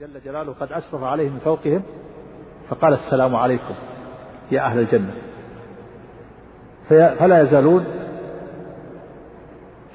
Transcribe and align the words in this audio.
جل 0.00 0.20
جلاله 0.24 0.52
قد 0.60 0.72
أشرف 0.72 1.02
عليهم 1.02 1.32
من 1.32 1.38
فوقهم 1.38 1.82
فقال 2.68 2.92
السلام 2.92 3.36
عليكم 3.36 3.74
يا 4.50 4.60
أهل 4.60 4.78
الجنة. 4.78 5.14
فلا 6.88 7.40
يزالون 7.42 7.84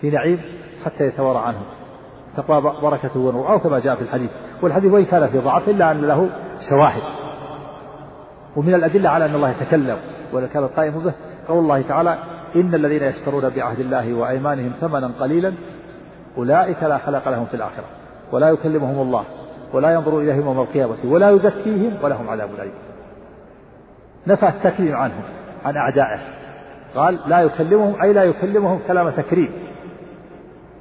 في 0.01 0.09
نعيم 0.09 0.41
حتى 0.85 1.03
يتوارى 1.03 1.39
عنهم 1.39 1.63
تقوى 2.37 2.61
بركته 2.61 3.19
ونور. 3.19 3.49
أو 3.49 3.59
كما 3.59 3.79
جاء 3.79 3.95
في 3.95 4.01
الحديث. 4.01 4.29
والحديث 4.61 4.91
وإن 4.91 5.05
كان 5.05 5.27
في 5.27 5.39
ضعف 5.39 5.69
إلا 5.69 5.91
أن 5.91 6.01
له 6.01 6.29
شواهد. 6.69 7.03
ومن 8.55 8.73
الأدلة 8.73 9.09
على 9.09 9.25
أن 9.25 9.35
الله 9.35 9.49
يتكلم 9.49 9.97
ولا 10.33 10.47
كان 10.47 10.63
القائم 10.63 10.99
به 10.99 11.13
قول 11.47 11.59
الله 11.59 11.81
تعالى 11.81 12.17
إن 12.55 12.75
الذين 12.75 13.03
يشترون 13.03 13.49
بعهد 13.49 13.79
الله 13.79 14.13
وأيمانهم 14.13 14.71
ثمنا 14.81 15.11
قليلا 15.19 15.53
أولئك 16.37 16.83
لا 16.83 16.97
خلق 16.97 17.29
لهم 17.29 17.45
في 17.45 17.53
الآخرة 17.53 17.85
ولا 18.31 18.49
يكلمهم 18.49 19.01
الله. 19.01 19.25
ولا 19.73 19.93
ينظر 19.93 20.19
إليهم 20.19 20.45
يوم 20.45 20.59
القيامة 20.59 20.95
ولا 21.05 21.29
يزكيهم 21.29 21.97
ولهم 22.03 22.29
عذاب 22.29 22.49
أليم. 22.59 22.73
نفى 24.27 24.47
التكريم 24.47 24.95
عنهم 24.95 25.23
عن 25.65 25.77
أعدائه. 25.77 26.19
قال 26.95 27.19
لا 27.27 27.41
يكلمهم 27.41 28.01
أي 28.01 28.13
لا 28.13 28.23
يكلمهم 28.23 28.79
كلام 28.87 29.09
تكريم. 29.09 29.51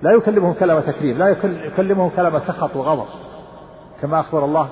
لا 0.02 0.10
يكلمهم 0.12 0.52
كلام 0.52 0.80
تكريم 0.80 1.19
لا 1.19 1.28
يكلمهم 1.64 2.10
كلام 2.16 2.38
سخط 2.38 2.77
وغضب. 2.77 3.06
كما 4.02 4.20
أخبر 4.20 4.45
الله 4.45 4.69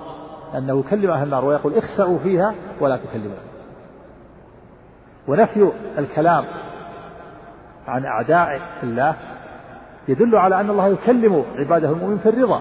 أنه 0.55 0.81
يكلم 0.81 1.11
أهل 1.11 1.25
النار 1.25 1.45
ويقول 1.45 1.75
اخسأوا 1.75 2.19
فيها 2.19 2.55
ولا 2.81 2.97
تكلمون 2.97 3.39
ونفي 5.29 5.73
الكلام 5.99 6.45
عن 7.87 8.05
أعداء 8.05 8.61
الله 8.83 9.15
يدل 10.09 10.37
على 10.37 10.61
أن 10.61 10.71
الله 10.71 10.89
يكلم 10.89 11.45
عباده 11.57 11.91
المؤمنين 11.91 12.19
في 12.19 12.29
الرضا. 12.29 12.61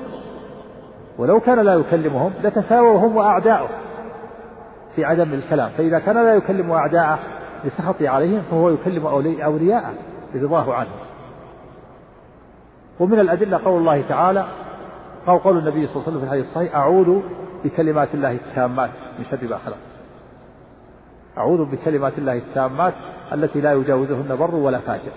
ولو 1.19 1.39
كان 1.39 1.59
لا 1.59 1.73
يكلمهم 1.73 2.31
لتساووا 2.43 2.99
هم 2.99 3.17
وأعداؤه 3.17 3.69
في 4.95 5.05
عدم 5.05 5.33
الكلام. 5.33 5.69
فإذا 5.77 5.99
كان 5.99 6.15
لا 6.15 6.33
يكلم 6.33 6.71
أعداءه 6.71 7.19
لسخطه 7.63 8.09
عليهم 8.09 8.41
فهو 8.41 8.69
يكلم 8.69 9.07
أولياءه 9.43 9.93
برضاه 10.33 10.73
عنهم 10.73 10.99
ومن 12.99 13.19
الأدلة 13.19 13.57
قول 13.65 13.79
الله 13.79 14.01
تعالى 14.09 14.45
أو 15.27 15.37
قول 15.37 15.57
النبي 15.57 15.87
صلى 15.87 15.95
الله 15.95 16.07
عليه 16.07 16.11
وسلم 16.11 16.19
في 16.19 16.25
الحديث 16.25 16.45
الصحيح 16.45 16.75
أعوذ 16.75 17.21
بكلمات 17.63 18.13
الله 18.13 18.31
التامات 18.31 18.89
من 19.19 19.25
شر 19.25 19.47
ما 19.49 19.57
خلق. 19.57 19.77
أعوذ 21.37 21.65
بكلمات 21.65 22.17
الله 22.17 22.37
التامات 22.37 22.93
التي 23.33 23.61
لا 23.61 23.73
يجاوزهن 23.73 24.35
بر 24.35 24.55
ولا 24.55 24.79
فاجر. 24.79 25.11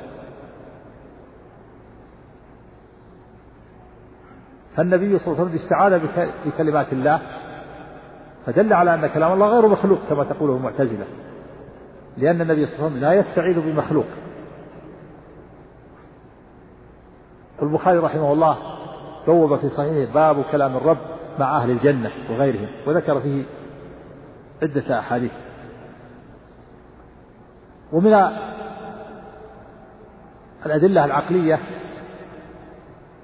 فالنبي 4.76 5.18
صلى 5.18 5.26
الله 5.26 5.40
عليه 5.40 5.50
وسلم 5.50 5.62
استعاذ 5.62 6.00
بكلمات 6.46 6.92
الله 6.92 7.20
فدل 8.46 8.72
على 8.72 8.94
أن 8.94 9.06
كلام 9.06 9.32
الله 9.32 9.46
غير 9.46 9.68
مخلوق 9.68 9.98
كما 10.08 10.24
تقوله 10.24 10.56
المعتزلة 10.56 11.04
لأن 12.16 12.40
النبي 12.40 12.66
صلى 12.66 12.74
الله 12.74 12.84
عليه 12.84 12.96
وسلم 12.96 13.00
لا 13.00 13.12
يستعيذ 13.12 13.60
بمخلوق. 13.60 14.06
البخاري 17.62 17.98
رحمه 17.98 18.32
الله 18.32 18.58
بوب 19.26 19.56
في 19.56 19.68
صحيحه 19.68 20.12
باب 20.12 20.44
كلام 20.52 20.76
الرب 20.76 20.98
مع 21.38 21.56
أهل 21.56 21.70
الجنة 21.70 22.10
وغيرهم 22.30 22.68
وذكر 22.86 23.20
فيه 23.20 23.44
عدة 24.62 24.98
أحاديث. 24.98 25.32
ومن 27.92 28.14
الأدلة 30.66 31.04
العقلية 31.04 31.58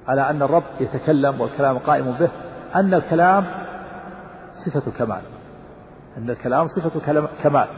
على 0.09 0.31
أن 0.31 0.43
الرب 0.43 0.63
يتكلم 0.81 1.41
والكلام 1.41 1.79
قائم 1.79 2.13
به 2.13 2.31
أن 2.75 2.95
الكلام 2.95 3.47
صفة 4.67 4.91
كمال 4.99 5.23
أن 6.19 6.31
الكلام 6.31 6.67
صفة 6.67 7.27
كمال. 7.43 7.69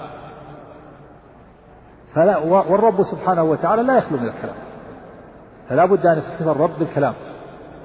فلا 2.14 2.36
والرب 2.39 3.03
سبحانه 3.03 3.42
وتعالى 3.42 3.83
لا 3.83 3.98
يخلو 3.98 4.18
من 4.18 4.29
الكلام. 4.29 4.57
فلا 5.68 5.85
بد 5.85 6.07
أن 6.07 6.18
يتصف 6.18 6.48
الرب 6.48 6.79
بالكلام. 6.79 7.14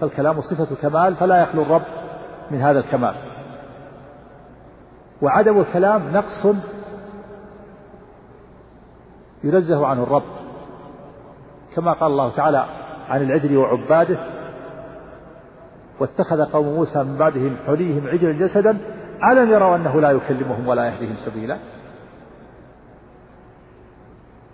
فالكلام 0.01 0.41
صفة 0.41 0.75
كمال 0.81 1.16
فلا 1.16 1.41
يخلو 1.41 1.62
الرب 1.62 1.85
من 2.51 2.62
هذا 2.62 2.79
الكمال. 2.79 3.16
وعدم 5.22 5.59
الكلام 5.59 6.12
نقص 6.12 6.56
ينزه 9.44 9.88
عنه 9.88 10.03
الرب. 10.03 10.23
كما 11.75 11.94
قال 11.94 12.12
الله 12.12 12.35
تعالى 12.35 12.66
عن 13.09 13.22
العجل 13.22 13.57
وعباده 13.57 14.34
واتخذ 16.00 16.45
قوم 16.45 16.66
موسى 16.66 17.03
من 17.03 17.17
بعده 17.17 17.39
من 17.39 17.57
حليهم 17.67 18.07
عجلا 18.07 18.31
جسدا 18.31 18.78
ألم 19.31 19.51
يروا 19.51 19.75
أنه 19.75 20.01
لا 20.01 20.11
يكلمهم 20.11 20.67
ولا 20.67 20.85
يهديهم 20.85 21.16
سبيلا؟ 21.16 21.57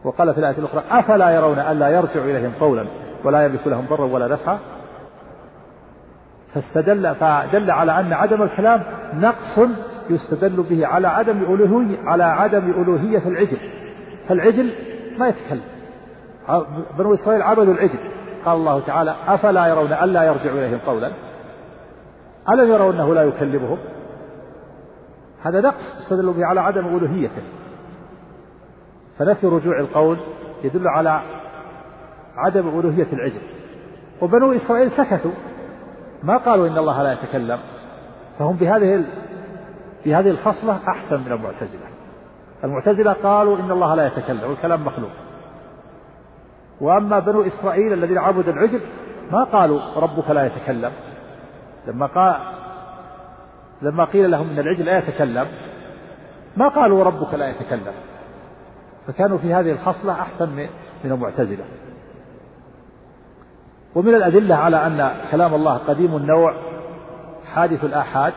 وقال 0.04 0.34
في 0.34 0.40
الآية 0.40 0.58
الأخرى 0.58 0.84
أفلا 0.90 1.30
يرون 1.30 1.60
ألا 1.60 1.90
يرجع 1.90 2.24
إليهم 2.24 2.52
قولا 2.60 2.86
ولا 3.24 3.46
يملك 3.46 3.68
لهم 3.68 3.86
ضرا 3.86 4.06
ولا 4.06 4.28
نفعا؟ 4.28 4.60
فاستدل 6.54 7.16
فدل 7.16 7.72
على 7.72 8.00
أن 8.00 8.14
عدم 8.14 8.42
الكلام 8.42 8.84
نقص 9.14 9.60
يستدل 10.10 10.64
به 10.70 10.88
على 10.88 11.08
عدم 11.08 11.38
ألوهية 11.38 11.98
على 12.04 12.24
عدم 12.24 12.82
ألوهية 12.82 13.28
العجل. 13.28 13.58
فالعجل 14.28 14.74
ما 15.18 15.28
يتكلم. 15.28 15.62
بنو 16.98 17.14
إسرائيل 17.14 17.42
عبدوا 17.42 17.74
العجل. 17.74 18.00
قال 18.46 18.58
الله 18.58 18.80
تعالى 18.80 19.16
أفلا 19.28 19.68
يرون 19.68 19.94
ألا 19.94 20.24
يرجع 20.24 20.52
إليهم 20.52 20.80
قولا؟ 20.86 21.12
ألم 22.50 22.72
يروا 22.72 22.92
أنه 22.92 23.14
لا 23.14 23.24
يكلمهم؟ 23.24 23.78
هذا 25.42 25.62
نقص 25.62 26.00
يستدل 26.00 26.34
به 26.34 26.46
على 26.46 26.62
عدم 26.62 26.98
ألوهيته. 26.98 27.42
فنفي 29.18 29.48
رجوع 29.48 29.80
القول 29.80 30.18
يدل 30.64 30.88
على 30.88 31.22
عدم 32.36 32.80
ألوهية 32.80 33.14
العجل. 33.14 33.42
وبنو 34.22 34.54
إسرائيل 34.54 34.92
سكتوا 34.92 35.32
ما 36.24 36.38
قالوا 36.38 36.68
إن 36.68 36.78
الله 36.78 37.04
لا 37.04 37.14
يتكلم. 37.14 37.60
فهم 38.40 38.56
بهذه 38.56 39.06
بهذه 40.06 40.30
الخصلة 40.30 40.80
أحسن 40.88 41.20
من 41.20 41.32
المعتزلة. 41.32 41.88
المعتزلة 42.64 43.14
قالوا 43.14 43.58
إن 43.58 43.72
الله 43.72 43.96
لا 43.96 44.08
يتكلم 44.08 44.50
والكلام 44.50 44.86
مخلوق. 44.86 45.12
وأما 46.82 47.20
بنو 47.20 47.42
إسرائيل 47.42 47.94
الذين 47.94 48.18
عبدوا 48.18 48.54
العجل 48.54 48.82
ما 49.32 49.44
قالوا 49.44 49.80
ربك 49.96 50.30
لا 50.30 50.46
يتكلم. 50.46 50.92
لما 51.88 52.06
قال 52.06 52.36
لما 53.82 54.06
قيل 54.06 54.32
لهم 54.32 54.50
إن 54.50 54.60
العجل 54.60 54.86
لا 54.86 54.98
يتكلم 54.98 55.48
ما 56.58 56.68
قالوا 56.68 57.04
ربك 57.04 57.34
لا 57.34 57.50
يتكلم؟ 57.50 57.94
فكانوا 59.08 59.38
في 59.38 59.54
هذه 59.54 59.72
الخصلة 59.72 60.14
أحسن 60.14 60.50
من 61.04 61.12
المعتزلة. 61.12 61.64
ومن 63.96 64.16
الأدلة 64.16 64.56
على 64.56 64.88
أن 64.88 65.12
كلام 65.32 65.54
الله 65.54 65.78
قديم 65.78 66.16
النوع 66.16 66.56
حادث 67.54 67.84
الآحاد 67.84 68.34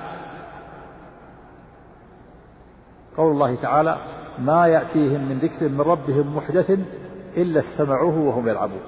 قول 3.16 3.32
الله 3.32 3.54
تعالى 3.54 3.96
ما 4.38 4.66
يأتيهم 4.66 5.28
من 5.28 5.38
ذكر 5.38 5.68
من 5.68 5.80
ربهم 5.80 6.36
محدث 6.36 6.70
إلا 7.36 7.60
استمعوه 7.60 8.18
وهم 8.18 8.48
يلعبون. 8.48 8.82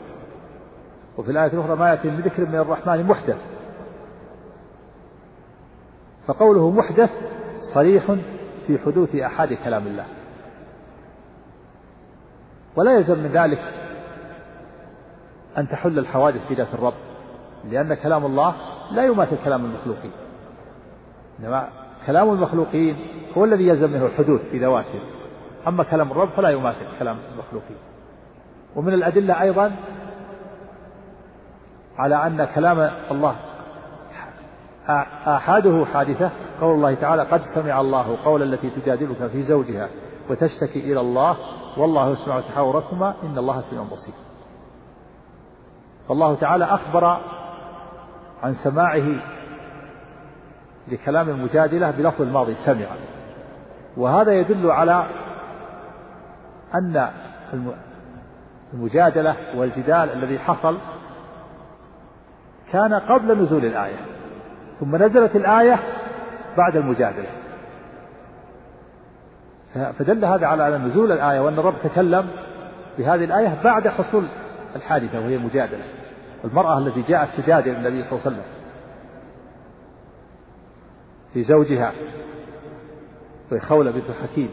وفي 1.18 1.30
الآية 1.30 1.52
الأخرى 1.52 1.76
ما 1.76 1.90
يأتيهم 1.90 2.14
من 2.14 2.20
ذكر 2.20 2.46
من 2.46 2.54
الرحمن 2.54 3.06
محدث. 3.06 3.36
فقوله 6.26 6.70
محدث 6.70 7.10
صريح 7.74 8.14
في 8.66 8.78
حدوث 8.78 9.14
أحد 9.14 9.52
كلام 9.64 9.86
الله. 9.86 10.04
ولا 12.76 12.92
يلزم 12.92 13.18
من 13.18 13.30
ذلك 13.32 13.60
أن 15.58 15.68
تحل 15.68 15.98
الحوادث 15.98 16.46
في 16.48 16.54
ذات 16.54 16.74
الرب 16.74 16.94
لأن 17.70 17.94
كلام 17.94 18.26
الله 18.26 18.54
لا 18.92 19.04
يماثل 19.04 19.36
كلام 19.44 19.64
المخلوقين. 19.64 20.12
إنما 21.40 21.68
كلام 22.06 22.32
المخلوقين 22.32 22.96
هو 23.36 23.44
الذي 23.44 23.66
يلزم 23.66 23.90
منه 23.90 24.06
الحدوث 24.06 24.40
في 24.50 24.58
ذواته. 24.58 25.00
أما 25.66 25.84
كلام 25.84 26.10
الرب 26.10 26.28
فلا 26.28 26.48
يماثل 26.48 26.98
كلام 26.98 27.16
المخلوقين. 27.32 27.76
ومن 28.76 28.94
الأدلة 28.94 29.42
أيضا 29.42 29.72
على 31.98 32.26
أن 32.26 32.44
كلام 32.44 32.90
الله 33.10 33.36
آحاده 35.26 35.84
حادثة. 35.84 36.30
قول 36.60 36.74
الله 36.74 36.94
تعالى 36.94 37.22
قد 37.22 37.42
سمع 37.54 37.80
الله 37.80 38.24
قول 38.24 38.42
التي 38.42 38.70
تجادلك 38.70 39.26
في 39.26 39.42
زوجها 39.42 39.88
وتشتكي 40.30 40.92
إلى 40.92 41.00
الله 41.00 41.36
والله 41.76 42.10
يسمع 42.10 42.40
تحاوركما 42.40 43.14
إن 43.22 43.38
الله 43.38 43.60
سميع 43.60 43.82
بصير. 43.82 44.14
فالله 46.08 46.34
تعالى 46.34 46.64
أخبر 46.64 47.04
عن 48.42 48.54
سماعه 48.64 49.22
لكلام 50.88 51.28
المجادلة 51.28 51.90
بلفظ 51.90 52.22
الماضي 52.22 52.54
سمع. 52.54 52.86
وهذا 53.96 54.32
يدل 54.32 54.70
على 54.70 55.06
أن 56.74 57.10
المجادلة 58.74 59.36
والجدال 59.56 60.12
الذي 60.12 60.38
حصل 60.38 60.78
كان 62.72 62.94
قبل 62.94 63.38
نزول 63.38 63.64
الآية. 63.64 64.15
ثم 64.80 64.96
نزلت 64.96 65.36
الآية 65.36 65.78
بعد 66.56 66.76
المجادلة. 66.76 67.28
فدل 69.74 70.24
هذا 70.24 70.46
على 70.46 70.78
نزول 70.78 71.12
الآية 71.12 71.40
وأن 71.40 71.58
الرب 71.58 71.74
تكلم 71.84 72.28
بهذه 72.98 73.24
الآية 73.24 73.62
بعد 73.64 73.88
حصول 73.88 74.24
الحادثة 74.76 75.18
وهي 75.18 75.36
المجادلة. 75.36 75.84
المرأة 76.44 76.78
التي 76.78 77.02
جاءت 77.02 77.40
تجادل 77.40 77.70
النبي 77.70 78.04
صلى 78.04 78.12
الله 78.12 78.26
عليه 78.26 78.36
وسلم 78.36 78.56
في 81.32 81.42
زوجها 81.42 81.92
وهي 83.50 83.60
خولة 83.60 83.90
بنت 83.90 84.10
حكيم 84.22 84.50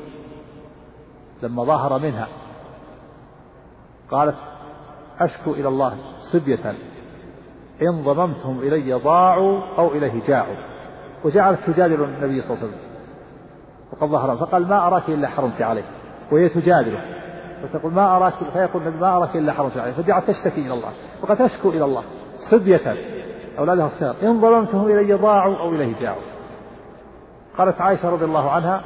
لما 1.43 1.63
ظهر 1.63 1.99
منها 1.99 2.27
قالت 4.11 4.35
أشكو 5.19 5.53
إلى 5.53 5.67
الله 5.67 5.97
صبية 6.31 6.75
إن 7.89 8.03
ضممتهم 8.03 8.59
إلي 8.59 8.93
ضاعوا 8.93 9.61
أو 9.77 9.91
إليه 9.91 10.27
جاعوا 10.27 10.55
وجعلت 11.25 11.59
تجادل 11.59 12.03
النبي 12.03 12.41
صلى 12.41 12.51
الله 12.51 12.63
عليه 12.63 12.67
وسلم. 12.67 12.79
وقد 13.93 14.07
ظهر 14.07 14.37
فقال 14.37 14.67
ما 14.67 14.87
أراك 14.87 15.09
إلا 15.09 15.27
حرمت 15.27 15.61
عليه 15.61 15.83
وهي 16.31 16.49
تجادله. 16.49 16.99
فتقول 17.63 17.93
ما 17.93 18.17
أراك 18.17 18.33
فيقول 18.53 18.89
ما 18.89 19.17
أراك 19.17 19.35
إلا 19.35 19.53
حرمت 19.53 19.77
عليه 19.77 19.91
فجعلت 19.91 20.27
تشتكي 20.27 20.61
إلى 20.61 20.73
الله. 20.73 20.91
وقد 21.21 21.37
تشكو 21.37 21.69
إلى 21.69 21.85
الله. 21.85 22.03
صبية 22.51 22.95
أولادها 23.59 23.85
الصغار. 23.85 24.15
إن 24.23 24.41
ظلمتهم 24.41 24.87
إلي 24.87 25.13
ضاعوا 25.13 25.57
أو 25.57 25.69
إليه 25.69 25.99
جاعوا 25.99 26.21
قالت 27.57 27.81
عائشة 27.81 28.09
رضي 28.09 28.25
الله 28.25 28.51
عنها 28.51 28.81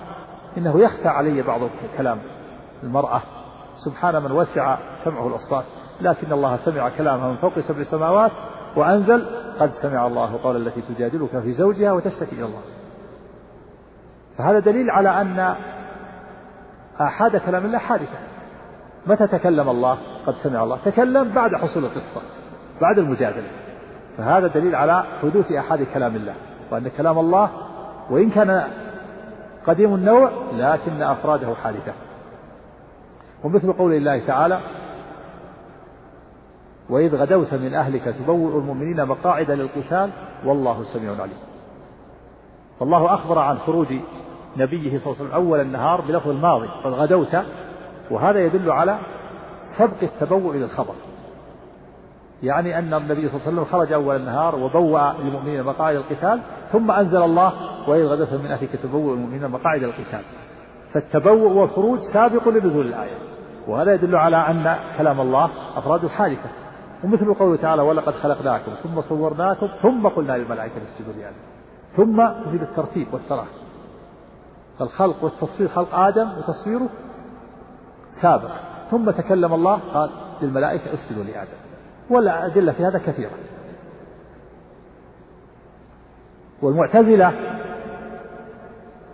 إنه 0.58 0.80
يخفى 0.80 1.08
علي 1.08 1.42
بعض 1.42 1.62
كلام 1.98 2.18
المرأة. 2.84 3.22
سبحان 3.86 4.24
من 4.24 4.32
وسع 4.32 4.78
سمعه 5.04 5.28
الأصوات. 5.28 5.64
لكن 6.02 6.32
الله 6.32 6.56
سمع 6.56 6.90
كلامها 6.90 7.28
من 7.28 7.38
فوق 7.38 7.60
سبع 7.60 7.84
سماوات. 7.84 8.32
وأنزل 8.76 9.26
قد 9.60 9.72
سمع 9.82 10.08
الله 10.08 10.40
قول 10.44 10.68
التي 10.68 10.82
تجادلك 10.82 11.40
في 11.40 11.52
زوجها 11.52 11.92
وتشتكي 11.92 12.36
إلى 12.36 12.46
الله. 12.46 12.62
فهذا 14.38 14.60
دليل 14.60 14.90
على 14.90 15.22
أن 15.22 15.56
آحاد 17.02 17.38
كلام 17.38 17.66
الله 17.66 17.78
حادثة 17.78 18.18
متى 19.08 19.28
تكلم 19.28 19.70
الله 19.70 19.98
قد 20.26 20.34
سمع 20.34 20.64
الله؟ 20.64 20.78
تكلم 20.86 21.34
بعد 21.34 21.56
حصول 21.56 21.86
القصة 21.86 22.22
بعد 22.82 22.98
المجادلة. 22.98 23.48
فهذا 24.18 24.48
دليل 24.48 24.76
على 24.76 25.04
حدوث 25.22 25.52
آحاد 25.52 25.84
كلام 25.94 26.16
الله 26.16 26.34
وأن 26.72 26.88
كلام 26.88 27.20
الله 27.20 27.50
وإن 28.10 28.30
كان 28.30 28.64
قديم 29.68 29.96
النوع 29.96 30.32
لكن 30.54 31.02
أفراده 31.04 31.56
حادثة. 31.56 31.94
ومثل 33.44 33.74
قول 33.74 33.94
الله 33.94 34.26
تعالى 34.28 34.60
وإذ 36.90 37.16
غدوت 37.16 37.54
من 37.54 37.74
أهلك 37.74 38.04
تبوئ 38.04 38.58
المؤمنين 38.58 39.06
مقاعد 39.06 39.52
للقتال 39.52 40.10
والله 40.46 40.84
سميع 40.84 41.12
عليم. 41.12 41.38
والله 42.80 43.14
أخبر 43.14 43.40
عن 43.40 43.58
خروج 43.58 43.88
نبيه 44.58 45.00
صلى 45.00 45.06
الله 45.06 45.16
عليه 45.20 45.30
وسلم 45.30 45.32
أول 45.32 45.62
النهار 45.62 46.02
بلفظ 46.02 46.30
الماضي 46.30 46.68
قد 46.84 46.94
غدوت 46.94 47.38
وهذا 48.12 48.40
يدل 48.40 48.72
على 48.72 48.98
سبق 49.78 50.04
التبوء 50.04 50.56
إلى 50.56 50.66
الخبر 50.66 50.94
يعني 52.44 52.80
أن 52.80 52.94
النبي 52.94 53.28
صلى 53.28 53.38
الله 53.38 53.48
عليه 53.48 53.52
وسلم 53.52 53.66
خرج 53.66 53.92
أول 53.92 54.16
النهار 54.16 54.56
وبوأ 54.56 55.14
للمؤمنين 55.14 55.64
مقاعد 55.64 55.96
القتال 55.96 56.42
ثم 56.72 56.92
أنزل 56.92 57.24
الله 57.24 57.54
وإذ 57.90 58.06
غدوت 58.06 58.34
من 58.34 58.52
أهلك 58.52 58.70
تبوء 58.84 59.14
المؤمنين 59.14 59.48
مقاعد 59.48 59.84
القتال 59.84 60.22
فالتبوء 60.94 61.52
والخروج 61.52 62.00
سابق 62.14 62.48
لنزول 62.48 62.88
الآية. 62.88 63.18
وهذا 63.68 63.94
يدل 63.94 64.16
على 64.16 64.38
أن 64.38 64.76
كلام 64.98 65.22
الله 65.22 65.50
أفراد 65.76 66.08
حادثة 66.08 66.50
ومثل 67.04 67.34
قوله 67.34 67.58
تعالى 67.58 67.82
ولقد 67.82 68.14
خلقناكم 68.14 68.72
ثم 68.84 69.02
صورناكم 69.02 69.68
ثم 69.82 70.08
قلنا 70.08 70.38
للملائكة 70.38 70.82
اسجدوا 70.84 71.14
لآدم 71.14 71.38
ثم 71.96 72.28
تفيد 72.46 72.62
الترتيب 72.62 73.14
والتراخي. 73.14 73.68
فالخلق 74.80 75.24
والتصوير 75.24 75.70
خلق 75.70 75.96
آدم 75.96 76.30
وتصويره 76.38 76.90
سابق. 78.22 78.52
ثم 78.92 79.12
تكلم 79.12 79.54
الله 79.54 79.80
قال 79.94 80.10
للملائكة 80.42 80.94
اسجدوا 80.94 81.24
لآدم. 81.24 81.58
والأدلة 82.10 82.72
في 82.72 82.86
هذا 82.86 82.98
كثيرة. 82.98 83.32
والمعتزلة 86.62 87.34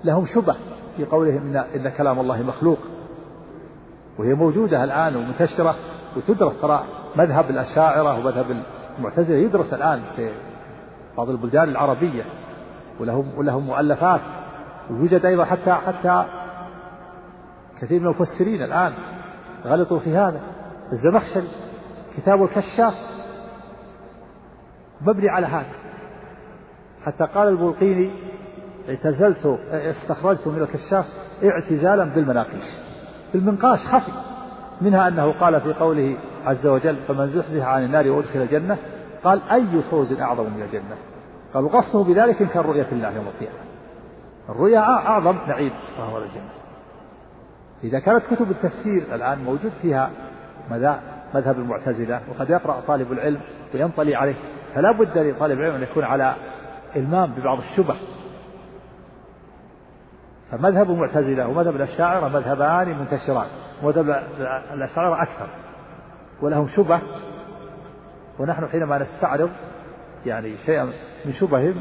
لهم 0.03 0.25
شبه 0.25 0.55
في 0.97 1.05
قولهم 1.05 1.37
إن, 1.37 1.55
إن 1.55 1.89
كلام 1.89 2.19
الله 2.19 2.43
مخلوق 2.43 2.77
وهي 4.19 4.33
موجودة 4.33 4.83
الآن 4.83 5.15
ومنتشرة 5.15 5.75
وتدرس 6.17 6.61
ترى 6.61 6.83
مذهب 7.15 7.49
الأشاعرة 7.49 8.19
ومذهب 8.19 8.63
المعتزلة 8.97 9.37
يدرس 9.37 9.73
الآن 9.73 10.01
في 10.15 10.31
بعض 11.17 11.29
البلدان 11.29 11.69
العربية 11.69 12.25
ولهم 12.99 13.37
ولهم 13.37 13.65
مؤلفات. 13.65 14.21
ويوجد 14.89 15.25
أيضا 15.25 15.45
حتى 15.45 15.73
حتى 15.73 16.25
كثير 17.81 17.99
من 17.99 18.05
المفسرين 18.05 18.63
الآن 18.63 18.93
غلطوا 19.65 19.99
في 19.99 20.17
هذا. 20.17 20.41
الزمخشري 20.91 21.47
كتاب 22.17 22.43
الكشاف 22.43 22.93
مبني 25.01 25.29
على 25.29 25.47
هذا. 25.47 25.73
حتى 27.05 27.23
قال 27.23 27.47
البلقيني 27.47 28.11
اعتزلت 28.89 29.59
استخرجت 29.71 30.47
من 30.47 30.61
الكشاف 30.61 31.05
اعتزالا 31.43 32.03
بالمناقيش. 32.03 32.63
المنقاش 33.35 33.79
خفي 33.79 34.11
منها 34.81 35.07
أنه 35.07 35.39
قال 35.39 35.61
في 35.61 35.73
قوله 35.73 36.17
عز 36.45 36.67
وجل 36.67 36.95
فمن 37.07 37.27
زحزح 37.27 37.65
عن 37.65 37.83
النار 37.83 38.09
وأدخل 38.09 38.41
الجنة 38.41 38.77
قال 39.23 39.41
أي 39.51 39.81
فوز 39.91 40.13
أعظم 40.13 40.43
من 40.43 40.61
الجنة؟ 40.61 40.95
قال 41.53 41.63
وقصه 41.63 42.03
بذلك 42.03 42.41
إن 42.41 42.47
كان 42.47 42.63
رؤية 42.63 42.87
الله 42.91 43.11
يوم 43.11 43.27
القيامة. 43.27 43.57
الرؤيا 44.49 44.79
أعظم 44.79 45.37
نعيم 45.47 45.73
وهو 45.99 46.17
الجنة. 46.17 46.49
إذا 47.83 47.99
كانت 47.99 48.23
كتب 48.25 48.51
التفسير 48.51 49.15
الآن 49.15 49.43
موجود 49.43 49.71
فيها 49.81 50.09
مذهب 51.33 51.59
المعتزلة 51.59 52.21
وقد 52.29 52.49
يقرأ 52.49 52.81
طالب 52.87 53.11
العلم 53.11 53.41
وينطلي 53.73 54.15
عليه. 54.15 54.35
فلا 54.75 54.91
بد 54.91 55.17
لطالب 55.17 55.59
العلم 55.59 55.75
أن 55.75 55.83
يكون 55.83 56.03
على 56.03 56.35
إلمام 56.95 57.31
ببعض 57.33 57.57
الشبه. 57.57 57.95
فمذهب 60.51 60.91
المعتزلة 60.91 61.47
ومذهب 61.47 61.75
الأشاعرة 61.75 62.27
مذهبان 62.27 62.99
منتشران 62.99 63.47
مذهب 63.83 64.09
الأشاعرة 64.73 65.21
أكثر. 65.21 65.62
ولهم 66.43 66.67
شبه. 66.67 66.99
ونحن 68.39 68.67
حينما 68.67 68.97
نستعرض 68.97 69.49
يعني 70.25 70.57
شيئا 70.65 70.85
من 71.25 71.33
شبههم 71.33 71.75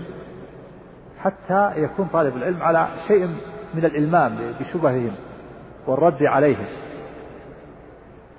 حتى 1.19 1.73
يكون 1.77 2.09
طالب 2.13 2.37
العلم 2.37 2.63
على 2.63 2.89
شيء 3.09 3.27
من 3.75 3.85
الإلمام 3.85 4.39
بشبههم 4.61 5.13
والرد 5.87 6.23
عليهم. 6.23 6.67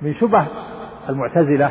من 0.01 0.13
شبه 0.13 0.47
المعتزلة 1.09 1.69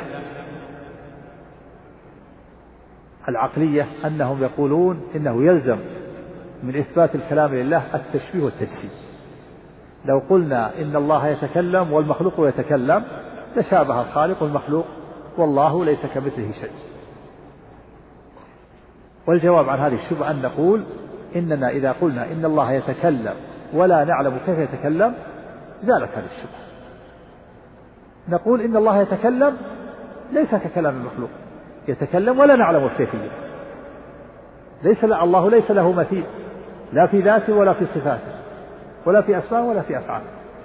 العقلية 3.28 3.86
أنهم 4.04 4.42
يقولون 4.42 5.00
إنه 5.16 5.44
يلزم 5.44 5.78
من 6.62 6.76
إثبات 6.76 7.14
الكلام 7.14 7.54
لله 7.54 7.82
التشبيه 7.94 8.44
والتجسيم 8.44 8.90
لو 10.04 10.22
قلنا 10.30 10.80
إن 10.80 10.96
الله 10.96 11.28
يتكلم 11.28 11.92
والمخلوق 11.92 12.48
يتكلم 12.48 13.04
تشابه 13.56 14.00
الخالق 14.00 14.42
والمخلوق 14.42 14.84
والله 15.38 15.84
ليس 15.84 16.06
كمثله 16.06 16.52
شيء. 16.52 16.70
والجواب 19.26 19.68
عن 19.68 19.78
هذه 19.78 19.94
الشبهة 19.94 20.30
أن 20.30 20.42
نقول 20.42 20.84
إننا 21.36 21.68
إذا 21.68 21.92
قلنا 21.92 22.32
إن 22.32 22.44
الله 22.44 22.72
يتكلم 22.72 23.34
ولا 23.74 24.04
نعلم 24.04 24.38
كيف 24.46 24.58
يتكلم 24.58 25.14
زالت 25.80 26.10
هذه 26.14 26.24
الشبهة. 26.24 26.62
نقول 28.28 28.60
إن 28.60 28.76
الله 28.76 29.00
يتكلم 29.00 29.56
ليس 30.32 30.54
ككلام 30.54 30.96
المخلوق. 30.96 31.30
يتكلم 31.88 32.38
ولا 32.38 32.56
نعلم 32.56 32.84
الكيفية. 32.84 33.30
ليس 34.82 35.04
الله 35.04 35.50
ليس 35.50 35.70
له 35.70 35.92
مثيل. 35.92 36.24
لا 36.92 37.06
في 37.06 37.20
ذاته 37.20 37.52
ولا 37.52 37.72
في 37.72 37.86
صفاته. 37.86 38.32
ولا 39.06 39.22
في 39.22 39.38
أسماء 39.38 39.64
ولا 39.64 39.82
في 39.82 39.98
أفعال 39.98 40.22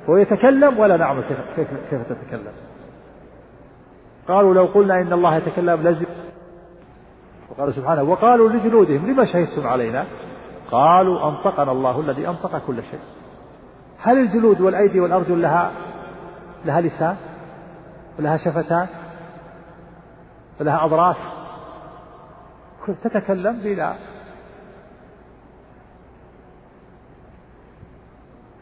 هو 0.09 0.17
يتكلم 0.17 0.79
ولا 0.79 0.97
نعلم 0.97 1.21
كيف, 1.55 1.67
كيف 1.89 2.01
تتكلم. 2.09 2.66
قالوا 4.27 4.53
لو 4.53 4.65
قلنا 4.65 5.01
إن 5.01 5.13
الله 5.13 5.35
يتكلم 5.35 5.87
لزم 5.87 6.05
وقال 7.49 7.73
سبحانه 7.73 8.03
وقالوا 8.03 8.49
لجلودهم 8.49 9.11
لما 9.11 9.25
شهدتم 9.25 9.67
علينا؟ 9.67 10.05
قالوا 10.71 11.29
أنطقنا 11.29 11.71
الله 11.71 11.99
الذي 12.01 12.27
أنطق 12.27 12.57
كل 12.67 12.83
شيء. 12.83 12.99
هل 13.99 14.17
الجلود 14.17 14.61
والأيدي 14.61 14.99
والأرجل 14.99 15.41
لها 15.41 15.71
لها 16.65 16.81
لسان؟ 16.81 17.15
ولها 18.19 18.37
شفتان؟ 18.37 18.87
ولها 20.59 20.85
أضراس؟ 20.85 21.17
تتكلم 23.03 23.59
بلا. 23.59 23.95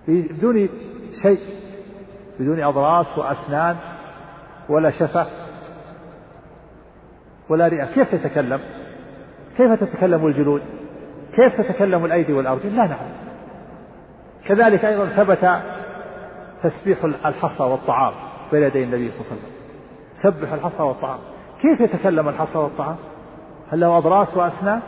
بدون 0.08 0.70
شيء 1.22 1.40
بدون 2.40 2.64
أضراس 2.64 3.18
وأسنان 3.18 3.76
ولا 4.70 4.92
شفة. 4.92 5.45
ولا 7.50 7.68
رئة. 7.68 7.86
كيف 7.86 8.16
تتكلم؟ 8.16 8.60
كيف 9.58 9.72
تتكلم 9.72 10.28
الجلود 10.28 10.62
كيف 11.36 11.62
تتكلم 11.62 12.06
الأيدي 12.06 12.34
والأرجل 12.34 12.75
لا 12.75 12.88
نعلم. 12.88 13.16
كذلك 14.46 14.86
أيضا 14.86 15.06
ثبت 15.06 15.62
تسبيح 16.64 17.04
الحصى 17.25 17.64
والطعام 17.64 18.14
بين 18.52 18.64
يدي 18.64 18.84
النبي 18.84 19.12
صلى 19.12 19.22
الله 19.22 19.32
عليه 19.32 19.42
وسلم. 19.42 19.56
سبح 20.22 20.54
الحصى 20.54 20.84
والطعام. 20.84 21.20
كيف 21.62 21.82
يتكلم 21.82 22.30
الحصى 22.30 22.58
والطعام؟ 22.58 22.96
هل 23.72 23.80
له 23.80 23.98
أضراس 23.98 24.38
وأسنان؟ 24.38 24.82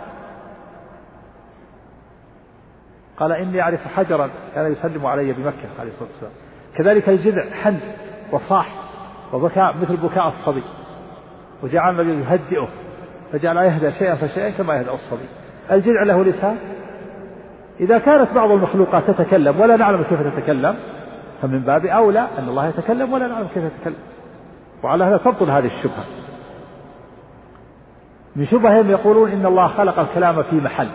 قال 3.18 3.32
إني 3.32 3.62
أعرف 3.62 3.88
حجرا 3.88 4.30
كان 4.56 4.72
يسلم 4.72 5.06
علي 5.06 5.34
بمكة 5.34 5.70
عليه 5.80 5.90
الصلاة 5.92 6.10
والسلام. 6.10 6.34
كذلك 6.78 7.10
الجذع 7.10 7.54
حن 7.54 7.78
وصاح 8.32 8.68
وبكاء 9.34 9.78
مثل 9.78 9.98
بكاء 9.98 10.28
الصبي. 10.28 10.64
وجعل 11.64 12.00
النبي 12.00 12.22
يهدئه 12.22 12.68
فجعل 13.32 13.58
يهدأ 13.58 13.90
شيئا 13.90 14.16
فشيئا 14.16 14.50
كما 14.50 14.76
يهدأ 14.76 14.94
الصبي. 14.94 15.26
الجذع 15.72 16.04
له 16.04 16.24
لسان. 16.24 16.58
إذا 17.80 17.98
كانت 17.98 18.34
بعض 18.36 18.52
المخلوقات 18.52 19.12
تتكلم 19.12 19.60
ولا 19.60 19.76
نعلم 19.76 20.04
كيف 20.04 20.22
تتكلم 20.22 20.76
فمن 21.42 21.60
باب 21.60 21.86
أولى 21.86 22.28
أن 22.38 22.50
الله 22.50 22.68
يتكلم 22.68 23.14
ولا 23.14 23.28
نعلم 23.28 23.48
كيف 23.48 23.64
يتكلم. 23.64 23.96
وعلى 24.84 25.04
هذا 25.04 25.18
تبطل 25.18 25.50
هذه 25.50 25.66
الشبهة. 25.66 26.06
من 28.36 28.46
شبههم 28.46 28.90
يقولون 28.90 29.32
إن 29.32 29.46
الله 29.46 29.68
خلق 29.68 30.00
الكلام 30.00 30.44
في 30.44 30.56
محل. 30.56 30.90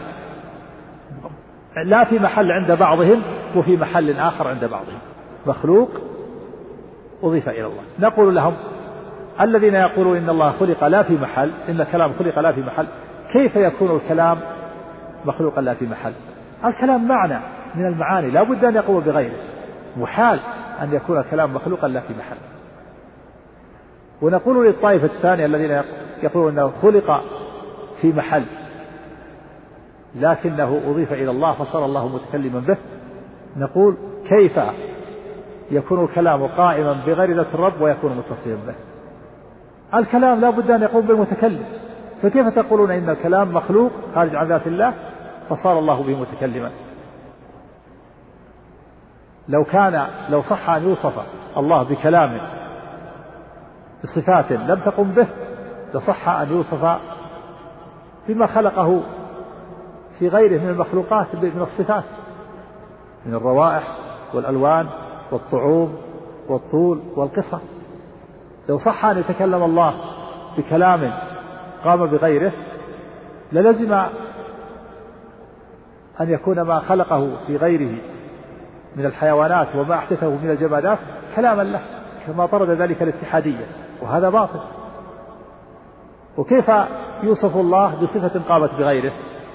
لا 1.86 2.04
في 2.04 2.18
محل 2.18 2.52
عند 2.52 2.72
بعضهم 2.72 3.22
وفي 3.56 3.76
محل 3.76 4.18
آخر 4.18 4.48
عند 4.48 4.64
بعضهم. 4.64 4.98
مخلوق 5.46 5.90
أضيف 7.22 7.48
إلى 7.48 7.66
الله. 7.66 7.82
نقول 7.98 8.34
لهم 8.34 8.54
الذين 9.40 9.74
يقولون 9.74 10.16
إن 10.16 10.30
الله 10.30 10.52
خلق 10.52 10.84
لا 10.84 11.02
في 11.02 11.12
محل 11.12 11.50
إن 11.68 11.80
الكلام 11.80 12.12
خلق 12.18 12.38
لا 12.38 12.52
في 12.52 12.60
محل. 12.60 12.86
كيف 13.32 13.56
يكون 13.56 13.96
الكلام 13.96 14.38
مخلوقا 15.24 15.62
لا 15.62 15.74
في 15.74 15.86
محل؟ 15.86 16.12
الكلام 16.64 17.08
معنى 17.08 17.38
من 17.74 17.86
المعاني 17.86 18.30
لا 18.30 18.42
بد 18.42 18.64
أن 18.64 18.74
يقوم 18.74 19.00
بغيره. 19.00 19.36
محال 19.96 20.40
أن 20.82 20.94
يكون 20.94 21.18
الكلام 21.18 21.54
مخلوقا 21.54 21.88
لا 21.88 22.00
في 22.00 22.12
محل. 22.18 22.36
ونقول 24.22 24.66
للطائفة 24.66 25.06
الثانية 25.06 25.46
الذين 25.46 25.82
يقولون 26.22 26.58
أنه 26.58 26.72
خلق 26.82 27.22
في 28.00 28.12
محل 28.12 28.44
لكنه 30.14 30.80
أضيف 30.86 31.12
إلى 31.12 31.30
الله 31.30 31.52
فصار 31.52 31.84
الله 31.84 32.08
متكلما 32.08 32.60
به 32.60 32.76
نقول 33.56 33.96
كيف 34.28 34.60
يكون 35.70 36.04
الكلام 36.04 36.46
قائما 36.46 36.92
بغير 37.06 37.36
ذات 37.36 37.54
الرب 37.54 37.80
ويكون 37.80 38.16
متصلا 38.16 38.54
به؟ 38.54 38.74
الكلام 39.94 40.40
لا 40.40 40.50
بد 40.50 40.70
أن 40.70 40.82
يقوم 40.82 41.06
بالمتكلم. 41.06 41.64
فكيف 42.22 42.48
تقولون 42.48 42.90
إن 42.90 43.10
الكلام 43.10 43.54
مخلوق 43.54 43.92
خارج 44.14 44.36
عن 44.36 44.48
ذات 44.48 44.66
الله؟ 44.66 44.94
فصار 45.48 45.78
الله 45.78 46.02
به 46.02 46.20
متكلما. 46.20 46.70
لو 49.48 49.64
كان 49.64 50.06
لو 50.28 50.42
صح 50.42 50.70
أن 50.70 50.82
يوصف 50.82 51.12
الله 51.56 51.82
بكلام 51.82 52.40
بصفات 54.02 54.52
لم 54.52 54.80
تقم 54.80 55.12
به 55.12 55.26
لصح 55.94 56.28
أن 56.28 56.50
يوصف 56.50 56.98
بما 58.28 58.46
خلقه 58.46 59.02
في 60.18 60.28
غيره 60.28 60.62
من 60.62 60.68
المخلوقات 60.68 61.34
من 61.34 61.62
الصفات 61.62 62.04
من 63.26 63.34
الروائح 63.34 63.96
والألوان 64.34 64.88
والطعوم 65.32 65.96
والطول 66.48 67.02
والقصة 67.16 67.60
لو 68.68 68.78
صح 68.78 69.04
أن 69.04 69.18
يتكلم 69.18 69.62
الله 69.62 69.94
بكلام 70.58 71.12
قام 71.84 72.06
بغيره 72.06 72.52
للزم 73.52 73.92
أن 76.20 76.30
يكون 76.30 76.60
ما 76.60 76.78
خلقه 76.78 77.36
في 77.46 77.56
غيره 77.56 77.98
من 78.96 79.06
الحيوانات 79.06 79.68
وما 79.76 79.94
أحدثه 79.94 80.30
من 80.30 80.50
الجمادات 80.50 80.98
كلاما 81.36 81.62
له 81.62 81.80
كما 82.26 82.46
طرد 82.46 82.70
ذلك 82.70 83.02
الاتحادية 83.02 83.66
وهذا 84.02 84.28
باطل. 84.30 84.60
وكيف 86.36 86.70
يوصف 87.22 87.56
الله 87.56 87.94
بصفة 88.02 88.40
قامت 88.48 88.74
بغيره؟ 88.74 89.12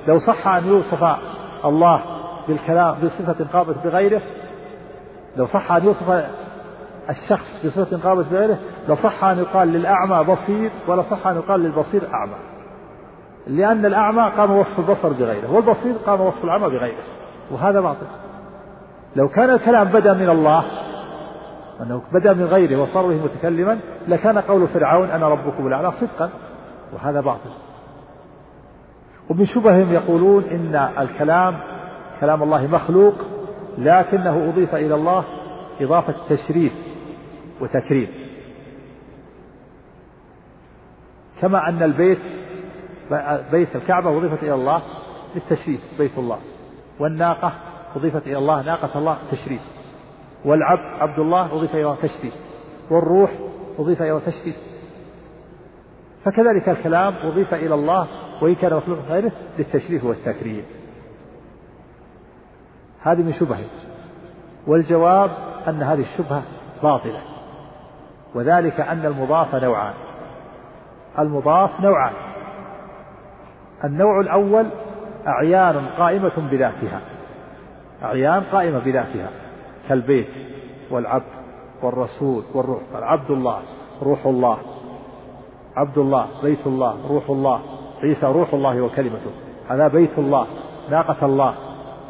لو 0.08 0.20
صح 0.20 0.48
أن 0.48 0.68
يوصف 0.68 1.18
الله 1.66 2.02
بالكلام 2.48 2.96
بصفة 3.04 3.46
قامت 3.54 3.78
بغيره 3.84 4.22
لو 5.38 5.46
صح 5.46 5.72
أن 5.72 5.86
يوصف 5.86 6.26
الشخص 7.10 7.66
بصفة 7.66 8.10
قامت 8.10 8.26
بغيره 8.32 8.58
لصح 8.90 9.24
أن 9.24 9.40
يقال 9.40 9.68
للأعمى 9.68 10.24
بصير 10.24 10.72
ولا 10.88 11.02
صح 11.02 11.28
أن 11.28 11.36
يقال 11.36 11.60
للبصير 11.60 12.02
أعمى. 12.14 12.36
لأن 13.48 13.86
الأعمى 13.86 14.32
قام 14.38 14.52
وصف 14.52 14.80
البصر 14.80 15.10
بغيره 15.10 15.52
والبصير 15.52 15.96
قام 16.06 16.22
وصف 16.22 16.44
العمى 16.44 16.70
بغيره 16.70 17.04
وهذا 17.52 17.82
باطل. 17.82 18.08
لو 19.16 19.28
كان 19.28 19.50
الكلام 19.50 19.88
بدأ 19.88 20.14
من 20.14 20.30
الله 20.30 20.64
أنه 21.82 22.02
بدأ 22.14 22.34
من 22.34 22.46
غيره 22.46 22.82
وصار 22.82 23.08
به 23.08 23.24
متكلما 23.24 23.80
لكان 24.08 24.38
قول 24.38 24.68
فرعون 24.68 25.10
أنا 25.10 25.28
ربكم 25.28 25.68
الأعلى 25.68 25.92
صدقا 25.92 26.30
وهذا 26.94 27.22
باطل. 27.22 27.50
ومن 29.30 29.46
شبههم 29.46 29.94
يقولون 29.94 30.44
إن 30.44 30.90
الكلام 31.00 31.58
كلام 32.20 32.44
الله 32.44 32.68
مخلوق 32.68 33.14
لكنه 33.78 34.50
أضيف 34.50 34.76
إلى 34.76 34.96
الله 34.96 35.24
إضافة 35.82 36.14
تشريف. 36.30 36.87
وتكريم. 37.62 38.08
كما 41.42 41.70
أن 41.70 41.84
البيت 41.84 42.20
بيت 43.52 43.76
الكعبة 43.76 44.18
أضيفت 44.18 44.44
إلى 44.44 44.54
الله 44.54 44.82
للتشريف 45.36 45.82
بيت 45.98 46.18
الله. 46.18 46.40
والناقة 47.00 47.54
أضيفت 47.96 48.28
إلى 48.28 48.38
الله 48.38 48.62
ناقة 48.62 48.98
الله 49.00 49.18
تشريف. 49.32 49.62
والعبد 50.46 51.02
عبد 51.02 51.20
الله 51.20 51.54
أضيف 51.54 51.72
إلى 51.72 51.82
الله 51.82 51.96
تشريف. 51.96 52.34
والروح 52.92 53.32
أضيف 53.80 54.02
إلى 54.02 54.10
الله 54.10 54.22
تشريف. 54.22 54.56
فكذلك 56.26 56.70
الكلام 56.70 57.16
أضيف 57.16 57.54
إلى 57.54 57.76
الله 57.76 58.08
وإن 58.42 58.56
كان 58.56 58.74
مخلوق 58.74 59.00
غيره 59.00 59.32
للتشريف 59.60 60.04
والتكريم. 60.04 60.66
هذه 63.02 63.22
من 63.22 63.34
شبهه. 63.34 63.66
والجواب 64.68 65.32
أن 65.68 65.84
هذه 65.84 66.02
الشبهة 66.02 66.44
باطلة. 66.84 67.22
وذلك 68.38 68.79
أن 68.79 69.06
المضاف 69.06 69.56
نوعان. 69.56 69.94
المضاف 71.20 71.79
نوعان. 71.82 72.13
النوع 73.84 74.20
الأول 74.20 74.65
أعيان 75.27 75.86
قائمة 75.98 76.50
بذاتها. 76.51 77.01
أعيان 78.03 78.44
قائمة 78.51 78.79
بذاتها. 78.79 79.29
كالبيت 79.89 80.27
والعبد 80.91 81.24
والرسول 81.84 82.44
والروح. 82.53 82.82
عبد 82.94 83.32
الله 83.32 83.60
روح 84.03 84.25
الله. 84.25 84.58
عبد 85.75 85.98
الله 85.98 86.27
بيت 86.44 86.67
الله 86.67 86.98
روح 87.10 87.29
الله. 87.29 87.62
عيسى 88.03 88.25
روح 88.25 88.53
الله 88.53 88.82
وكلمته. 88.82 89.32
هذا 89.70 89.88
بيت 89.88 90.20
الله 90.20 90.48
ناقة 90.89 91.25
الله. 91.25 91.53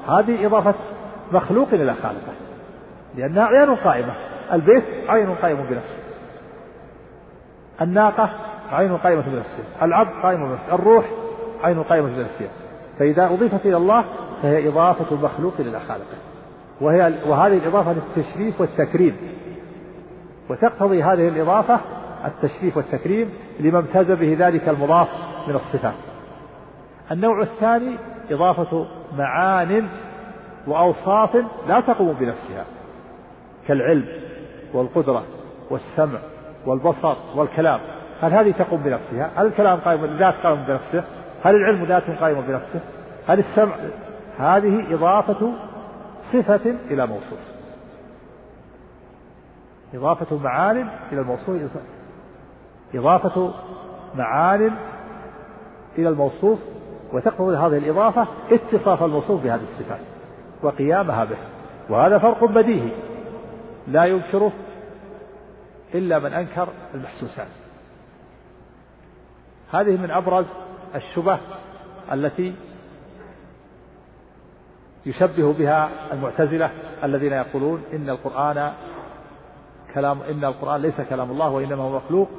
هذه 0.08 0.46
إضافة 0.46 0.76
مخلوق 1.32 1.68
إلى 1.74 1.94
خالقه. 1.94 2.34
لأنها 3.16 3.44
أعيان 3.44 3.76
قائمة. 3.76 4.14
البيت 4.54 4.84
عين 5.10 5.36
قائم 5.36 5.58
بنفسه. 5.58 6.07
الناقة 7.82 8.30
عين 8.72 8.98
قائمة 8.98 9.22
بنفسها 9.22 9.86
العبد 9.86 10.14
قائم 10.24 10.50
بنفسه 10.50 10.76
الروح 10.76 11.06
عين 11.64 11.84
قائمة 11.84 12.08
بنفسها. 12.08 12.50
فإذا 13.00 13.26
أضيفت 13.26 13.66
إلى 13.66 13.78
الله 13.78 14.06
فهي 14.42 14.68
إضافة 14.70 15.16
المخلوق 15.16 15.54
إلى 15.60 15.80
خالقه 15.80 16.18
وهي 16.82 17.14
وهذه 17.26 17.58
الإضافة 17.58 17.94
للتشريف 17.94 18.62
والتكريم. 18.62 19.18
وتقتضي 20.50 21.04
هذه 21.04 21.28
الإضافة 21.28 21.80
التشريف 22.26 22.78
والتكريم 22.78 23.30
لما 23.60 23.80
امتاز 23.80 24.12
به 24.12 24.36
ذلك 24.40 24.70
المضاف 24.70 25.08
من 25.48 25.56
الصفات. 25.56 25.94
النوع 27.12 27.42
الثاني 27.42 27.98
إضافة 28.32 28.88
معان 29.18 29.88
وأوصاف 30.68 31.36
لا 31.68 31.80
تقوم 31.80 32.14
بنفسها 32.14 32.66
كالعلم 33.68 34.06
والقدرة 34.74 35.24
والسمع 35.70 36.20
والبصر 36.68 37.16
والكلام 37.36 37.80
هل 38.22 38.34
هذه 38.34 38.52
تقوم 38.52 38.84
بنفسها؟ 38.84 39.32
هل 39.36 39.46
الكلام 39.46 39.80
قائم 39.80 40.06
ذات 40.06 40.34
قائم 40.34 40.64
بنفسه؟ 40.68 41.04
هل 41.44 41.56
العلم 41.56 41.84
ذات 41.84 42.04
قائم 42.20 42.42
بنفسه؟ 42.42 42.82
هل 43.28 43.40
السمع 43.40 43.76
هذه 44.38 44.94
إضافة 44.94 45.54
صفة 46.34 46.76
إلى 46.92 47.08
موصوف 47.08 47.40
إضافة 49.94 50.38
معان 50.38 50.90
إلى 51.12 51.22
الموصوف 51.22 51.62
إضافة 52.96 53.54
معان 54.16 54.72
إلى 55.98 56.10
الموصوف 56.10 56.60
وتقتضي 57.14 57.56
هذه 57.56 57.78
الإضافة 57.78 58.28
اتصاف 58.52 59.04
الموصوف 59.04 59.44
بهذه 59.44 59.62
الصفات 59.64 60.00
وقيامها 60.64 61.26
به 61.26 61.38
وهذا 61.90 62.18
فرق 62.18 62.44
بديهي 62.44 62.92
لا 63.88 64.06
ينكره 64.06 64.52
إلا 65.96 66.20
من 66.20 66.34
أنكر 66.34 66.70
المحسوسات. 66.94 67.48
هذه 69.72 69.98
من 69.98 70.12
أبرز 70.12 70.46
الشبه 70.96 71.40
التي 72.14 72.56
يشبه 75.06 75.54
بها 75.54 75.90
المعتزلة 76.14 76.72
الذين 77.04 77.34
يقولون 77.34 77.84
إن 77.94 78.10
القرآن 78.10 78.74
كلام 79.94 80.22
إن 80.22 80.46
القرآن 80.46 80.82
ليس 80.82 81.02
كلام 81.02 81.32
الله 81.32 81.50
وإنما 81.50 81.84
هو 81.84 81.96
مخلوق 81.98 82.30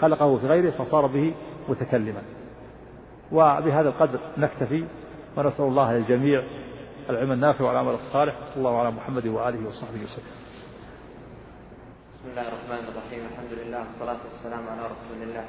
خلقه 0.00 0.38
في 0.38 0.46
غيره 0.46 0.70
فصار 0.70 1.06
به 1.06 1.34
متكلما. 1.68 2.22
وبهذا 3.32 3.88
القدر 3.88 4.18
نكتفي 4.38 4.84
ونسأل 5.36 5.64
الله 5.64 5.92
للجميع 5.92 6.42
العلم 7.10 7.32
النافع 7.32 7.64
والعمل 7.64 7.94
الصالح. 7.94 8.34
صلى 8.54 8.56
الله 8.56 8.78
على 8.78 8.90
محمد 8.90 9.26
وآله 9.26 9.68
وصحبه 9.68 10.02
وسلم. 10.04 10.45
بسم 12.26 12.38
الله 12.38 12.48
الرحمن 12.48 12.84
الرحيم 12.88 13.22
الحمد 13.32 13.52
لله 13.52 13.78
والصلاة 13.78 14.16
والسلام 14.32 14.68
على 14.68 14.82
رسول 14.82 15.22
الله 15.22 15.44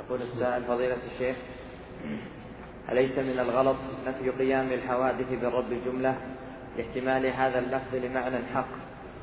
يقول 0.00 0.22
السائل 0.22 0.62
فضيلة 0.64 0.96
الشيخ 1.12 1.36
أليس 2.92 3.18
من 3.18 3.38
الغلط 3.38 3.76
نفي 4.06 4.30
قيام 4.30 4.72
الحوادث 4.72 5.30
بالرب 5.40 5.70
جملة 5.84 6.14
لاحتمال 6.76 7.26
هذا 7.26 7.58
اللفظ 7.58 7.94
لمعنى 7.94 8.36
حق 8.54 8.68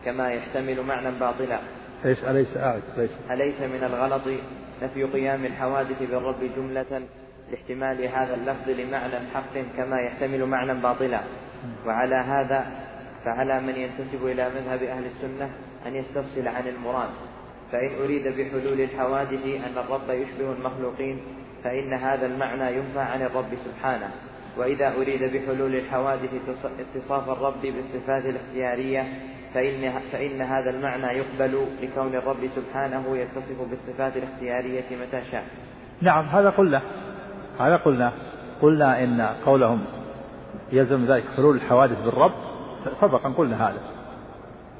كما 0.05 0.33
يحتمل 0.33 0.81
معنى 0.81 1.11
باطلا 1.19 1.59
أليس 2.05 2.57
أعد 2.57 2.81
ليس 2.97 3.11
أليس 3.31 3.61
من 3.61 3.83
الغلط 3.83 4.23
نفي 4.81 5.03
قيام 5.03 5.45
الحوادث 5.45 5.99
بالرب 6.03 6.41
جملة 6.55 7.01
لاحتمال 7.51 8.05
هذا 8.05 8.35
اللفظ 8.35 8.69
لمعنى 8.69 9.19
حق 9.33 9.53
كما 9.77 10.01
يحتمل 10.01 10.45
معنى 10.45 10.81
باطلا 10.81 11.21
وعلى 11.85 12.15
هذا 12.15 12.65
فعلى 13.25 13.61
من 13.61 13.75
ينتسب 13.75 14.25
إلى 14.25 14.49
مذهب 14.49 14.83
أهل 14.83 15.05
السنة 15.05 15.49
أن 15.85 15.95
يستفصل 15.95 16.47
عن 16.47 16.67
المراد 16.67 17.09
فإن 17.71 18.03
أريد 18.03 18.27
بحلول 18.27 18.81
الحوادث 18.81 19.45
أن 19.45 19.77
الرب 19.77 20.09
يشبه 20.09 20.51
المخلوقين 20.51 21.21
فإن 21.63 21.93
هذا 21.93 22.25
المعنى 22.25 22.77
ينفى 22.77 22.99
عن 22.99 23.21
الرب 23.21 23.49
سبحانه. 23.65 24.09
وإذا 24.57 24.95
أريد 24.95 25.23
بحلول 25.23 25.75
الحوادث 25.75 26.29
اتصاف 26.95 27.29
الرب 27.29 27.61
بالصفات 27.61 28.25
الاختيارية 28.25 29.03
فإن, 29.53 29.99
فإن 30.11 30.41
هذا 30.41 30.69
المعنى 30.69 31.05
يقبل 31.05 31.67
لكون 31.81 32.15
الرب 32.15 32.49
سبحانه 32.55 33.17
يتصف 33.17 33.69
بالصفات 33.69 34.17
الاختيارية 34.17 34.83
متى 35.01 35.31
شاء. 35.31 35.45
نعم 36.01 36.25
هذا 36.25 36.49
قلنا. 36.49 36.81
هذا 37.59 37.75
قلنا. 37.75 38.11
قلنا 38.61 39.03
إن 39.03 39.21
قولهم 39.21 39.85
يلزم 40.71 41.05
ذلك 41.05 41.23
حلول 41.37 41.55
الحوادث 41.55 42.01
بالرب. 42.05 42.33
سبقا 43.01 43.29
قلنا 43.29 43.69
هذا. 43.69 43.94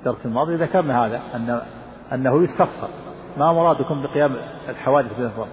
الدرس 0.05 0.25
الماضي 0.25 0.55
ذكرنا 0.55 1.05
هذا 1.05 1.21
أن 1.35 1.61
أنه 2.13 2.43
يستفسر. 2.43 2.89
ما 3.37 3.53
مرادكم 3.53 4.03
بقيام 4.03 4.35
الحوادث 4.69 5.17
بالرب 5.17 5.47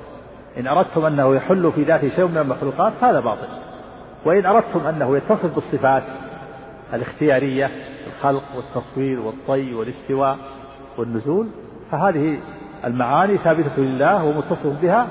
إن 0.58 0.66
أردتم 0.66 1.04
أنه 1.04 1.34
يحل 1.34 1.72
في 1.72 1.82
ذاته 1.82 2.08
شيء 2.08 2.26
من 2.26 2.38
المخلوقات 2.38 2.92
هذا 3.02 3.20
باطل. 3.20 3.48
وإن 4.24 4.46
أردتم 4.46 4.86
أنه 4.86 5.16
يتصف 5.16 5.54
بالصفات 5.54 6.02
الاختيارية 6.94 7.70
الخلق 8.06 8.42
والتصوير 8.56 9.20
والطي 9.20 9.74
والاستواء 9.74 10.38
والنزول 10.98 11.48
فهذه 11.90 12.38
المعاني 12.84 13.38
ثابتة 13.38 13.82
لله 13.82 14.24
ومتصف 14.24 14.82
بها 14.82 15.06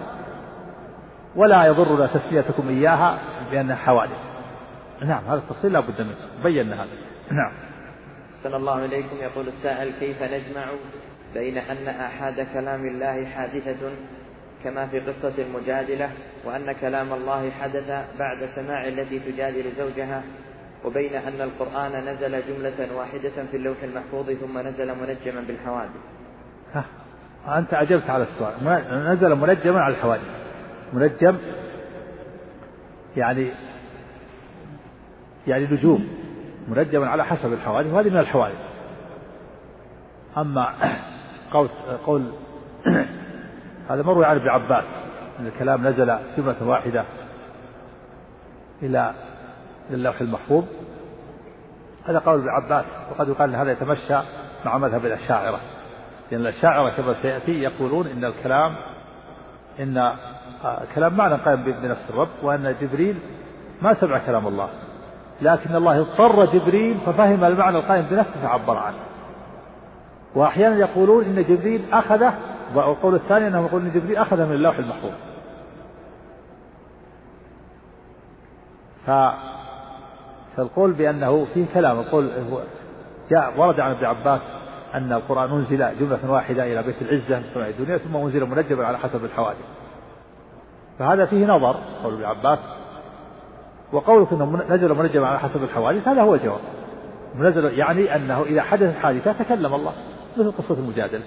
ولا 1.35 1.65
يضرنا 1.65 2.07
تسميتكم 2.07 2.67
إياها 2.67 3.17
بأنها 3.51 3.75
حوادث. 3.75 4.17
نعم 5.01 5.23
هذا 5.23 5.37
التفصيل 5.37 5.73
لا 5.73 5.79
بد 5.79 6.01
منه. 6.01 6.43
بينا 6.43 6.75
هذا. 6.75 6.89
نعم. 7.31 7.51
أحسن 8.41 8.55
الله 8.55 8.85
إليكم. 8.85 9.15
يقول 9.21 9.47
السائل 9.47 9.91
كيف 9.99 10.23
نجمع 10.23 10.65
بين 11.33 11.57
أن 11.57 11.87
آحاد 11.87 12.47
كلام 12.53 12.85
الله 12.85 13.25
حادثة 13.25 13.91
كما 14.63 14.87
في 14.87 14.99
قصة 14.99 15.33
المجادلة 15.37 16.09
وأن 16.45 16.71
كلام 16.71 17.13
الله 17.13 17.51
حدث 17.51 17.89
بعد 18.19 18.49
سماع 18.55 18.87
التي 18.87 19.19
تجادل 19.19 19.71
زوجها 19.77 20.23
وبين 20.85 21.15
أن 21.15 21.41
القرآن 21.41 22.05
نزل 22.05 22.31
جملة 22.47 22.95
واحدة 22.95 23.45
في 23.51 23.57
اللوح 23.57 23.77
المحفوظ 23.83 24.31
ثم 24.31 24.57
نزل 24.57 24.87
منجما 24.87 25.41
بالحوادث؟ 25.47 25.91
ها 26.73 26.85
أنت 27.57 27.73
أجبت 27.73 28.09
على 28.09 28.23
السؤال. 28.23 28.53
نزل 29.13 29.35
منجما 29.35 29.81
على 29.81 29.93
الحوادث. 29.93 30.23
منجم 30.93 31.37
يعني 33.17 33.51
يعني 35.47 35.65
نجوم. 35.65 36.20
منجما 36.67 37.07
على 37.07 37.25
حسب 37.25 37.53
الحوادث 37.53 37.93
وهذه 37.93 38.09
من 38.09 38.17
الحوادث. 38.17 38.71
أما 40.37 40.73
قول 41.51 41.69
قول 42.05 42.31
هذا 43.89 44.01
مروي 44.01 44.25
عن 44.25 44.35
ابن 44.35 44.49
عباس 44.49 44.85
أن 45.39 45.47
الكلام 45.47 45.87
نزل 45.87 46.17
جملة 46.37 46.63
واحدة 46.67 47.05
إلى 48.83 49.13
اللوح 49.89 50.21
المحفوظ. 50.21 50.63
هذا 52.05 52.19
قول 52.19 52.39
ابن 52.39 52.49
عباس 52.49 52.85
وقد 53.11 53.29
يقال 53.29 53.49
أن 53.49 53.55
هذا 53.55 53.71
يتمشى 53.71 54.19
مع 54.65 54.77
مذهب 54.77 55.05
الأشاعرة. 55.05 55.59
لأن 56.31 56.41
الأشاعرة 56.41 56.89
كما 56.89 57.13
سيأتي 57.21 57.51
يقولون 57.51 58.07
إن 58.07 58.25
الكلام 58.25 58.75
إن 59.79 60.15
كلام 60.95 61.17
معنى 61.17 61.35
قائم 61.35 61.63
بنفس 61.63 62.09
الرب 62.09 62.29
وأن 62.43 62.75
جبريل 62.81 63.19
ما 63.81 63.93
سمع 63.93 64.17
كلام 64.17 64.47
الله. 64.47 64.69
لكن 65.41 65.75
الله 65.75 65.99
اضطر 65.99 66.45
جبريل 66.45 66.97
ففهم 67.05 67.43
المعنى 67.43 67.77
القائم 67.77 68.05
بنفسه 68.11 68.41
فعبر 68.41 68.77
عنه. 68.77 68.97
وأحيانا 70.35 70.75
يقولون 70.75 71.25
إن 71.25 71.43
جبريل 71.43 71.93
أخذه 71.93 72.33
والقول 72.75 73.15
الثاني 73.15 73.47
أنه 73.47 73.65
يقول 73.65 73.81
إن 73.81 73.91
جبريل 73.91 74.17
أخذه 74.17 74.45
من 74.45 74.53
اللوح 74.53 74.77
المحفوظ. 74.77 75.11
ف 79.05 79.11
فالقول 80.57 80.91
بأنه 80.91 81.45
فيه 81.53 81.65
كلام 81.73 81.99
القول 81.99 82.29
جاء 83.29 83.53
ورد 83.57 83.79
عن 83.79 83.91
ابن 83.91 84.05
عباس 84.05 84.41
أن 84.93 85.13
القرآن 85.13 85.51
أنزل 85.51 85.99
جملة 85.99 86.31
واحدة 86.31 86.63
إلى 86.63 86.83
بيت 86.83 87.01
العزة 87.01 87.37
من 87.37 87.43
سماء 87.53 87.69
الدنيا 87.69 87.97
ثم 87.97 88.17
أنزل 88.17 88.45
منجبا 88.45 88.85
على 88.85 88.97
حسب 88.97 89.25
الحوادث. 89.25 89.65
فهذا 90.99 91.25
فيه 91.25 91.45
نظر 91.45 91.75
قول 92.03 92.13
ابن 92.13 92.23
عباس. 92.23 92.59
وقولك 93.91 94.33
أنه 94.33 94.63
نزل 94.69 94.93
منجما 94.93 95.27
على 95.27 95.39
حسب 95.39 95.63
الحوادث 95.63 96.07
هذا 96.07 96.21
هو 96.21 96.35
الجواب. 96.35 96.59
منزل 97.35 97.65
يعني 97.65 98.15
أنه 98.15 98.43
إذا 98.43 98.61
حدثت 98.61 98.97
حادثة 98.97 99.31
تكلم 99.31 99.73
الله. 99.73 99.93
مثل 100.37 100.51
قصة 100.51 100.73
المجادلة. 100.73 101.23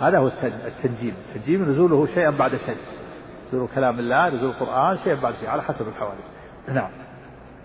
هذا 0.00 0.18
هو 0.18 0.30
التنجيم. 0.66 1.14
التنجيم 1.28 1.70
نزوله 1.70 2.06
شيئا 2.06 2.30
بعد 2.30 2.56
شيء. 2.56 2.76
نزول 3.48 3.68
كلام 3.74 3.98
الله 3.98 4.28
نزول 4.28 4.50
القرآن 4.50 4.96
شيئا 4.96 5.14
بعد 5.22 5.34
شيء 5.34 5.48
على 5.48 5.62
حسب 5.62 5.88
الحوادث. 5.88 6.24
نعم. 6.68 6.90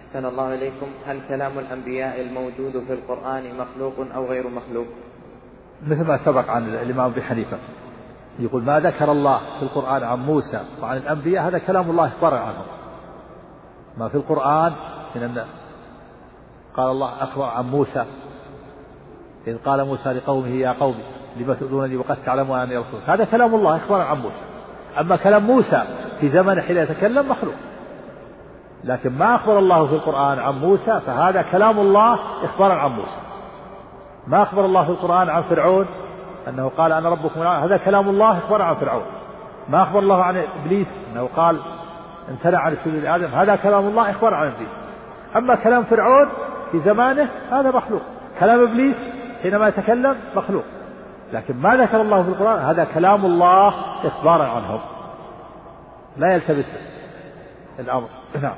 أحسن 0.07 0.25
الله 0.25 0.53
إليكم. 0.53 0.87
هل 1.05 1.19
كلام 1.27 1.59
الأنبياء 1.59 2.21
الموجود 2.21 2.83
في 2.87 2.93
القرآن 2.93 3.43
مخلوق 3.57 3.93
أو 4.15 4.25
غير 4.25 4.47
مخلوق؟ 4.47 4.87
مثل 5.87 6.03
ما 6.03 6.17
سبق 6.25 6.49
عن 6.49 6.69
الإمام 6.69 7.11
أبي 7.11 7.21
حنيفة. 7.21 7.57
يقول 8.39 8.63
ما 8.63 8.79
ذكر 8.79 9.11
الله 9.11 9.39
في 9.59 9.63
القرآن 9.63 10.03
عن 10.03 10.19
موسى 10.19 10.61
وعن 10.81 10.97
الأنبياء 10.97 11.47
هذا 11.47 11.57
كلام 11.57 11.89
الله 11.89 12.07
إخبار 12.07 12.33
عنهم 12.33 12.76
ما 13.97 14.07
في 14.07 14.15
القرآن 14.15 14.73
من 15.15 15.23
أن 15.23 15.45
قال 16.75 16.91
الله 16.91 17.23
أخبر 17.23 17.43
عن 17.43 17.69
موسى. 17.69 18.05
إذ 19.47 19.57
قال 19.57 19.85
موسى 19.85 20.13
لقومه 20.13 20.47
يا 20.47 20.71
قوم 20.71 20.95
لم 21.37 21.53
تؤذونني 21.53 21.97
وقد 21.97 22.17
تعلمون 22.25 22.59
أني 22.59 22.77
رسول 22.77 22.99
هذا 23.07 23.25
كلام 23.25 23.55
الله 23.55 23.75
إخبار 23.75 24.01
عن 24.01 24.17
موسى. 24.21 24.41
أما 24.99 25.15
كلام 25.15 25.43
موسى 25.43 25.83
في 26.19 26.29
زمن 26.29 26.61
حين 26.61 26.77
يتكلم 26.77 27.29
مخلوق. 27.29 27.55
لكن 28.83 29.17
ما 29.17 29.35
أخبر 29.35 29.59
الله 29.59 29.87
في 29.87 29.93
القرآن 29.93 30.39
عن 30.39 30.53
موسى 30.53 30.99
فهذا 30.99 31.41
كلام 31.41 31.79
الله 31.79 32.19
إخبارا 32.43 32.73
عن 32.73 32.91
موسى. 32.91 33.19
ما 34.27 34.41
أخبر 34.41 34.65
الله 34.65 34.83
في 34.83 34.91
القرآن 34.91 35.29
عن 35.29 35.41
فرعون؟ 35.41 35.85
أنه 36.47 36.71
قال 36.77 36.91
أنا 36.91 37.09
ربكم 37.09 37.41
هذا 37.41 37.77
كلام 37.77 38.09
الله 38.09 38.37
إخبارا 38.37 38.63
عن 38.63 38.75
فرعون. 38.75 39.05
ما 39.69 39.83
أخبر 39.83 39.99
الله 39.99 40.23
عن 40.23 40.37
إبليس؟ 40.37 40.87
أنه 41.11 41.29
قال 41.35 41.59
امتنع 42.29 42.59
عن 42.59 42.71
السجود 42.71 43.03
لآدم 43.03 43.25
هذا 43.25 43.55
كلام 43.55 43.87
الله 43.87 44.11
إخبار 44.11 44.33
عن 44.33 44.47
إبليس. 44.47 44.71
أما 45.35 45.55
كلام 45.55 45.83
فرعون 45.83 46.29
في 46.71 46.79
زمانه 46.79 47.29
هذا 47.51 47.71
مخلوق. 47.71 48.01
كلام 48.39 48.63
إبليس 48.63 48.97
حينما 49.43 49.67
يتكلم 49.67 50.17
مخلوق. 50.35 50.63
لكن 51.33 51.57
ما 51.57 51.75
ذكر 51.75 52.01
الله 52.01 52.23
في 52.23 52.29
القرآن 52.29 52.59
هذا 52.59 52.83
كلام 52.83 53.25
الله 53.25 53.73
إخبارا 54.07 54.43
عنهم. 54.43 54.79
لا 56.17 56.33
يلتبس 56.33 56.77
الأمر. 57.79 58.09
نعم. 58.41 58.55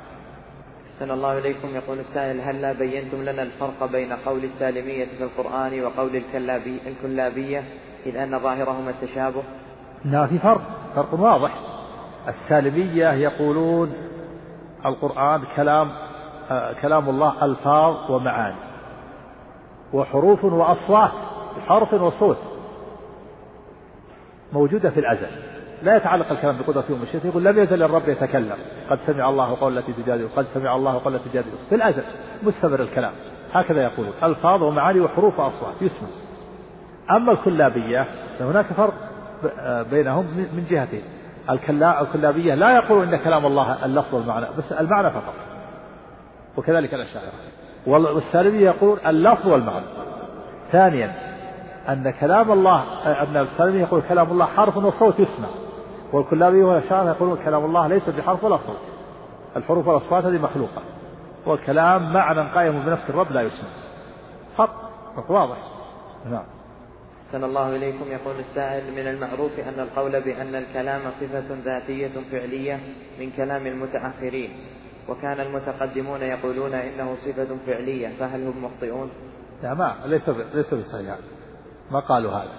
أحسن 0.94 1.10
الله 1.10 1.38
إليكم. 1.38 1.68
يقول 1.68 1.98
السائل 1.98 2.40
هل 2.40 2.62
لا 2.62 2.72
بينتم 2.72 3.22
لنا 3.22 3.42
الفرق 3.42 3.90
بين 3.92 4.12
قول 4.12 4.44
السالمية 4.44 5.06
في 5.18 5.24
القرآن 5.24 5.84
وقول 5.84 6.16
الكلابي 6.16 6.80
الكلابية 6.86 7.64
إذ 8.06 8.16
أن 8.16 8.38
ظاهرهما 8.38 8.90
التشابه؟ 8.90 9.42
لا 10.04 10.26
في 10.26 10.38
فرق. 10.38 10.62
فرق 10.94 11.14
واضح. 11.14 11.69
السالمية 12.28 13.12
يقولون 13.12 13.92
القرآن 14.86 15.42
كلام 15.56 15.90
آه 16.50 16.72
كلام 16.72 17.08
الله 17.08 17.44
ألفاظ 17.44 18.10
ومعاني 18.10 18.56
وحروف 19.92 20.44
وأصوات 20.44 21.10
حرف 21.68 21.94
وصوت 21.94 22.38
موجودة 24.52 24.90
في 24.90 25.00
الأزل. 25.00 25.26
لا 25.82 25.96
يتعلق 25.96 26.32
الكلام 26.32 26.58
بقدرته 26.58 26.94
ومشيئته 26.94 27.26
يقول 27.26 27.44
لم 27.44 27.58
يزل 27.58 27.82
الرب 27.82 28.08
يتكلم. 28.08 28.56
قد 28.90 28.98
سمع 29.06 29.28
الله 29.28 29.60
قول 29.60 29.78
التي 29.78 29.92
تجادل 29.92 30.28
قد 30.36 30.46
سمع 30.54 30.76
الله 30.76 31.04
قول 31.04 31.14
التي 31.14 31.28
تجادل. 31.28 31.50
في 31.68 31.74
الأزل 31.74 32.02
مستمر 32.42 32.80
الكلام. 32.80 33.12
هكذا 33.52 33.82
يقولون 33.82 34.12
ألفاظ 34.22 34.62
ومعاني 34.62 35.00
وحروف 35.00 35.40
وأصوات. 35.40 35.82
يسمع. 35.82 36.08
أما 37.10 37.32
الكلابية 37.32 38.06
فهناك 38.38 38.66
فرق 38.66 38.94
بينهم 39.90 40.24
من 40.26 40.66
جهتين. 40.70 41.02
الكلابية 41.50 42.54
لا 42.54 42.70
يقولون 42.76 43.14
إن 43.14 43.16
كلام 43.24 43.46
الله 43.46 43.84
اللفظ 43.84 44.14
والمعنى 44.14 44.46
بس 44.58 44.72
المعنى 44.72 45.10
فقط. 45.10 45.34
وكذلك 46.56 46.94
الأشاعرة. 46.94 47.32
والسالمية 47.86 48.70
يقول 48.70 48.98
اللفظ 49.06 49.46
والمعنى. 49.46 49.84
ثانيا 50.72 51.12
أن 51.88 52.10
كلام 52.10 52.52
الله 52.52 52.84
أن 53.22 53.36
السالمية 53.36 53.80
يقول 53.80 54.02
كلام 54.08 54.30
الله 54.30 54.46
حرف 54.46 54.76
وصوت 54.76 55.20
يسمع. 55.20 55.48
والكلابية 56.12 56.64
والأشاعرة 56.64 57.08
يقولون 57.08 57.38
كلام 57.44 57.64
الله 57.64 57.86
ليس 57.86 58.08
بحرف 58.08 58.44
ولا 58.44 58.56
صوت. 58.56 58.80
الحروف 59.56 59.86
والأصوات 59.86 60.24
هذه 60.24 60.38
مخلوقة. 60.38 60.82
والكلام 61.46 62.12
معنى 62.12 62.50
قائم 62.54 62.82
بنفس 62.82 63.10
الرب 63.10 63.32
لا 63.32 63.40
يسمع. 63.40 63.68
فرق 64.56 64.70
واضح. 65.28 65.56
نعم. 66.30 66.44
أحسن 67.30 67.44
الله 67.44 67.76
إليكم. 67.76 68.12
يقول 68.12 68.40
السائل 68.40 68.92
من 68.92 69.06
المعروف 69.06 69.58
أن 69.58 69.80
القول 69.80 70.20
بأن 70.20 70.54
الكلام 70.54 71.10
صفة 71.10 71.54
ذاتية 71.64 72.20
فعلية 72.32 72.80
من 73.20 73.30
كلام 73.30 73.66
المتأخرين 73.66 74.50
وكان 75.08 75.40
المتقدمون 75.40 76.22
يقولون 76.22 76.74
إنه 76.74 77.14
صفة 77.14 77.56
فعلية 77.66 78.08
فهل 78.18 78.46
هم 78.46 78.64
مخطئون؟ 78.64 79.10
لا 79.62 79.74
ما 79.74 79.96
ليس 80.04 80.28
ليس 80.28 80.74
بصحيح. 80.74 81.18
ما 81.90 82.00
قالوا 82.00 82.32
هذا؟ 82.32 82.52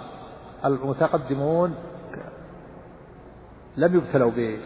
المتقدمون 0.66 1.76
لم 3.78 3.96
يبتلوا 3.96 4.32
ب 4.32 4.60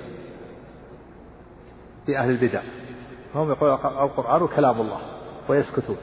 بأهل 2.07 2.29
البدع. 2.29 2.61
هم 3.35 3.51
يقولون 3.51 3.73
القرآن 3.85 4.47
كلام 4.47 4.81
الله 4.81 4.99
ويسكتون. 5.49 5.97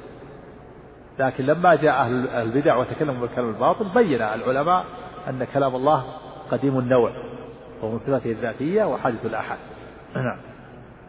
لكن 1.23 1.47
لما 1.47 1.75
جاء 1.75 1.93
أهل 1.93 2.29
البدع 2.29 2.77
وتكلموا 2.77 3.21
بالكلام 3.21 3.49
الباطل 3.49 3.89
بين 3.95 4.23
العلماء 4.23 4.85
أن 5.29 5.47
كلام 5.55 5.77
الله 5.77 6.05
قديم 6.51 6.79
النوع 6.79 7.13
ومن 7.83 7.99
صفاته 7.99 8.31
الذاتية 8.31 8.85
وحادث 8.85 9.27
الآحاد 9.27 9.59
نعم. 10.17 10.39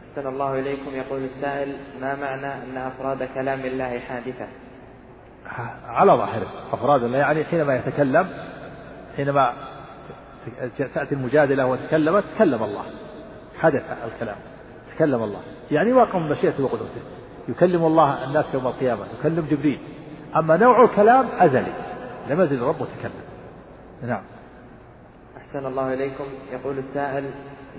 أحسن 0.10 0.28
الله 0.28 0.60
إليكم 0.60 0.95
يقول 0.95 1.23
السائل 1.23 1.76
ما 2.02 2.15
معنى 2.15 2.47
أن 2.47 2.78
أفراد 2.78 3.23
كلام 3.23 3.60
الله 3.60 3.99
حادثة؟ 3.99 4.47
على 5.86 6.12
ظاهره 6.12 6.47
أفراد 6.73 7.04
الله 7.04 7.17
يعني 7.17 7.43
حينما 7.43 7.76
يتكلم 7.76 8.28
حينما 9.17 9.54
تأتي 10.78 11.15
المجادلة 11.15 11.65
وتكلمت 11.65 12.23
تكلم 12.36 12.63
الله 12.63 12.86
حدث 13.60 13.84
الكلام 14.06 14.36
تكلم 14.95 15.23
الله. 15.23 15.39
يعني 15.71 15.93
واقع 15.93 16.19
من 16.19 16.30
مشيئته 16.30 16.63
وقدرته 16.63 17.02
يكلم 17.49 17.86
الله 17.86 18.23
الناس 18.23 18.54
يوم 18.54 18.67
القيامة 18.67 19.06
يكلم 19.19 19.47
جبريل. 19.52 19.80
أما 20.36 20.58
نوع 20.58 20.84
الكلام 20.84 21.26
أزلي. 21.39 21.74
لم 22.30 22.41
يزل 22.41 22.56
الرب 22.56 22.76
متكلم 22.76 23.12
نعم. 24.04 24.24
أحسن 25.38 25.65
الله 25.65 25.93
إليكم. 25.93 26.24
يقول 26.54 26.78
السائل 26.78 27.26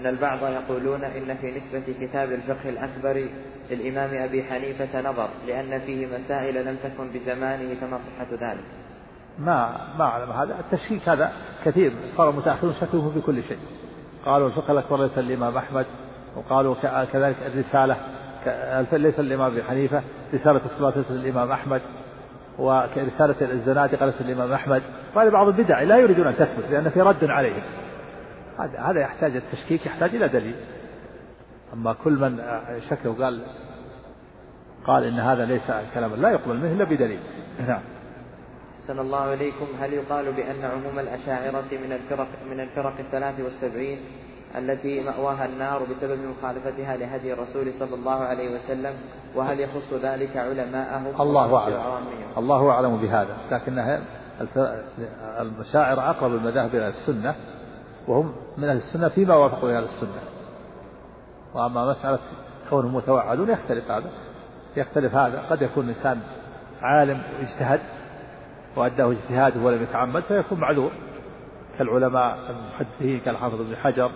إن 0.01 0.07
البعض 0.07 0.39
يقولون 0.43 1.05
إن 1.05 1.37
في 1.37 1.59
نسبة 1.59 2.07
كتاب 2.07 2.33
الفقه 2.33 2.69
الأكبر 2.69 3.29
للإمام 3.71 4.23
أبي 4.23 4.45
حنيفة 4.45 5.11
نظر 5.11 5.29
لأن 5.47 5.81
فيه 5.81 6.07
مسائل 6.07 6.67
لم 6.67 6.77
تكن 6.77 7.11
بزمانه 7.11 7.75
فما 7.81 7.99
صحة 7.99 8.51
ذلك؟ 8.51 8.65
ما 9.39 9.77
ما 9.99 10.05
أعلم. 10.05 10.31
هذا 10.31 10.59
التشكيك 10.61 11.09
هذا 11.09 11.33
كثير. 11.65 11.93
صار 12.17 12.31
المتأخرون 12.31 12.75
شكوه 12.81 13.11
في 13.11 13.21
كل 13.21 13.43
شيء. 13.43 13.59
قالوا 14.25 14.49
الفقه 14.49 14.73
الأكبر 14.73 15.03
ليس 15.03 15.19
الإمام 15.19 15.57
أحمد 15.57 15.87
وقالوا 16.37 16.75
كذلك 17.05 17.37
الرسالة 17.47 17.97
ليس 18.93 19.21
الإمام 19.21 19.53
أبي 19.53 19.63
حنيفة 19.63 20.03
رسالة 20.35 20.61
الصلاة 20.65 20.93
ليس 20.97 21.11
الإمام 21.11 21.53
أحمد. 21.53 21.83
ورسالة 22.59 23.53
الزنادقة 23.53 24.07
ليس 24.07 24.21
الإمام 24.21 24.53
أحمد 24.53 24.83
وهذا 25.15 25.31
بعض 25.31 25.47
البدع 25.47 25.83
لا 25.83 25.97
يريدون 25.97 26.27
أن 26.27 26.37
تثبت 26.37 26.71
لأن 26.71 26.91
في 26.91 27.01
رد 27.01 27.25
عليهم. 27.25 27.63
هذا 28.59 28.81
هذا 28.81 29.01
يحتاج 29.01 29.37
التشكيك 29.37 29.87
يحتاج 29.87 30.15
إلى 30.15 30.29
دليل. 30.29 30.55
أما 31.73 31.93
كل 31.93 32.13
من 32.13 32.39
شك 32.91 33.07
وقال 33.07 33.43
قال 34.87 35.05
إن 35.05 35.19
هذا 35.21 35.45
ليس 35.45 35.73
كلام 35.95 36.15
لا 36.15 36.31
يقبل 36.31 36.57
منه 36.57 36.73
إلا 36.73 36.85
بدليل. 36.85 37.21
نعم. 37.69 37.83
أحسن 38.81 38.99
الله 38.99 39.35
إليكم. 39.35 39.67
هل 39.81 39.93
يقال 39.93 40.33
بأن 40.33 40.65
عموم 40.65 40.99
الأشاعرة 40.99 41.65
من 41.73 41.93
الفرق 41.93 42.29
من 42.51 42.61
الفرق 42.61 42.99
الثلاث 42.99 43.41
والسبعين 43.41 43.99
التي 44.57 45.01
مأواها 45.01 45.45
النار 45.45 45.83
بسبب 45.83 46.19
مخالفتها 46.19 46.97
لهدي 46.97 47.33
الرسول 47.33 47.73
صلى 47.79 47.95
الله 47.95 48.25
عليه 48.25 48.55
وسلم 48.55 48.95
وهل 49.35 49.61
يخص 49.61 49.93
ذلك 50.03 50.37
علماءهم 50.37 51.21
الله 51.21 51.57
أعلم. 51.57 51.81
الله 52.39 52.71
أعلم 52.71 52.97
بهذا. 52.97 53.37
لكنها 53.51 54.01
المشاعر 55.41 56.11
أقرب 56.11 56.35
المذاهب 56.35 56.75
إلى 56.75 56.89
السنة 56.89 57.35
وهم 58.09 58.33
من 58.59 58.69
أهل 58.69 58.77
السنة 58.77 59.09
فيما 59.09 59.35
وافقوا 59.35 59.71
إلى 59.71 59.79
السنة. 59.79 60.21
وأما 61.55 61.91
مسألة 61.91 62.19
كونهم 62.71 62.95
متوعدون 62.95 63.51
يختلف 63.51 63.91
هذا 63.91 64.11
يختلف 64.77 65.15
هذا. 65.15 65.43
قد 65.51 65.63
يكون 65.63 65.85
الإنسان 65.85 66.21
عالم 66.83 67.23
واجتهد 67.39 67.81
وأداه 68.77 69.13
اجتهاده 69.13 69.61
ولم 69.61 69.83
يتعمد 69.83 70.23
فيكون 70.23 70.61
معذور. 70.61 70.91
كالعلماء 71.79 72.39
المحدثين 72.51 73.21
كالحافظ 73.21 73.61
ابن 73.61 73.77
حجر 73.77 74.11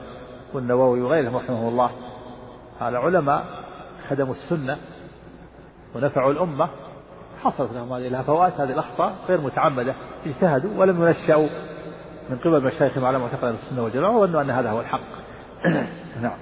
والنووي 0.55 1.01
وغيرهم 1.01 1.37
رحمه 1.37 1.69
الله. 1.69 1.91
هذا 2.81 2.99
علماء 2.99 3.45
خدموا 4.09 4.35
السنة 4.35 4.77
ونفعوا 5.95 6.33
الأمة 6.33 6.69
حصلت 7.43 7.73
لهم 7.73 7.93
هذه 7.93 8.09
الهفوات 8.09 8.61
هذه 8.61 8.73
الأخطاء 8.73 9.15
غير 9.29 9.41
متعمدة. 9.41 9.95
اجتهدوا 10.27 10.71
ولم 10.77 11.07
ينشأوا. 11.07 11.49
من 12.31 12.37
قبل 12.37 12.65
مشايخهم 12.65 13.05
على 13.05 13.19
معتقد 13.19 13.45
السنة 13.45 13.83
والجماعة 13.85 14.17
وظنوا 14.17 14.43
أن 14.43 14.51
هذا 14.51 14.71
هو 14.71 14.81
الحق. 14.81 15.01
نعم. 16.23 16.39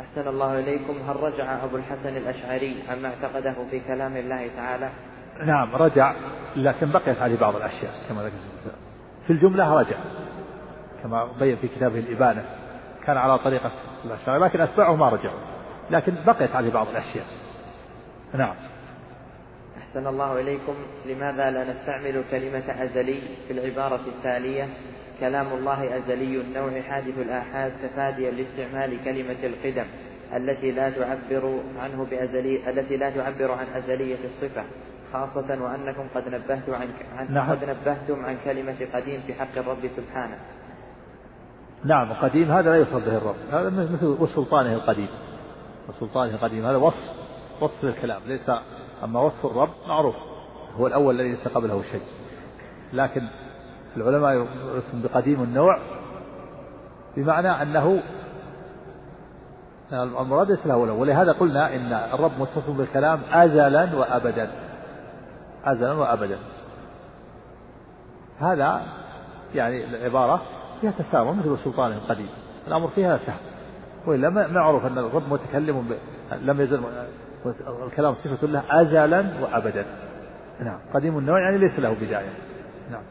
أحسن 0.00 0.28
الله 0.28 0.58
إليكم. 0.58 0.94
هل 1.10 1.16
رجع 1.16 1.64
أبو 1.64 1.76
الحسن 1.76 2.16
الأشعري 2.16 2.82
عما 2.88 3.08
اعتقده 3.08 3.54
في 3.70 3.80
كلام 3.80 4.16
الله 4.16 4.48
تعالى؟ 4.56 4.90
نعم 5.46 5.76
رجع 5.76 6.14
لكن 6.56 6.90
بقيت 6.90 7.18
عليه 7.18 7.38
بعض 7.38 7.56
الأشياء 7.56 7.92
كما 8.08 8.22
ذكرت. 8.22 8.74
في 9.26 9.32
الجملة 9.32 9.74
رجع 9.74 9.96
كما 11.02 11.28
بين 11.40 11.56
في 11.56 11.68
كتابه 11.68 11.98
الإبانة. 11.98 12.44
كان 13.06 13.16
على 13.16 13.38
طريقة 13.38 13.70
الأشاعرة 14.04 14.38
لكن 14.38 14.60
أتباعه 14.60 14.96
ما 14.96 15.08
رجعوا 15.08 15.40
لكن 15.90 16.14
بقيت 16.26 16.56
عليه 16.56 16.72
بعض 16.72 16.88
الأشياء. 16.88 17.26
نعم. 18.34 18.54
أحسن 19.78 20.06
الله 20.06 20.40
إليكم. 20.40 20.74
لماذا 21.06 21.50
لا 21.50 21.72
نستعمل 21.72 22.24
كلمة 22.30 22.84
أزلي 22.84 23.20
في 23.48 23.52
العبارة 23.52 24.00
التالية؟ 24.06 24.68
كلام 25.20 25.46
الله 25.52 25.96
أزلي 25.96 26.40
النوع 26.40 26.80
حادث 26.80 27.18
الآحاد 27.18 27.72
تفاديا 27.82 28.30
لاستعمال 28.30 29.04
كلمة 29.04 29.36
القدم 29.44 29.86
التي 30.36 30.70
لا 30.70 30.90
تعبر 30.90 31.60
عنه 31.78 32.04
بأزلي 32.10 32.70
التي 32.70 32.96
لا 32.96 33.10
تعبر 33.10 33.52
عن 33.52 33.66
أزلية 33.76 34.18
الصفة 34.24 34.64
خاصة 35.12 35.62
وأنكم 35.62 36.08
قد 36.14 36.28
نبهتم 36.28 36.74
عن, 36.74 36.88
عن 37.18 37.34
نعم. 37.34 37.50
قد 37.50 37.64
نبهتم 37.64 38.24
عن 38.24 38.36
كلمة 38.44 38.86
قديم 38.94 39.20
في 39.26 39.34
حق 39.34 39.56
الرب 39.56 39.88
سبحانه. 39.96 40.38
نعم 41.84 42.12
قديم. 42.12 42.52
هذا 42.52 42.70
لا 42.70 42.76
يوصف 42.76 43.06
به 43.06 43.16
الرب. 43.16 43.36
هذا 43.52 43.70
مثل 43.70 44.06
وسلطانه 44.06 44.72
القديم. 44.72 45.08
وسلطانه 45.88 46.34
القديم. 46.34 46.66
هذا 46.66 46.76
وصف 46.76 47.10
وصف 47.60 47.84
الكلام 47.84 48.20
ليس 48.26 48.50
أما 49.04 49.20
وصف 49.20 49.46
الرب 49.46 49.70
معروف. 49.88 50.14
هو 50.76 50.86
الأول 50.86 51.14
الذي 51.14 51.28
ليس 51.28 51.48
قبله 51.48 51.82
شيء. 51.82 52.02
لكن 52.92 53.28
العلماء 53.96 54.32
يرسم 54.74 55.02
بقديم 55.02 55.42
النوع 55.42 55.78
بمعنى 57.16 57.62
أنه 57.62 58.02
المراد 59.92 60.50
ليس 60.50 60.66
له 60.66 60.76
ولهذا 60.76 61.32
قلنا 61.32 61.74
إن 61.76 61.92
الرب 61.92 62.32
متصل 62.38 62.72
بالكلام 62.72 63.20
أزلا 63.32 63.96
وأبدا. 63.96 64.50
أزلا 65.64 65.92
وأبدا. 65.92 66.38
هذا 68.40 68.82
يعني 69.54 69.84
العبارة 69.84 70.42
فيها 70.80 71.32
مثل 71.32 71.58
سلطانه 71.64 71.96
القديم. 71.96 72.28
الأمر 72.66 72.88
فيها 72.88 73.18
سهل. 73.18 73.40
وإلا 74.06 74.30
معروف 74.48 74.86
أن 74.86 74.98
الرب 74.98 75.32
متكلم 75.32 75.88
ب... 75.88 75.96
لم 76.42 76.60
يزل 76.60 76.82
الكلام 77.86 78.14
صفة 78.14 78.46
له 78.46 78.80
أزلا 78.80 79.24
وأبدا. 79.42 79.86
نعم. 80.60 80.78
قديم 80.94 81.18
النوع 81.18 81.40
يعني 81.40 81.58
ليس 81.58 81.78
له 81.78 81.92
بداية. 81.92 82.32
نعم. 82.90 83.02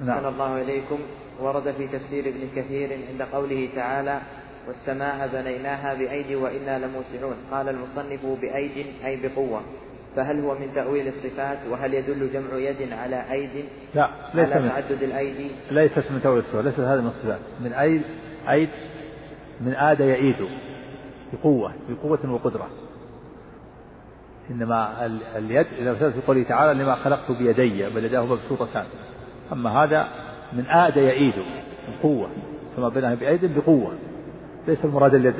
نعم. 0.00 0.26
الله 0.26 0.62
إليكم 0.62 0.98
ورد 1.40 1.70
في 1.70 1.88
تفسير 1.88 2.28
ابن 2.28 2.48
كثير 2.56 2.98
عند 3.10 3.22
قوله 3.22 3.68
تعالى 3.74 4.20
والسماء 4.66 5.28
بنيناها 5.28 5.94
بأيدي 5.94 6.36
وإنا 6.36 6.78
لموسعون 6.78 7.36
قال 7.50 7.68
المصنف 7.68 8.26
بأيد 8.40 8.86
أي 9.04 9.28
بقوة 9.28 9.60
فهل 10.16 10.40
هو 10.40 10.54
من 10.54 10.74
تأويل 10.74 11.08
الصفات؟ 11.08 11.58
وهل 11.70 11.94
يدل 11.94 12.32
جمع 12.32 12.54
يد 12.54 12.92
على 12.92 13.32
أيد؟ 13.32 13.64
لا 13.94 14.10
ليس 14.34 14.52
على 14.52 14.62
من. 14.62 14.68
تعدد 14.68 15.02
الأيدي؟ 15.02 15.50
ليست 15.70 16.04
من 16.10 16.20
تأويل 16.22 16.38
الصفات 16.38 16.64
ليست 16.64 16.80
هذه 16.80 17.00
من 17.00 17.06
الصفات. 17.06 17.40
من 17.60 17.72
أيد 17.72 18.02
أيد 18.50 18.68
من 19.60 19.74
آد 19.74 20.00
يعيد. 20.00 20.36
بقوة 21.32 21.72
بقوة 21.88 22.32
وقدرة. 22.32 22.68
إنما 24.50 25.06
اليد 25.36 25.66
إذا 25.78 25.92
مثلت 25.92 26.14
في 26.14 26.20
قوله 26.26 26.42
تعالى 26.42 26.82
لما 26.82 26.94
خلقت 26.94 27.30
بيدي 27.30 27.88
بل 27.90 28.04
يداه 28.04 28.26
مبسوطتان. 28.26 28.84
أما 29.52 29.70
هذا 29.70 30.08
من 30.52 30.66
آد 30.66 30.96
يعيد 30.96 31.34
بقوة. 31.88 32.28
كما 32.76 32.88
بينها 32.88 33.14
بأيد 33.14 33.58
بقوة. 33.58 33.94
ليس 34.68 34.84
المراد 34.84 35.14
اليد 35.14 35.34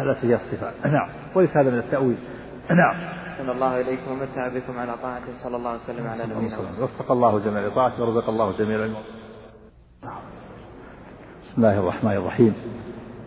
التي 0.00 0.26
هي 0.26 0.34
الصفات. 0.34 0.72
نعم. 0.84 1.08
وليس 1.34 1.56
هذا 1.56 1.70
من 1.70 1.78
التأويل. 1.78 2.16
نعم. 2.70 3.13
أحسن 3.34 3.50
الله 3.50 3.80
إليكم 3.80 4.10
ومتع 4.12 4.48
بكم 4.48 4.78
على 4.78 4.94
طاعته. 5.02 5.32
صلى 5.42 5.56
الله 5.56 5.74
وسلم 5.74 6.06
على 6.06 6.24
نبينا 6.26 6.58
وفق 6.80 7.12
الله 7.12 7.38
جميع 7.38 7.68
طاعته 7.68 8.02
ورزق 8.02 8.28
الله 8.28 8.58
جميع 8.58 8.76
العلم. 8.76 8.96
بسم 11.42 11.56
الله 11.58 11.78
الرحمن 11.78 12.12
الرحيم. 12.12 12.54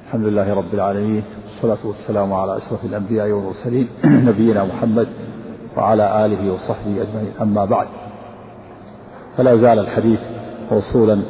الحمد 0.05 0.25
لله 0.25 0.53
رب 0.53 0.73
العالمين. 0.73 1.23
والصلاة 1.47 1.87
والسلام 1.87 2.33
على 2.33 2.57
أشرف 2.57 2.85
الأنبياء 2.85 3.29
والمرسلين 3.31 3.87
نبينا 4.29 4.63
محمد 4.63 5.07
وعلى 5.77 6.25
آله 6.25 6.53
وصحبه 6.53 7.01
أجمعين. 7.01 7.33
أما 7.41 7.65
بعد 7.65 7.87
فلا 9.37 9.55
زال 9.55 9.79
الحديث 9.79 10.19
موصولا 10.71 11.21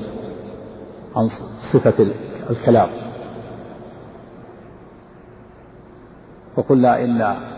عن 1.16 1.30
صفة 1.74 2.08
الكلام. 2.50 2.90
وقلنا 6.58 7.04
إن 7.04 7.57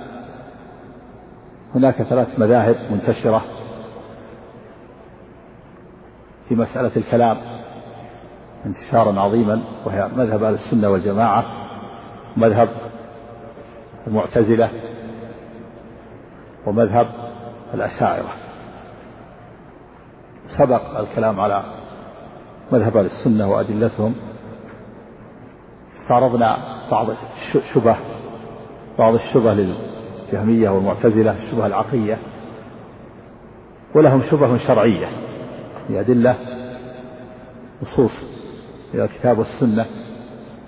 هناك 1.76 2.04
ثلاث 2.04 2.40
مذاهب 2.40 2.76
منتشرة 2.92 3.42
في 6.50 6.56
مسألة 6.56 6.92
الكلام 6.98 7.38
انتشارا 8.66 9.20
عظيما 9.20 9.62
وهي 9.86 10.08
مذهب 10.08 10.44
أهل 10.44 10.54
السنة 10.54 10.90
والجماعة 10.90 11.46
ومذهب 12.38 12.70
المعتزلة 14.08 14.70
ومذهب 16.66 17.08
الأشاعرة. 17.74 18.30
سبق 20.58 21.00
الكلام 21.00 21.40
على 21.40 21.64
مذهب 22.72 22.98
أهل 22.98 23.06
السنة 23.06 23.52
وأدلتهم. 23.52 24.16
استعرضنا 26.02 26.58
بعض 26.92 27.08
الشبه 27.56 27.96
بعض 28.98 29.14
الشبه 29.14 29.54
للجهمية 30.34 30.70
والمعتزلة 30.70 31.36
الشبه 31.44 31.66
العقلية 31.66 32.18
ولهم 33.96 34.22
شبه 34.32 34.58
شرعية 34.58 35.08
أدلة 35.90 36.36
نصوص 37.82 38.12
إلى 38.94 39.04
الكتاب 39.04 39.40
والسنة 39.40 39.86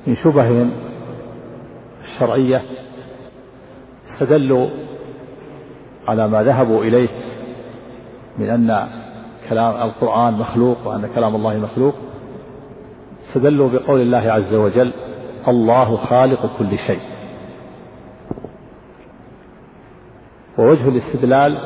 من 0.08 0.15
شبههم 0.15 0.71
الشرعية 2.04 2.62
استدلوا 4.13 4.69
على 6.08 6.28
ما 6.28 6.43
ذهبوا 6.43 6.84
إليه 6.84 7.10
من 8.38 8.50
أن 8.50 8.88
كلام 9.50 9.89
القرآن 9.89 10.34
مخلوق 10.34 10.88
وأن 10.88 11.10
كلام 11.15 11.36
الله 11.36 11.58
مخلوق 11.58 11.95
استدلوا 13.30 13.69
بقول 13.69 14.02
الله 14.02 14.32
عز 14.32 14.54
وجل 14.54 14.91
الله 15.47 15.97
خالق 15.97 16.58
كل 16.60 16.78
شيء. 16.78 17.02
ووجه 20.62 20.89
الاستدلال 20.89 21.58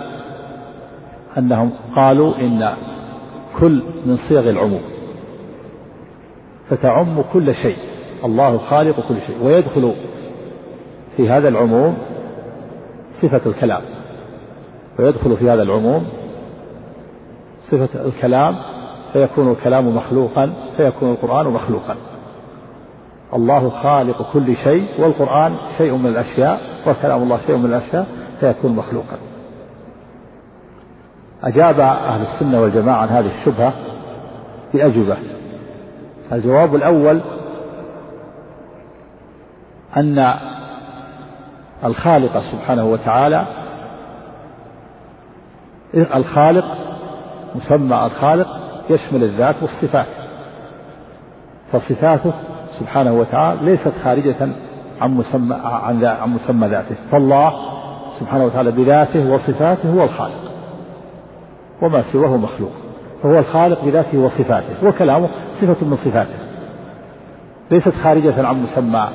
أنهم 1.37 1.71
قالوا 1.95 2.35
إن 2.35 2.73
كل 3.59 3.83
من 4.05 4.17
صيغ 4.17 4.49
العموم 4.49 4.81
فتعم 6.69 7.21
كل 7.33 7.55
شيء 7.55 7.77
الله 8.25 8.57
خالق 8.57 8.95
كل 9.07 9.15
شيء 9.27 9.35
ويدخل 9.43 9.93
في 11.17 11.29
هذا 11.29 11.47
العموم 11.47 11.97
صفة 13.21 13.49
الكلام 13.49 13.81
ويدخل 14.99 15.37
في 15.37 15.49
هذا 15.49 15.63
العموم 15.63 16.05
صفة 17.71 18.05
الكلام 18.05 18.55
فيكون 19.13 19.51
الكلام 19.51 19.95
مخلوقا 19.95 20.53
فيكون 20.77 21.11
القرآن 21.11 21.47
مخلوقا. 21.47 21.95
الله 23.33 23.69
خالق 23.69 24.31
كل 24.33 24.55
شيء 24.55 24.87
والقرآن 24.99 25.55
شيء 25.77 25.95
من 25.95 26.07
الأشياء 26.07 26.61
وكلام 26.87 27.23
الله 27.23 27.37
شيء 27.37 27.57
من 27.57 27.65
الأشياء 27.65 28.07
فيكون 28.39 28.75
مخلوقا. 28.75 29.17
أجاب 31.43 31.79
أهل 31.79 32.21
السنة 32.21 32.61
والجماعة 32.61 32.97
عن 32.97 33.07
هذه 33.07 33.39
الشبهة 33.39 33.73
بأجوبة. 34.73 35.17
الجواب 36.31 36.75
الأول 36.75 37.21
أن 39.97 40.33
الخالق 41.83 42.39
سبحانه 42.51 42.85
وتعالى 42.85 43.47
الخالق 45.93 46.65
مسمى 47.55 48.05
الخالق 48.05 48.47
يشمل 48.89 49.23
الذات 49.23 49.55
والصفات. 49.61 50.07
فصفاته 51.71 52.33
سبحانه 52.79 53.13
وتعالى 53.13 53.71
ليست 53.71 53.93
خارجة 54.03 54.49
عن 55.01 55.11
مسمى 55.11 55.55
عن, 55.63 56.29
مسمى 56.29 56.67
ذاته. 56.67 56.95
فالله 57.11 57.74
سبحانه 58.19 58.45
وتعالى 58.45 58.71
بذاته 58.71 59.31
وصفاته 59.31 59.93
هو 59.93 60.03
الخالق. 60.03 60.51
وما 61.81 62.03
سواه 62.11 62.37
مخلوق. 62.37 62.71
فهو 63.23 63.39
الخالق 63.39 63.85
بذاته 63.85 64.17
وصفاته. 64.17 64.87
وكلامه 64.87 65.29
صفة 65.61 65.85
من 65.85 65.97
صفاته. 65.97 66.35
ليست 67.71 67.93
خارجة 68.03 68.47
عن 68.47 68.63
مسمى 68.63 69.09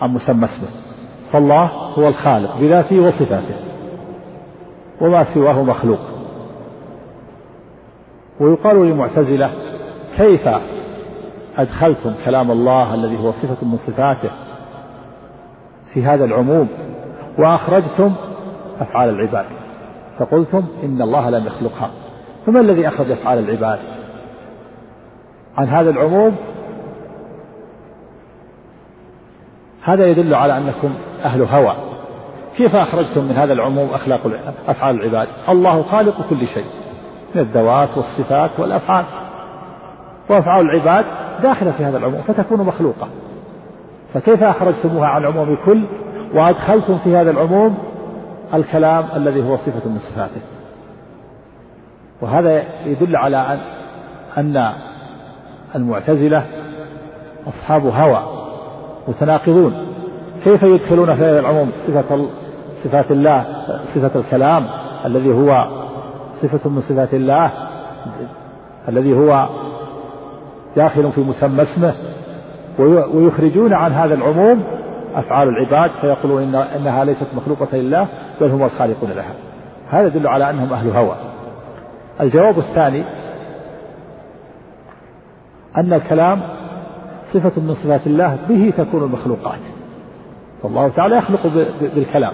عن 0.00 0.10
مسمى 0.14 0.44
اسمه. 0.44 0.68
فالله 1.32 1.64
هو 1.98 2.08
الخالق 2.08 2.56
بذاته 2.60 3.00
وصفاته. 3.00 3.54
وما 5.00 5.24
سواه 5.34 5.62
مخلوق. 5.62 6.00
ويقال 8.40 8.76
للمعتزلة 8.76 9.50
كيف 10.16 10.48
أدخلتم 11.56 12.12
كلام 12.24 12.50
الله 12.50 12.94
الذي 12.94 13.18
هو 13.18 13.32
صفة 13.32 13.66
من 13.66 13.76
صفاته 13.76 14.30
في 15.94 16.04
هذا 16.04 16.24
العموم؟ 16.24 16.68
وأخرجتم 17.38 18.12
أفعال 18.80 19.08
العباد. 19.08 19.44
فقلتم 20.18 20.64
إن 20.82 21.02
الله 21.02 21.30
لم 21.30 21.46
يخلقها. 21.46 21.90
فما 22.46 22.60
الذي 22.60 22.88
أخرج 22.88 23.10
أفعال 23.10 23.38
العباد؟ 23.38 23.78
عن 25.56 25.66
هذا 25.66 25.90
العموم 25.90 26.36
هذا 29.82 30.06
يدل 30.06 30.34
على 30.34 30.58
أنكم 30.58 30.94
أهل 31.24 31.42
هوى. 31.42 31.76
كيف 32.56 32.74
أخرجتم 32.74 33.24
من 33.24 33.32
هذا 33.32 33.52
العموم 33.52 33.88
أخلاق 33.88 34.20
أفعال 34.68 35.00
العباد؟ 35.00 35.28
الله 35.48 35.82
خالق 35.82 36.28
كل 36.30 36.46
شيء. 36.46 36.66
من 37.34 37.40
الذوات 37.40 37.88
والصفات 37.96 38.60
والأفعال. 38.60 39.04
وأفعال 40.30 40.70
العباد 40.70 41.04
داخلة 41.42 41.70
في 41.70 41.84
هذا 41.84 41.98
العموم 41.98 42.22
فتكون 42.22 42.60
مخلوقة. 42.60 43.08
فكيف 44.14 44.42
أخرجتموها 44.42 45.08
عن 45.08 45.24
عموم 45.24 45.58
كل 45.64 45.84
وأدخلتم 46.36 46.98
في 46.98 47.16
هذا 47.16 47.30
العموم 47.30 47.78
الكلام 48.54 49.04
الذي 49.16 49.42
هو 49.42 49.56
صفة 49.56 49.88
من 49.90 49.98
صفاته. 49.98 50.40
وهذا 52.20 52.62
يدل 52.86 53.16
على 53.16 53.36
أن 53.36 54.56
أن 54.56 54.72
المعتزلة 55.74 56.44
أصحاب 57.48 57.86
هوى 57.86 58.22
متناقضون. 59.08 59.86
كيف 60.44 60.62
يدخلون 60.62 61.14
في 61.14 61.24
هذا 61.24 61.40
العموم 61.40 61.72
صفة 61.86 62.26
صفات 62.84 63.10
الله 63.10 63.44
صفة 63.94 64.20
الكلام 64.20 64.66
الذي 65.06 65.32
هو 65.32 65.66
صفة 66.42 66.70
من 66.70 66.80
صفات 66.80 67.14
الله 67.14 67.52
الذي 68.88 69.12
هو 69.12 69.48
داخل 70.76 71.12
في 71.12 71.20
مسمى 71.20 71.62
اسمه 71.62 71.94
ويخرجون 73.14 73.72
عن 73.72 73.92
هذا 73.92 74.14
العموم 74.14 74.64
أفعال 75.16 75.48
العباد 75.48 75.90
فيقولون 76.00 76.42
إن 76.42 76.54
إنها 76.54 77.04
ليست 77.04 77.26
مخلوقة 77.36 77.76
لله 77.76 78.06
بل 78.40 78.50
هم 78.50 78.62
الخالقون 78.62 79.10
لها. 79.10 79.34
هذا 79.88 80.06
يدل 80.06 80.26
على 80.26 80.50
أنهم 80.50 80.72
أهل 80.72 80.90
هوى. 80.90 81.16
الجواب 82.20 82.58
الثاني 82.58 83.04
أن 85.76 85.92
الكلام 85.92 86.42
صفة 87.32 87.60
من 87.60 87.74
صفات 87.74 88.06
الله 88.06 88.38
به 88.48 88.72
تكون 88.76 89.02
المخلوقات. 89.02 89.60
فالله 90.62 90.88
تعالى 90.88 91.16
يخلق 91.16 91.46
بالكلام. 91.80 92.32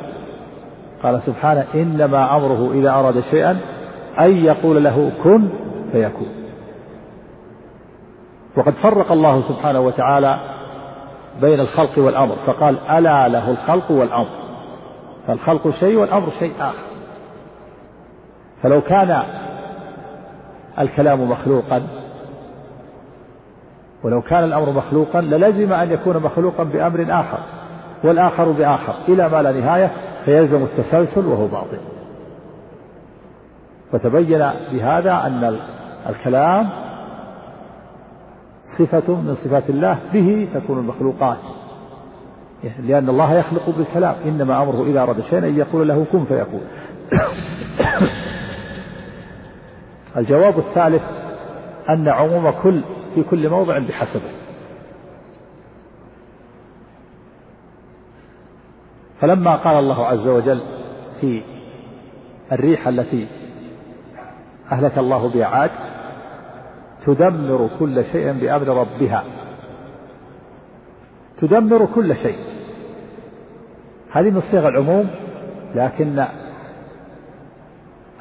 قال 1.02 1.22
سبحانه 1.22 1.64
إنما 1.74 2.36
أمره 2.36 2.72
إذا 2.72 2.90
أراد 2.90 3.20
شيئا 3.20 3.58
أن 4.20 4.36
يقول 4.36 4.84
له 4.84 5.12
كن 5.24 5.48
فيكون. 5.92 6.28
وقد 8.56 8.72
فرق 8.72 9.12
الله 9.12 9.42
سبحانه 9.48 9.80
وتعالى 9.80 10.51
بين 11.40 11.60
الخلق 11.60 11.98
والأمر. 11.98 12.36
فقال 12.46 12.78
ألا 12.90 13.28
له 13.28 13.50
الخلق 13.50 13.90
والأمر. 13.90 14.28
فالخلق 15.26 15.70
شيء 15.80 15.96
والأمر 15.96 16.28
شيء 16.38 16.52
آخر. 16.60 16.92
فلو 18.62 18.80
كان 18.80 19.22
الكلام 20.78 21.30
مخلوقا 21.30 21.82
ولو 24.04 24.22
كان 24.22 24.44
الأمر 24.44 24.70
مخلوقا 24.70 25.20
للزم 25.20 25.72
أن 25.72 25.92
يكون 25.92 26.16
مخلوقا 26.16 26.64
بأمر 26.64 27.06
آخر 27.10 27.38
والآخر 28.04 28.50
بآخر. 28.50 28.94
إلى 29.08 29.28
ما 29.28 29.42
لا 29.42 29.52
نهاية 29.52 29.90
فيلزم 30.24 30.62
التسلسل 30.62 31.26
وهو 31.26 31.46
باطل. 31.46 31.78
وتبين 33.92 34.50
بهذا 34.72 35.12
أن 35.12 35.56
الكلام 36.08 36.68
صفة 38.78 39.14
من 39.14 39.34
صفات 39.34 39.70
الله 39.70 39.98
به 40.12 40.48
تكون 40.54 40.78
المخلوقات. 40.78 41.38
لأن 42.78 43.08
الله 43.08 43.34
يخلق 43.34 43.70
بالكلام 43.70 44.14
إنما 44.24 44.62
أمره 44.62 44.84
إذا 44.84 45.02
أراد 45.02 45.20
شيئا 45.20 45.38
أن 45.38 45.56
يقول 45.56 45.88
له 45.88 46.06
كن 46.12 46.24
فيكون 46.24 46.60
الجواب 50.16 50.58
الثالث 50.58 51.02
أن 51.88 52.08
عموم 52.08 52.50
كل 52.50 52.82
في 53.14 53.22
كل 53.22 53.48
موضع 53.48 53.78
بحسبه. 53.78 54.30
فلما 59.20 59.56
قال 59.56 59.78
الله 59.78 60.06
عز 60.06 60.28
وجل 60.28 60.60
في 61.20 61.42
الريح 62.52 62.88
التي 62.88 63.26
أهلك 64.72 64.98
الله 64.98 65.28
بها 65.28 65.46
عاد 65.46 65.70
تدمر 67.06 67.70
كل 67.78 68.04
شيء 68.04 68.32
بأمر 68.32 68.68
ربها. 68.68 69.24
تدمر 71.38 71.86
كل 71.94 72.16
شيء. 72.16 72.38
هذه 74.12 74.30
من 74.30 74.40
صيغ 74.40 74.68
العموم 74.68 75.10
لكن 75.74 76.24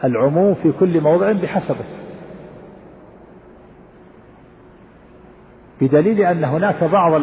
العموم 0.03 0.53
في 0.53 0.71
كل 0.71 1.01
موضع 1.01 1.31
بحسبه. 1.31 1.85
بدليل 5.81 6.21
أن 6.21 6.43
هناك 6.43 6.83
بعض 6.83 7.21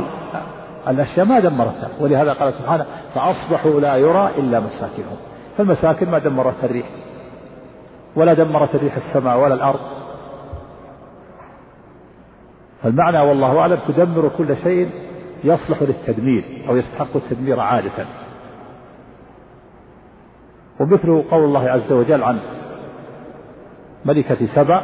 الأشياء 0.88 1.26
ما 1.26 1.40
دمرتها 1.40 1.88
ولهذا 2.00 2.32
قال 2.32 2.52
سبحانه 2.52 2.86
فأصبحوا 3.14 3.80
لا 3.80 3.96
يرى 3.96 4.30
إلا 4.38 4.60
مساكنهم. 4.60 5.16
فالمساكن 5.56 6.10
ما 6.10 6.18
دمرتها 6.18 6.64
الريح 6.64 6.86
ولا 8.16 8.34
دمرت 8.34 8.74
الريح 8.74 8.96
السماء 8.96 9.40
ولا 9.40 9.54
الأرض. 9.54 9.97
فالمعنى 12.82 13.18
والله 13.18 13.58
أعلم 13.58 13.78
تدمر 13.88 14.30
كل 14.38 14.56
شيء 14.56 14.90
يصلح 15.44 15.82
للتدمير 15.82 16.64
أو 16.68 16.76
يستحق 16.76 17.16
التدمير 17.16 17.60
عادة. 17.60 18.06
ومثله 20.80 21.24
قول 21.30 21.44
الله 21.44 21.70
عز 21.70 21.92
وجل 21.92 22.22
عن 22.22 22.38
ملكة 24.04 24.46
سبع 24.54 24.82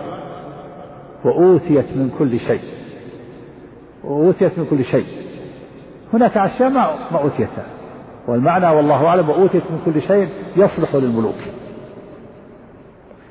وأوتيت 1.25 1.97
من 1.97 2.11
كل 2.19 2.39
شيء. 2.41 2.63
وأوتيت 4.05 4.59
من 4.59 4.67
كل 4.71 4.85
شيء. 4.85 5.07
هناك 6.13 6.37
أشياء 6.37 6.71
ما 6.71 6.95
ما 7.13 7.19
أوتيتها. 7.19 7.67
والمعنى 8.29 8.67
والله 8.67 9.07
أعلم 9.07 9.29
وأوتيت 9.29 9.63
من 9.71 9.81
كل 9.85 10.03
شيء 10.03 10.29
يصلح 10.57 10.95
للملوك. 10.95 11.39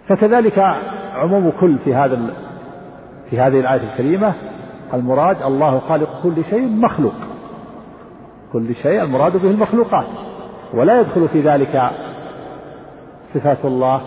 فكذلك 0.07 0.59
عموم 1.13 1.51
كل 1.59 1.77
في 1.77 1.95
هذا 1.95 2.33
في 3.29 3.39
هذه 3.39 3.59
الآية 3.59 3.91
الكريمة 3.91 4.33
المراد 4.93 5.41
الله 5.41 5.79
خالق 5.79 6.09
كل 6.23 6.43
شيء 6.43 6.67
مخلوق. 6.67 7.15
كل 8.53 8.75
شيء 8.75 9.03
المراد 9.03 9.37
به 9.37 9.49
المخلوقات. 9.49 10.07
ولا 10.73 10.99
يدخل 10.99 11.29
في 11.29 11.41
ذلك 11.41 11.91
صفات 13.33 13.65
الله. 13.65 14.01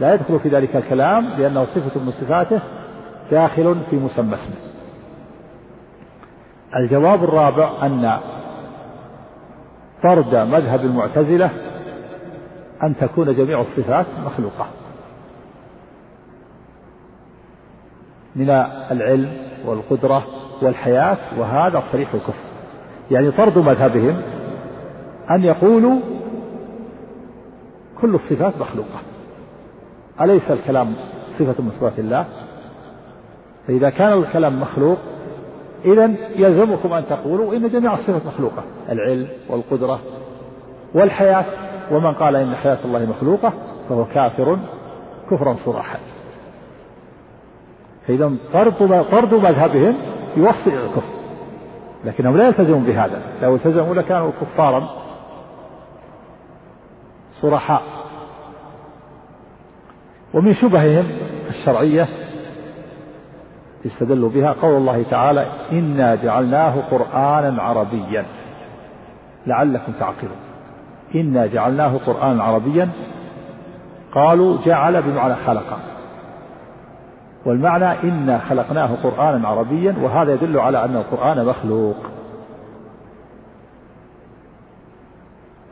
لا 0.00 0.14
يدخل 0.14 0.40
في 0.40 0.48
ذلك 0.48 0.76
الكلام 0.76 1.28
لأنه 1.28 1.64
صفة 1.64 2.00
من 2.00 2.10
صفاته 2.10 2.60
داخل 3.30 3.76
في 3.90 3.96
مسمى 3.96 4.34
اسمه. 4.34 4.56
الجواب 6.76 7.24
الرابع 7.24 7.86
أن 7.86 8.18
فرد 10.02 10.34
مذهب 10.34 10.80
المعتزلة 10.80 11.50
أن 12.82 12.96
تكون 12.96 13.34
جميع 13.34 13.60
الصفات 13.60 14.06
مخلوقة. 14.26 14.66
من 18.36 18.50
العلم 18.90 19.47
والقدرة 19.66 20.26
والحياة 20.62 21.16
وهذا 21.38 21.82
صريح 21.92 22.14
الكفر. 22.14 22.42
يعني 23.10 23.30
طرد 23.30 23.58
مذهبهم 23.58 24.20
أن 25.30 25.44
يقولوا 25.44 26.00
كل 28.00 28.14
الصفات 28.14 28.60
مخلوقة. 28.60 29.00
أليس 30.20 30.50
الكلام 30.50 30.94
صفة 31.38 31.62
من 31.62 31.70
صفات 31.70 31.98
الله؟ 31.98 32.24
فإذا 33.66 33.90
كان 33.90 34.12
الكلام 34.12 34.60
مخلوق 34.60 34.98
إذا 35.84 36.14
يلزمكم 36.36 36.92
أن 36.92 37.04
تقولوا 37.06 37.54
إن 37.54 37.68
جميع 37.68 37.94
الصفات 37.94 38.26
مخلوقة. 38.26 38.62
العلم 38.88 39.28
والقدرة 39.48 40.00
والحياة 40.94 41.44
ومن 41.92 42.14
قال 42.14 42.36
إن 42.36 42.54
حياة 42.54 42.78
الله 42.84 43.06
مخلوقة 43.06 43.52
فهو 43.88 44.04
كافر 44.04 44.58
كفرا 45.30 45.54
صراحا. 45.54 45.98
فإذا 48.08 48.32
طرد 48.52 49.04
طرد 49.10 49.34
مذهبهم 49.34 49.94
يوصل 50.36 50.70
إلى 50.70 50.86
الكفر. 50.86 51.12
لكنهم 52.04 52.36
لا 52.36 52.46
يلتزمون 52.46 52.82
بهذا. 52.82 53.22
لو 53.42 53.54
التزموا 53.54 53.94
لكانوا 53.94 54.30
كفارا 54.40 54.88
صرحاء. 57.32 57.82
ومن 60.34 60.54
شبههم 60.54 61.06
الشرعية 61.48 62.08
استدلوا 63.86 64.30
بها 64.30 64.52
قول 64.52 64.76
الله 64.76 65.02
تعالى 65.10 65.46
إنا 65.72 66.14
جعلناه 66.14 66.80
قرآنا 66.90 67.62
عربيا. 67.62 68.24
لعلكم 69.46 69.92
تعقلون. 69.92 70.38
إنا 71.14 71.46
جعلناه 71.46 71.96
قرآنا 72.06 72.42
عربيا. 72.44 72.88
قالوا 74.14 74.58
جعل 74.66 75.02
بمعنى 75.02 75.34
خلق. 75.34 75.78
والمعنى 77.44 78.02
إنا 78.02 78.38
خلقناه 78.38 78.94
قرآنا 79.02 79.48
عربيا 79.48 79.94
وهذا 80.02 80.32
يدل 80.32 80.58
على 80.58 80.84
أن 80.84 80.96
القرآن 80.96 81.44
مخلوق. 81.44 81.96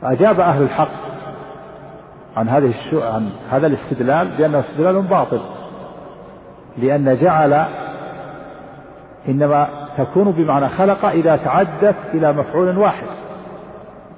أجاب 0.03 0.39
أهل 0.39 0.63
الحق 0.63 0.89
عن 2.35 2.49
هذه 2.49 2.73
الشو... 2.79 3.01
عن 3.01 3.29
هذا 3.51 3.67
الاستدلال 3.67 4.27
بأنه 4.37 4.59
استدلال 4.59 5.01
باطل 5.01 5.41
لأن 6.77 7.15
جعل 7.15 7.65
إنما 9.27 9.67
تكون 9.97 10.31
بمعنى 10.31 10.69
خلق 10.69 11.05
إذا 11.05 11.35
تعدت 11.35 11.95
إلى 12.13 12.33
مفعول 12.33 12.77
واحد 12.77 13.07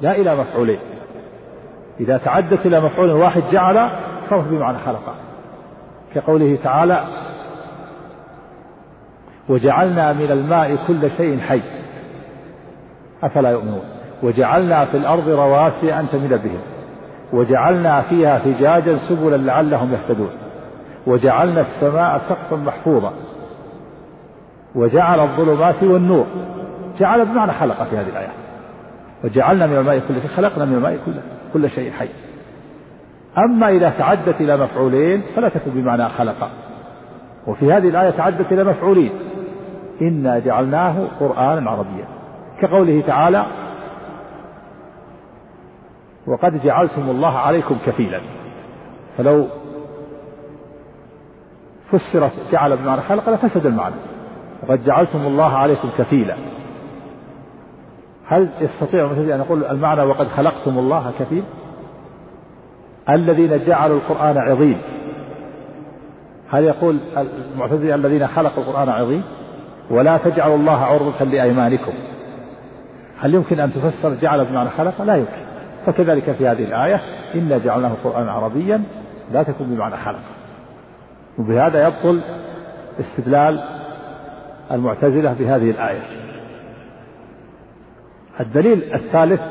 لا 0.02 0.12
إلى 0.12 0.36
مفعولين. 0.36 0.80
إذا 2.00 2.18
تعدت 2.18 2.66
إلى 2.66 2.80
مفعول 2.80 3.12
واحد 3.12 3.44
جعل 3.52 3.90
صرف 4.30 4.48
بمعنى 4.48 4.78
خلق 4.78 5.16
كقوله 6.16 6.58
تعالى 6.64 7.04
وجعلنا 9.50 10.14
من 10.14 10.32
الماء 10.32 10.78
كل 10.88 11.10
شيء 11.18 11.40
حي. 11.40 11.62
أفلا 13.24 13.50
يؤمنون؟ 13.50 13.84
وجعلنا 14.24 14.86
في 14.86 14.98
الأرض 14.98 15.30
رواسي 15.30 15.94
أن 15.94 16.06
تمد 16.12 16.30
بهم. 16.30 16.60
وجعلنا 17.34 18.02
فيها 18.02 18.40
فجاجا 18.40 18.98
سبلا 19.10 19.38
لعلهم 19.38 19.94
يهتدون. 19.94 20.30
وجعلنا 21.08 21.62
السماء 21.62 22.22
سقفا 22.30 22.56
محفوظا. 22.56 23.14
وجعل 24.76 25.20
الظلمات 25.20 25.84
والنور. 25.84 26.26
جعل 27.00 27.26
بمعنى 27.26 27.54
خلق 27.54 27.84
في 27.84 27.98
هذه 27.98 28.10
الآية. 28.10 28.32
وجعلنا 29.24 29.68
من 29.68 29.78
الماء 29.78 30.00
كل 30.00 30.22
شيء 30.22 30.30
خلقنا 30.38 30.66
من 30.66 30.76
الماء 30.76 30.98
كل, 31.06 31.14
كل 31.54 31.70
شيء 31.70 31.92
حي. 31.92 32.10
أما 33.38 33.70
إذا 33.70 33.90
تعدت 33.90 34.42
إلى 34.42 34.58
مفعولين 34.58 35.22
فلا 35.36 35.50
تكون 35.50 35.74
بمعنى 35.74 36.10
خلق. 36.10 36.50
وفي 37.48 37.74
هذه 37.74 37.90
الآية 37.90 38.10
تعدت 38.10 38.52
إلى 38.52 38.64
مفعولين. 38.64 39.12
إنا 40.02 40.40
جعلناه 40.40 41.08
قرآنا 41.20 41.72
عربيا. 41.72 42.06
كقوله 42.62 43.04
تعالى 43.08 43.46
وقد 46.28 46.64
جعلتم 46.64 47.10
الله 47.10 47.38
عليكم 47.38 47.78
كفيلا. 47.86 48.22
فلو 49.18 49.48
فسرت 51.92 52.52
جعل 52.52 52.78
بمعنى 52.78 53.02
خلق 53.02 53.30
لفسد 53.30 53.66
المعنى. 53.66 53.96
وقد 54.64 54.84
جعلتم 54.84 55.20
الله 55.20 55.58
عليكم 55.58 55.90
كفيلا. 55.98 56.36
هل 58.28 58.50
يستطيع 58.62 59.06
المعتزلة 59.06 59.36
أن 59.36 59.40
يقول 59.40 59.66
المعنى 59.66 60.02
وقد 60.02 60.28
خلقتم 60.28 60.80
الله 60.80 61.12
كفيل 61.20 61.44
الذين 63.10 63.66
جعلوا 63.66 63.98
القرآن 63.98 64.38
عظيم. 64.38 64.82
هل 66.50 66.64
يقول 66.64 67.00
المعتزلة 67.54 67.96
الذين 67.96 68.28
خلقوا 68.28 68.64
القرآن 68.64 68.90
عظيم؟ 68.90 69.24
ولا 69.90 70.18
تجعلوا 70.18 70.56
الله 70.56 70.86
عرضة 70.86 71.26
لأيمانكم. 71.26 71.94
هل 73.20 73.34
يمكن 73.34 73.60
أن 73.60 73.74
تفسر 73.74 74.14
جعل 74.14 74.46
بمعنى 74.46 74.70
خلق 74.70 75.02
لا 75.02 75.16
يمكن. 75.16 75.46
فكذلك 75.86 76.32
في 76.32 76.48
هذه 76.48 76.64
الآية 76.64 77.02
إنا 77.36 77.58
جعلناه 77.58 77.92
قرآنا 78.04 78.32
عربيا 78.32 78.84
لا 79.34 79.44
تكون 79.44 79.68
بمعنى 79.68 79.98
خلق. 79.98 80.20
وبهذا 81.40 81.88
يبطل 81.88 82.22
استدلال 83.00 83.64
المعتزلة 84.72 85.34
بهذه 85.40 85.70
الآية. 85.70 86.02
الدليل 88.40 88.94
الثالث 88.94 89.42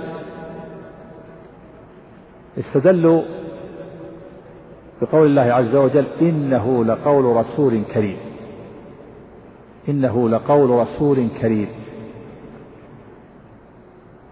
استدلوا 2.59 3.22
بقول 5.03 5.26
الله 5.26 5.43
عز 5.43 5.76
وجل 5.76 6.05
إنه 6.20 6.84
لقول 6.84 7.36
رسول 7.36 7.82
كريم. 7.95 8.28
إنه 9.89 10.28
لقول 10.28 10.70
رسول 10.70 11.28
كريم. 11.41 11.68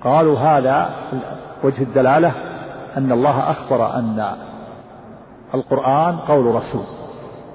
قالوا 0.05 0.39
هذا 0.39 0.91
وجه 1.65 1.83
الدلالة 1.83 2.35
أن 2.97 3.13
الله 3.13 3.51
أخبر 3.51 3.95
أن 3.95 4.37
القرآن 5.55 6.17
قول 6.17 6.55
رسول 6.55 6.85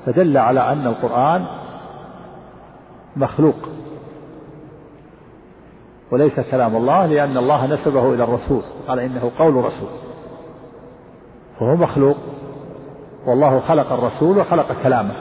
فدل 0.05 0.37
على 0.37 0.71
أن 0.71 0.87
القرآن 0.87 1.45
مخلوق. 3.15 3.55
وليس 6.11 6.39
كلام 6.39 6.75
الله 6.75 7.05
لأن 7.05 7.37
الله 7.37 7.65
نسبه 7.65 8.13
إلى 8.13 8.23
الرسول 8.23 8.61
قال 8.87 8.99
إنه 8.99 9.31
قول 9.39 9.55
رسول. 9.55 9.89
فهو 11.59 11.75
مخلوق 11.75 12.17
والله 13.25 13.59
خلق 13.59 13.91
الرسول 13.93 14.37
وخلق 14.37 14.83
كلامه 14.83 15.13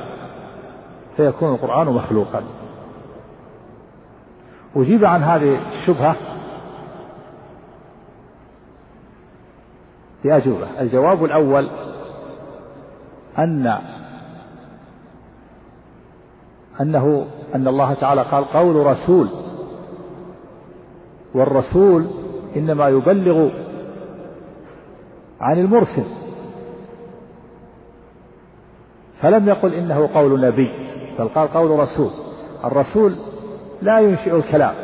فيكون 1.16 1.54
القرآن 1.54 1.86
مخلوقا. 1.86 2.42
أجيب 4.76 5.04
عن 5.04 5.22
هذه 5.22 5.60
الشبهة 5.68 6.16
بأجوبة 10.24 10.80
الجواب 10.80 11.24
الأول 11.24 11.70
أن 13.38 13.78
أنه 16.80 17.26
أن 17.54 17.68
الله 17.68 17.94
تعالى 17.94 18.22
قال 18.22 18.44
قول 18.44 18.86
رسول 18.86 19.28
والرسول 21.34 22.06
إنما 22.56 22.88
يبلغ 22.88 23.50
عن 25.40 25.58
المرسل. 25.58 26.04
فلم 29.20 29.48
يقل 29.48 29.74
إنه 29.74 30.08
قول 30.14 30.40
نبي 30.40 30.70
بل 31.18 31.28
قال 31.28 31.48
قول 31.48 31.70
رسول. 31.70 32.10
الرسول 32.64 33.16
لا 33.82 34.00
ينشئ 34.00 34.36
الكلام 34.36 34.74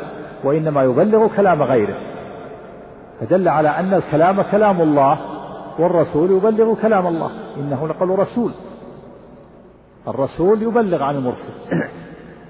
وإنما 0.43 0.83
يبلغ 0.83 1.35
كلام 1.35 1.63
غيره. 1.63 1.97
فدل 3.19 3.49
على 3.49 3.69
أن 3.69 3.93
الكلام 3.93 4.41
كلام 4.41 4.81
الله 4.81 5.17
والرسول 5.79 6.31
يبلغ 6.31 6.81
كلام 6.81 7.07
الله. 7.07 7.31
إنه 7.57 7.87
لقول 7.87 8.19
رسول. 8.19 8.51
الرسول 10.07 10.61
يبلغ 10.61 11.03
عن 11.03 11.15
المرسل. 11.15 11.53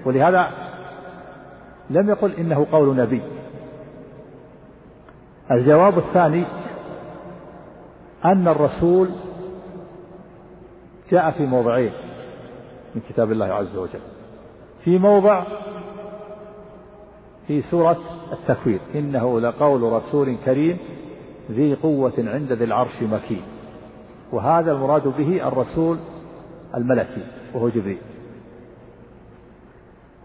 ولهذا 0.06 0.50
لم 1.90 2.08
يقل 2.08 2.32
إنه 2.32 2.66
قول 2.72 2.96
نبي. 2.96 3.22
الجواب 5.50 5.98
الثاني 5.98 6.44
أن 8.24 8.48
الرسول 8.48 9.08
جاء 11.10 11.30
في 11.30 11.46
موضعين 11.46 11.92
من 12.94 13.00
كتاب 13.08 13.32
الله 13.32 13.46
عز 13.46 13.76
وجل. 13.76 14.00
في 14.84 14.98
موضع 14.98 15.44
في 17.48 17.62
سورة 17.62 17.96
التكوير. 18.32 18.80
إنه 18.94 19.40
لقول 19.40 19.82
رسول 19.82 20.36
كريم 20.44 20.78
ذي 21.50 21.74
قوة 21.74 22.12
عند 22.18 22.52
ذي 22.52 22.64
العرش 22.64 23.02
مكين. 23.02 23.42
وهذا 24.32 24.72
المراد 24.72 25.08
به 25.08 25.48
الرسول 25.48 25.98
الملكي 26.74 27.22
وهو 27.54 27.68
جبريل. 27.68 27.98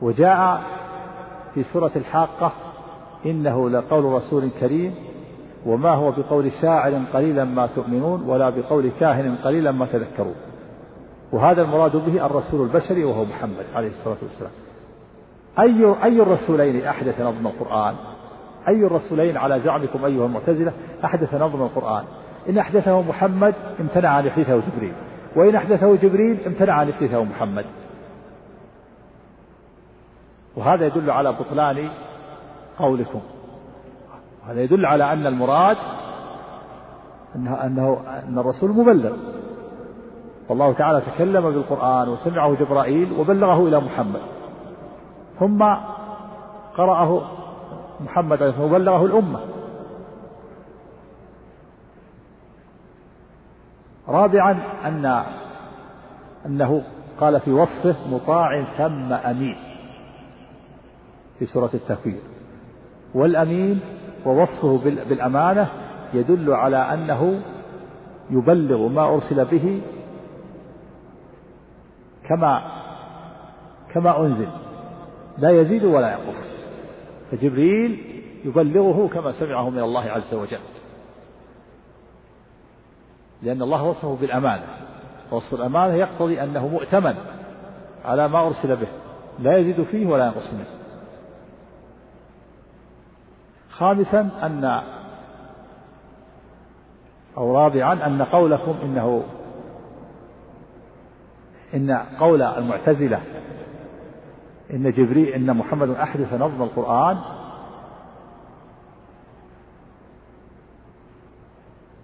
وجاء 0.02 0.62
في 1.54 1.64
سورة 1.64 1.92
الحاقة 1.96 2.52
إنه 3.26 3.70
لقول 3.70 4.06
رسول 4.06 4.50
كريم 4.60 4.96
وما 5.66 5.90
هو 5.90 6.12
بقول 6.12 6.52
شاعر 6.62 7.02
قليلا 7.14 7.44
ما 7.44 7.68
تؤمنون 7.68 8.22
ولا 8.22 8.50
بقول 8.50 8.92
كاهن 9.00 9.36
قليلا 9.36 9.72
ما 9.72 9.86
تذكرون. 9.86 10.36
وهذا 11.32 11.62
المراد 11.62 11.96
به 11.96 12.26
الرسول 12.26 12.68
البشري 12.68 13.04
وهو 13.04 13.26
محمد 13.26 13.66
عليه 13.76 13.90
الصلاة 13.90 14.18
والسلام. 14.22 14.52
أي 15.60 15.96
أي 16.04 16.22
الرسولين 16.22 16.86
أحدث 16.86 17.22
نظم 17.22 17.48
القرآن؟ 17.48 17.96
أي 18.68 18.86
الرسولين 18.86 19.38
على 19.38 19.60
زعمكم 19.60 20.06
أيها 20.06 20.26
المعتزلة 20.26 20.74
أحدث 21.06 21.34
نظم 21.34 21.62
القرآن؟ 21.62 22.04
إن 22.50 22.58
أحدثه 22.58 23.02
محمد 23.02 23.54
امتنع 23.80 24.20
أن 24.20 24.26
يحدثه 24.26 24.60
جبريل 24.60 24.94
وإن 25.36 25.56
أحدثه 25.56 25.96
جبريل 25.96 26.40
امتنع 26.46 26.82
أن 26.82 26.90
يحدثه 26.90 27.24
محمد. 27.24 27.66
وهذا 30.56 30.86
يدل 30.86 31.12
على 31.12 31.32
بطلان 31.32 31.90
قولكم. 32.80 33.22
هذا 34.48 34.62
يدل 34.62 34.86
على 34.86 35.14
أن 35.14 35.28
المراد 35.28 35.78
أنه, 37.36 37.66
أنه 37.66 37.98
أن 38.28 38.40
الرسول 38.40 38.70
مبلغ. 38.72 39.18
والله 40.50 40.74
تعالى 40.74 41.02
تكلم 41.02 41.42
بالقرآن 41.42 42.10
وسمعه 42.10 42.56
جبرائيل 42.56 43.14
وبلغه 43.20 43.68
إلى 43.68 43.80
محمد. 43.80 44.22
ثم 45.40 45.64
قرأه 46.78 47.22
محمد 48.00 48.42
وبلغه 48.60 49.06
الأمة. 49.06 49.40
رابعا 54.08 54.60
أن 54.86 55.24
أنه 56.46 56.84
قال 57.20 57.40
في 57.40 57.52
وصفه 57.52 57.96
مطاع 58.16 58.64
ثم 58.78 59.14
أمين 59.14 59.58
في 61.40 61.46
سورة 61.46 61.70
التكوير 61.74 62.22
والأمين 63.16 63.80
ووصفه 64.26 64.84
بالأمانة 64.84 65.70
يدل 66.14 66.54
على 66.54 66.78
أنه 66.78 67.42
يبلغ 68.30 68.88
ما 68.88 69.14
أرسل 69.14 69.46
به 69.46 69.82
كما 72.28 72.62
كما 73.94 74.20
أنزل. 74.20 74.63
لا 75.38 75.50
يزيد 75.50 75.84
ولا 75.84 76.12
ينقص 76.12 76.54
فجبريل 77.32 78.22
يبلغه 78.46 79.08
كما 79.08 79.32
سمعه 79.32 79.70
من 79.70 79.80
الله 79.80 80.12
عز 80.12 80.34
وجل. 80.34 80.60
لأن 83.42 83.62
الله 83.62 83.84
وصفه 83.84 84.18
بالأمانة. 84.22 84.64
وصف 85.32 85.54
الأمانة 85.54 85.94
يقتضي 85.94 86.44
أنه 86.44 86.68
مؤتمن 86.68 87.16
على 88.06 88.28
ما 88.28 88.48
أرسل 88.48 88.76
به. 88.76 88.88
لا 89.40 89.58
يزيد 89.58 89.84
فيه 89.84 90.06
ولا 90.06 90.26
ينقص 90.26 90.54
منه. 90.54 90.66
خامسا 93.72 94.30
أن 94.44 94.82
أو 97.38 97.58
رابعا 97.58 97.94
أن 97.94 98.22
قولكم 98.22 98.76
إنه 98.84 99.24
إن 101.74 101.92
قول 102.20 102.42
المعتزلة 102.42 103.22
إن 104.72 104.92
جبريل 104.92 105.28
إن 105.28 105.58
محمد 105.58 105.90
أحدث 105.90 106.34
نظم 106.34 106.64
القرآن 106.64 107.18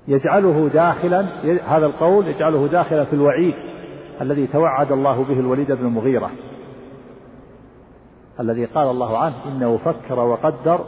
يجعله 0.08 0.70
داخلا 0.74 1.22
هذا 1.68 1.86
القول 1.86 2.28
يجعله 2.28 2.68
داخلا 2.68 3.06
في 3.06 3.14
الوعيد 3.14 3.54
الذي 4.22 4.48
توعد 4.48 4.92
الله 4.92 5.24
به 5.24 5.40
الوليد 5.40 5.72
بن 5.72 5.86
المغيرة 5.86 6.32
الذي 8.40 8.66
قال 8.66 8.90
الله 8.90 9.18
عنه 9.18 9.36
إنه 9.46 9.78
فكر 9.78 10.20
وقدر 10.20 10.80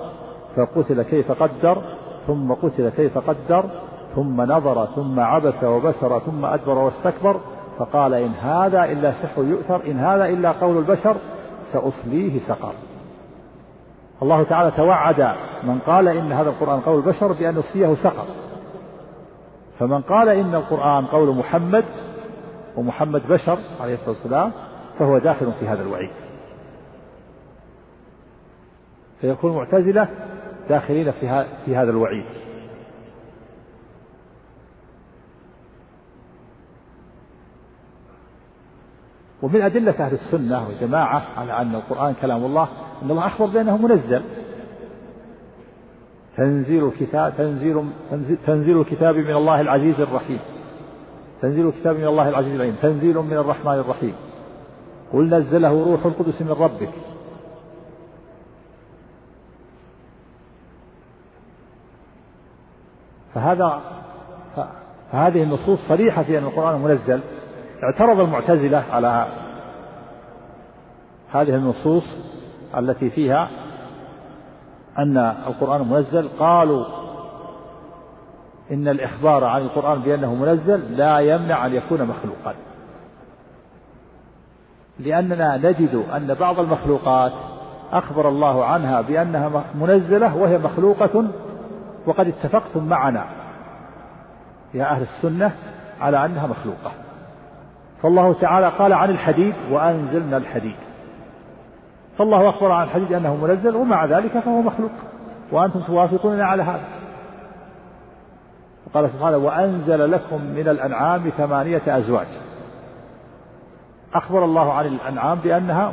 فقتل 0.55 1.01
كيف 1.01 1.31
قدر 1.31 1.81
ثم 2.27 2.53
قتل 2.53 2.89
كيف 2.89 3.17
قدر 3.17 3.69
ثم 4.15 4.41
نظر 4.41 4.85
ثم 4.85 5.19
عبس 5.19 5.63
وبسر 5.63 6.19
ثم 6.19 6.45
أدبر 6.45 6.77
واستكبر 6.77 7.39
فقال 7.77 8.13
إن 8.13 8.31
هذا 8.31 8.83
إلا 8.83 9.11
سحر 9.11 9.43
يؤثر 9.43 9.85
إن 9.85 9.99
هذا 9.99 10.25
إلا 10.25 10.51
قول 10.51 10.77
البشر 10.77 11.15
سأصليه 11.73 12.39
سقر. 12.47 12.73
الله 14.21 14.43
تعالى 14.43 14.71
توعد 14.71 15.35
من 15.63 15.79
قال 15.79 16.07
إن 16.07 16.31
هذا 16.31 16.49
القرآن 16.49 16.79
قول 16.79 16.97
البشر 16.97 17.31
بأن 17.31 17.57
يصليه 17.57 17.95
سقر. 17.95 18.25
فمن 19.79 20.01
قال 20.01 20.29
إن 20.29 20.55
القرآن 20.55 21.05
قول 21.05 21.35
محمد 21.35 21.85
ومحمد 22.77 23.27
بشر 23.27 23.57
عليه 23.81 23.93
الصلاة 23.93 24.09
والسلام 24.09 24.51
فهو 24.99 25.17
داخل 25.17 25.51
في 25.59 25.67
هذا 25.67 25.81
الوعيد. 25.81 26.11
فيكون 29.21 29.55
معتزلة 29.55 30.07
داخلين 30.69 31.11
في, 31.11 31.45
في 31.65 31.75
هذا 31.75 31.89
الوعيد. 31.91 32.25
ومن 39.41 39.61
أدلة 39.61 40.05
أهل 40.05 40.13
السنة 40.13 40.67
والجماعة 40.67 41.23
على 41.37 41.61
أن 41.61 41.75
القرآن 41.75 42.13
كلام 42.21 42.45
الله 42.45 42.67
أن 43.03 43.11
الله 43.11 43.27
أخبر 43.27 43.45
بأنه 43.45 43.77
منزل. 43.77 44.21
تنزيل 46.37 46.87
الكتاب 46.87 47.33
تنزيل 47.37 47.85
تنزيل 48.45 48.81
الكتاب 48.81 49.15
من 49.15 49.35
الله 49.35 49.61
العزيز 49.61 49.99
الرحيم. 49.99 50.39
تنزيل 51.41 51.67
الكتاب 51.67 51.95
من 51.95 52.07
الله 52.07 52.29
العزيز 52.29 52.53
الرحيم. 52.53 52.75
تنزيل 52.81 53.17
من 53.17 53.37
الرحمن 53.37 53.73
الرحيم. 53.73 54.13
قل 55.13 55.29
نزله 55.29 55.83
روح 55.83 56.05
القدس 56.05 56.41
من 56.41 56.51
ربك. 56.51 56.93
فهذا 63.33 63.81
فهذه 65.11 65.43
النصوص 65.43 65.79
صريحة 65.87 66.23
في 66.23 66.37
أن 66.37 66.43
القرآن 66.43 66.81
منزل. 66.81 67.21
اعترض 67.83 68.19
المعتزلة 68.19 68.83
على 68.91 69.27
هذه 71.31 71.55
النصوص 71.55 72.03
التي 72.77 73.09
فيها 73.09 73.49
أن 74.99 75.17
القرآن 75.17 75.89
منزل. 75.89 76.29
قالوا 76.39 76.85
إن 78.71 78.87
الإخبار 78.87 79.43
عن 79.43 79.61
القرآن 79.61 79.99
بأنه 79.99 80.35
منزل 80.35 80.97
لا 80.97 81.19
يمنع 81.19 81.65
أن 81.65 81.73
يكون 81.73 82.03
مخلوقا. 82.03 82.55
لأننا 84.99 85.57
نجد 85.57 86.05
أن 86.15 86.33
بعض 86.33 86.59
المخلوقات 86.59 87.31
أخبر 87.91 88.29
الله 88.29 88.65
عنها 88.65 89.01
بأنها 89.01 89.63
منزلة 89.75 90.35
وهي 90.35 90.57
مخلوقة 90.57 91.27
وقد 92.05 92.27
اتفقتم 92.27 92.83
معنا 92.83 93.25
يا 94.73 94.85
أهل 94.85 95.01
السنة 95.01 95.51
على 96.01 96.25
أنها 96.25 96.47
مخلوقة. 96.47 96.91
فالله 98.01 98.33
تعالى 98.33 98.69
قال 98.69 98.93
عن 98.93 99.09
الحديد 99.09 99.55
وأنزلنا 99.71 100.37
الحديد. 100.37 100.75
فالله 102.17 102.49
أخبر 102.49 102.71
عن 102.71 102.83
الحديد 102.83 103.13
أنه 103.13 103.35
منزل 103.35 103.75
ومع 103.75 104.05
ذلك 104.05 104.39
فهو 104.39 104.61
مخلوق. 104.61 104.91
وأنتم 105.51 105.79
توافقوننا 105.79 106.45
على 106.45 106.63
هذا. 106.63 106.85
وقال 108.87 109.09
سبحانه 109.09 109.37
وأنزل 109.37 110.11
لكم 110.11 110.41
من 110.41 110.67
الأنعام 110.67 111.29
ثمانية 111.29 111.81
أزواج. 111.87 112.27
أخبر 114.13 114.45
الله 114.45 114.73
عن 114.73 114.85
الأنعام 114.85 115.39
بأنها 115.39 115.91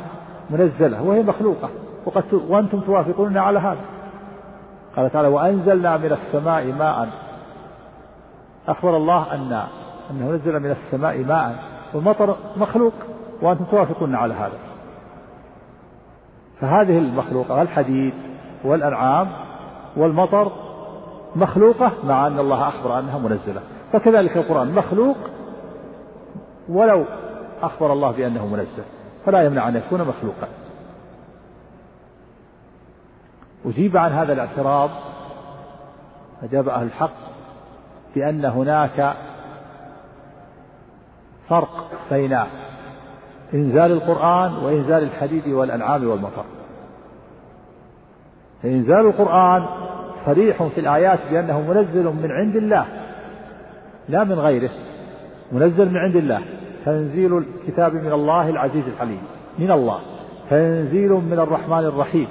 منزلة 0.49 1.03
وهي 1.03 1.23
مخلوقة. 1.23 1.69
وقد 2.05 2.33
وأنتم 2.33 2.79
توافقوننا 2.79 3.41
على 3.41 3.59
هذا. 3.59 3.81
قال 4.95 5.09
تعالى 5.09 5.27
وأنزلنا 5.27 5.97
من 5.97 6.11
السماء 6.11 6.65
ماء. 6.71 7.09
أخبر 8.67 8.97
الله 8.97 9.33
أن 9.33 9.63
أنه 10.11 10.31
نزل 10.31 10.59
من 10.59 10.71
السماء 10.71 11.23
ماء. 11.23 11.68
والمطر 11.93 12.35
مخلوق 12.57 12.93
وأنتم 13.41 13.65
توافقون 13.65 14.15
على 14.15 14.33
هذا. 14.33 14.57
فهذه 16.59 16.97
المخلوقة 16.97 17.61
الحديد 17.61 18.13
والأنعام 18.63 19.27
والمطر 19.97 20.51
مخلوقة 21.35 21.91
مع 22.03 22.27
أن 22.27 22.39
الله 22.39 22.67
أخبر 22.67 22.99
أنها 22.99 23.17
منزلة. 23.17 23.61
فكذلك 23.93 24.37
القرآن 24.37 24.71
مخلوق 24.75 25.17
ولو 26.69 27.05
أخبر 27.61 27.93
الله 27.93 28.11
بأنه 28.11 28.47
منزل 28.47 28.83
فلا 29.25 29.41
يمنع 29.41 29.67
أن 29.67 29.75
يكون 29.75 30.01
مخلوقا. 30.01 30.47
أجيب 33.65 33.97
عن 33.97 34.11
هذا 34.11 34.33
الاعتراض. 34.33 34.89
أجاب 36.43 36.69
أهل 36.69 36.85
الحق 36.85 37.11
بأن 38.15 38.45
هناك 38.45 39.15
فرق 41.49 41.91
بين 42.11 42.39
إنزال 43.53 43.91
القرآن 43.91 44.53
وإنزال 44.53 45.03
الحديد 45.03 45.47
والأنعام 45.47 46.07
والمطر. 46.07 46.45
إنزال 48.65 49.05
القرآن 49.05 49.65
صريح 50.25 50.63
في 50.63 50.79
الآيات 50.79 51.19
بأنه 51.31 51.61
منزل 51.61 52.05
من 52.05 52.31
عند 52.31 52.55
الله 52.55 52.85
لا 54.09 54.23
من 54.23 54.39
غيره 54.39 54.71
منزل 55.51 55.89
من 55.89 55.97
عند 55.97 56.15
الله. 56.15 56.41
تنزيل 56.85 57.37
الكتاب 57.37 57.93
من 57.93 58.11
الله 58.13 58.49
العزيز 58.49 58.87
الحليم 58.87 59.21
من 59.59 59.71
الله. 59.71 59.99
تنزيل 60.49 61.09
من 61.09 61.39
الرحمن 61.39 61.85
الرحيم. 61.85 62.27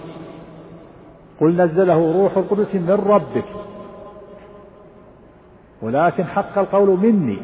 قل 1.40 1.56
نزله 1.56 2.22
روح 2.22 2.36
القدس 2.36 2.74
من 2.74 2.90
ربك. 2.90 3.44
ولكن 5.82 6.24
حق 6.24 6.58
القول 6.58 6.88
مني. 6.88 7.38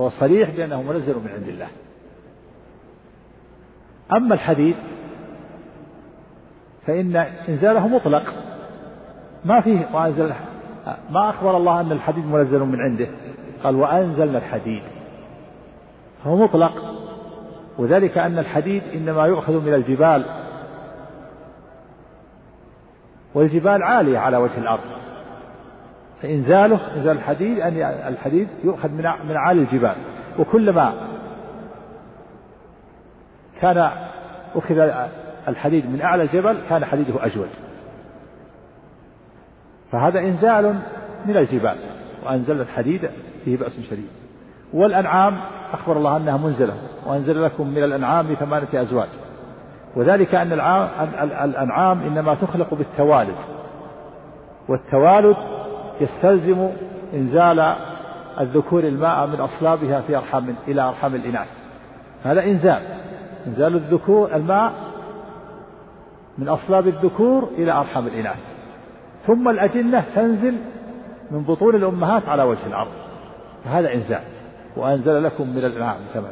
هو 0.00 0.08
صريح 0.08 0.50
بأنه 0.50 0.82
منزل 0.82 1.14
من 1.14 1.30
عند 1.34 1.48
الله. 1.48 1.68
أما 4.12 4.34
الحديث 4.34 4.76
فإن 6.86 7.16
إنزاله 7.48 7.88
مطلق. 7.88 8.22
ما 9.44 9.60
فيه 9.60 9.88
وأنزل 9.92 10.32
ما 11.10 11.30
أخبر 11.30 11.56
الله 11.56 11.80
أن 11.80 11.92
الحديد 11.92 12.26
منزل 12.26 12.60
من 12.60 12.80
عنده. 12.80 13.08
قال 13.64 13.76
وأنزلنا 13.76 14.38
الحديد. 14.38 14.82
فهو 16.24 16.36
مطلق. 16.36 16.72
وذلك 17.78 18.18
أن 18.18 18.38
الحديد 18.38 18.82
إنما 18.94 19.26
يؤخذ 19.26 19.52
من 19.52 19.74
الجبال. 19.74 20.24
والجبال 23.34 23.82
عالية 23.82 24.18
على 24.18 24.36
وجه 24.36 24.58
الأرض. 24.58 24.95
فإنزاله 26.22 26.96
إنزال 26.96 27.16
الحديد 27.16 27.58
أن 27.58 27.72
الحديد 28.08 28.48
يؤخذ 28.64 28.88
من 28.88 29.04
من 29.28 29.36
أعالي 29.36 29.60
الجبال. 29.60 29.94
وكلما 30.38 30.94
كان 33.60 33.90
أخذ 34.54 34.90
الحديد 35.48 35.90
من 35.90 36.00
أعلى 36.00 36.22
الجبل 36.22 36.58
كان 36.68 36.84
حديده 36.84 37.26
أجود. 37.26 37.48
فهذا 39.92 40.20
إنزال 40.20 40.74
من 41.26 41.36
الجبال 41.36 41.76
وأنزل 42.26 42.60
الحديد 42.60 43.10
فيه 43.44 43.56
بأس 43.56 43.80
شديد. 43.90 44.08
والأنعام 44.74 45.36
أخبر 45.72 45.96
الله 45.96 46.16
أنها 46.16 46.36
منزلة 46.36 46.74
وأنزل 47.06 47.44
لكم 47.44 47.66
من 47.66 47.84
الأنعام 47.84 48.34
ثمانية 48.34 48.82
أزواج. 48.82 49.08
وذلك 49.96 50.34
أن 50.34 50.52
الأنعام 51.44 52.02
إنما 52.02 52.34
تخلق 52.34 52.74
بالتوالد. 52.74 53.36
والتوالد 54.68 55.36
يستلزم 56.00 56.68
إنزال 57.14 57.76
الذكور 58.40 58.84
الماء 58.84 59.26
من 59.26 59.40
أصلابها 59.40 60.00
في 60.00 60.16
أرحام 60.16 60.54
إلى 60.68 60.82
أرحام 60.82 61.14
الإناث. 61.14 61.48
هذا 62.24 62.44
إنزال. 62.44 62.82
إنزال 63.46 63.74
الذكور 63.74 64.34
الماء 64.34 64.72
من 66.38 66.48
أصلاب 66.48 66.86
الذكور 66.86 67.48
إلى 67.58 67.72
أرحام 67.72 68.06
الإناث. 68.06 68.38
ثم 69.26 69.48
الأجنة 69.48 70.04
تنزل 70.14 70.54
من 71.30 71.42
بطون 71.42 71.74
الأمهات 71.74 72.28
على 72.28 72.42
وجه 72.42 72.66
الأرض. 72.66 72.92
فهذا 73.64 73.94
إنزال. 73.94 74.22
وأنزل 74.76 75.24
لكم 75.24 75.48
من 75.48 75.64
الأنعام 75.64 76.00
كما. 76.14 76.28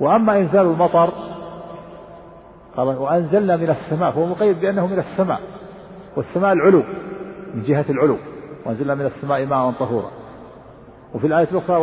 وأما 0.00 0.38
إنزال 0.38 0.66
المطر 0.66 1.12
قال 2.76 2.86
وأنزلنا 2.88 3.56
من 3.56 3.70
السماء. 3.70 4.10
فهو 4.10 4.26
مقيد 4.26 4.60
بأنه 4.60 4.86
من 4.86 4.98
السماء. 4.98 5.40
والسماء 6.16 6.52
العلو 6.52 6.82
من 7.54 7.62
جهة 7.62 7.84
العلو. 7.90 8.16
وأنزلنا 8.66 8.94
من 8.94 9.06
السماء 9.06 9.46
ماء 9.46 9.70
طهورا. 9.70 10.10
وفي 11.14 11.26
الآية 11.26 11.48
الأخرى 11.52 11.76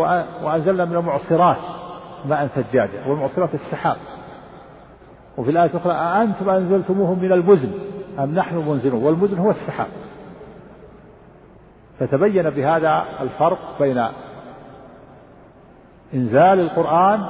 وأنزلنا 0.44 0.86
من 0.86 0.96
المعصرات 0.96 1.58
ماء 2.26 2.48
ثجاجا 2.48 3.08
والمعصرات 3.08 3.54
السحاب. 3.54 3.98
وفي 5.38 5.52
الآية 5.52 5.70
الأخرى 5.70 5.94
أأنتم 5.94 6.50
أنزلتموه 6.50 7.14
من 7.14 7.32
المزن 7.32 7.72
أم 8.20 8.36
نحن 8.36 8.58
المنزلون 8.58 9.04
والمزن 9.04 9.38
هو 9.38 9.50
السحاب. 9.50 9.88
فتبين 12.00 12.50
بهذا 12.50 13.06
الفرق 13.22 13.60
بين 13.80 14.08
إنزال 16.14 16.60
القرآن 16.60 17.26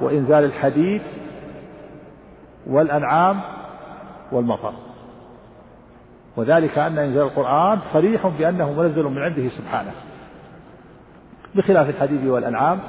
وإنزال 0.00 0.44
الحديد 0.44 1.02
والأنعام 2.66 3.40
والمطر. 4.32 4.72
وذلك 6.36 6.78
أن 6.78 6.98
إنزال 6.98 7.22
القرآن 7.22 7.78
صريح 7.92 8.26
بأنه 8.26 8.72
منزل 8.72 9.04
من 9.04 9.22
عنده 9.22 9.48
سبحانه 9.48 9.92
بخلاف 11.54 11.88
الحديد 11.88 12.26
والأنعام 12.26 12.80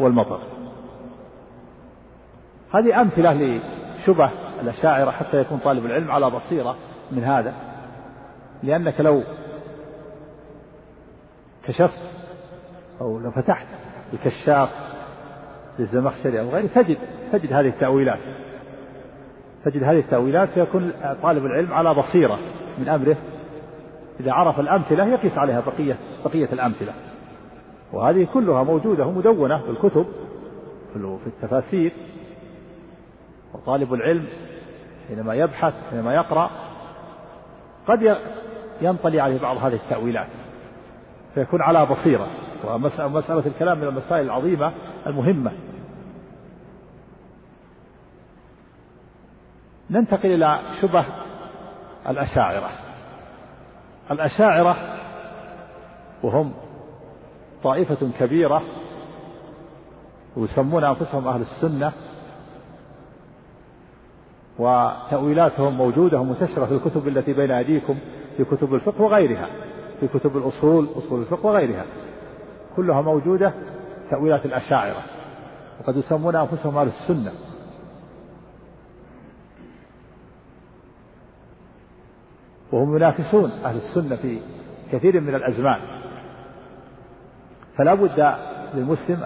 والمطر. 0.00 0.40
هذه 2.74 3.00
أمثلة 3.00 3.32
لشبه 3.32 4.30
الأشاعرة 4.62 5.10
حتى 5.10 5.40
يكون 5.40 5.58
طالب 5.58 5.86
العلم 5.86 6.10
على 6.10 6.30
بصيرة 6.30 6.76
من 7.10 7.24
هذا. 7.24 7.54
لأنك 8.62 9.00
لو 9.00 9.22
كشفت 11.64 12.02
أو 13.00 13.18
لو 13.18 13.30
فتحت 13.30 13.66
الكشاف 14.12 14.68
للزمخشري 15.78 16.40
أو 16.40 16.48
غيره 16.48 16.66
تجد 16.66 16.98
تجد 17.32 17.52
هذه 17.52 17.68
التأويلات. 17.68 18.18
تجد 19.64 19.82
هذه 19.84 19.98
التأويلات 19.98 20.48
فيكون 20.48 20.92
طالب 21.22 21.46
العلم 21.46 21.72
على 21.72 21.94
بصيرة. 21.94 22.38
من 22.78 22.88
أمره 22.88 23.16
إذا 24.20 24.32
عرف 24.32 24.60
الأمثلة 24.60 25.06
يقيس 25.06 25.38
عليها 25.38 25.60
بقية 25.60 25.96
بقية 26.24 26.48
الأمثلة. 26.52 26.92
وهذه 27.92 28.26
كلها 28.34 28.62
موجودة 28.62 29.10
مدونة 29.10 29.58
في 29.58 29.70
الكتب 29.70 30.06
في 30.94 31.26
التفاسير. 31.26 31.92
وطالب 33.54 33.94
العلم 33.94 34.26
حينما 35.08 35.34
يبحث 35.34 35.74
حينما 35.90 36.14
يقرأ 36.14 36.50
قد 37.88 38.16
ينطلي 38.80 39.20
عليه 39.20 39.40
بعض 39.40 39.56
هذه 39.56 39.74
التأويلات. 39.74 40.28
فيكون 41.34 41.62
على 41.62 41.86
بصيرة. 41.86 42.26
ومسألة 42.64 43.46
الكلام 43.46 43.78
من 43.78 43.88
المسائل 43.88 44.24
العظيمة 44.24 44.72
المهمة. 45.06 45.52
ننتقل 49.90 50.34
إلى 50.34 50.60
شبه 50.82 51.04
الأشاعرة. 52.08 52.70
الأشاعرة 54.10 54.76
وهم 56.22 56.52
طائفة 57.64 58.10
كبيرة 58.20 58.62
ويسمون 60.36 60.84
أنفسهم 60.84 61.28
أهل 61.28 61.40
السنة 61.40 61.92
وتأويلاتهم 64.58 65.76
موجودة 65.76 66.20
ومنتشرة 66.20 66.66
في 66.66 66.74
الكتب 66.74 67.08
التي 67.08 67.32
بين 67.32 67.50
أيديكم 67.50 67.98
في 68.36 68.44
كتب 68.44 68.74
الفقه 68.74 69.02
وغيرها 69.02 69.48
في 70.00 70.08
كتب 70.08 70.36
الأصول 70.36 70.88
أصول 70.96 71.20
الفقه 71.20 71.46
وغيرها. 71.46 71.84
كلها 72.76 73.02
موجودة 73.02 73.52
تأويلات 74.10 74.46
الأشاعرة 74.46 75.02
وقد 75.80 75.96
يسمون 75.96 76.36
أنفسهم 76.36 76.78
أهل 76.78 76.86
السنة. 76.86 77.32
وهم 82.72 82.96
ينافسون 82.96 83.50
أهل 83.64 83.76
السنة 83.76 84.16
في 84.16 84.40
كثير 84.92 85.20
من 85.20 85.34
الأزمان. 85.34 85.80
فلا 87.78 87.94
بد 87.94 88.36
للمسلم 88.74 89.18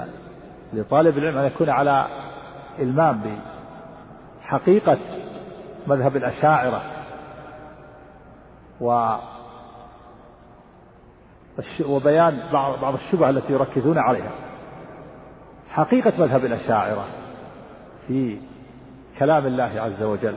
لطالب 0.73 1.19
العلم 1.19 1.39
أن 1.39 1.45
يكون 1.45 1.71
على 1.71 2.07
إلمام 2.79 3.41
بحقيقة 4.43 4.99
مذهب 5.87 6.17
الأشاعرة 6.17 6.83
و 8.81 9.17
وبيان 11.89 12.39
بعض 12.53 12.95
الشبه 12.95 13.31
التي 13.31 13.53
يركزون 13.53 13.99
عليها. 13.99 14.31
حقيقة 15.71 16.13
مذهب 16.19 16.45
الأشاعرة 16.45 17.05
في 18.07 18.39
كلام 19.19 19.47
الله 19.47 19.81
عز 19.81 20.03
وجل 20.03 20.37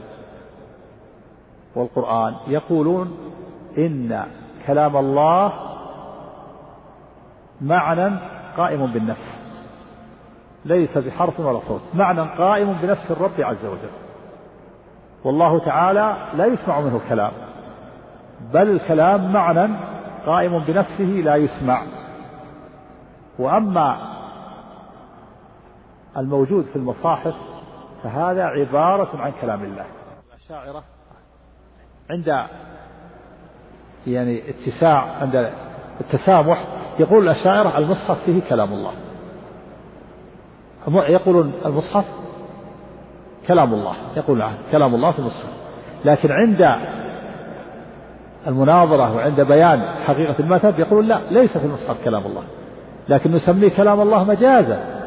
والقرآن 1.75 2.35
يقولون 2.47 3.17
إن 3.77 4.25
كلام 4.67 4.97
الله 4.97 5.53
معنى 7.61 8.19
قائم 8.57 8.93
بالنفس 8.93 9.39
ليس 10.65 10.97
بحرف 10.97 11.39
ولا 11.39 11.59
صوت 11.59 11.81
معنى 11.93 12.21
قائم 12.21 12.73
بنفس 12.73 13.11
الرب 13.11 13.41
عز 13.41 13.65
وجل. 13.65 13.89
والله 15.23 15.59
تعالى 15.59 16.17
لا 16.33 16.45
يسمع 16.45 16.79
منه 16.79 17.01
كلام 17.09 17.31
بل 18.53 18.69
الكلام 18.69 19.33
معنى 19.33 19.75
قائم 20.25 20.59
بنفسه 20.59 21.03
لا 21.03 21.35
يسمع. 21.35 21.83
وأما 23.39 23.97
الموجود 26.17 26.65
في 26.65 26.75
المصاحف 26.75 27.35
فهذا 28.03 28.43
عبارة 28.43 29.21
عن 29.21 29.31
كلام 29.41 29.63
الله. 29.63 29.85
عند 32.09 32.43
يعني 34.07 34.41
اتساع 34.49 35.05
عند 35.21 35.49
التسامح 36.01 36.63
يقول 36.99 37.23
الأشاعرة 37.23 37.77
المصحف 37.77 38.23
فيه 38.25 38.41
كلام 38.49 38.73
الله. 38.73 38.91
يقولون 40.87 41.53
المصحف 41.65 42.05
كلام 43.47 43.73
الله 43.73 43.93
يقول 44.17 44.43
كلام 44.71 44.95
الله 44.95 45.11
في 45.11 45.19
المصحف 45.19 45.49
لكن 46.05 46.31
عند 46.31 46.75
المناظرة 48.47 49.15
وعند 49.15 49.41
بيان 49.41 49.81
حقيقة 50.05 50.35
المذهب 50.39 50.79
يقول 50.79 51.07
لا 51.07 51.19
ليس 51.31 51.57
في 51.57 51.65
المصحف 51.65 52.03
كلام 52.05 52.25
الله. 52.25 52.43
لكن 53.09 53.31
نسميه 53.31 53.69
كلام 53.69 54.01
الله 54.01 54.23
مجازا 54.23 54.99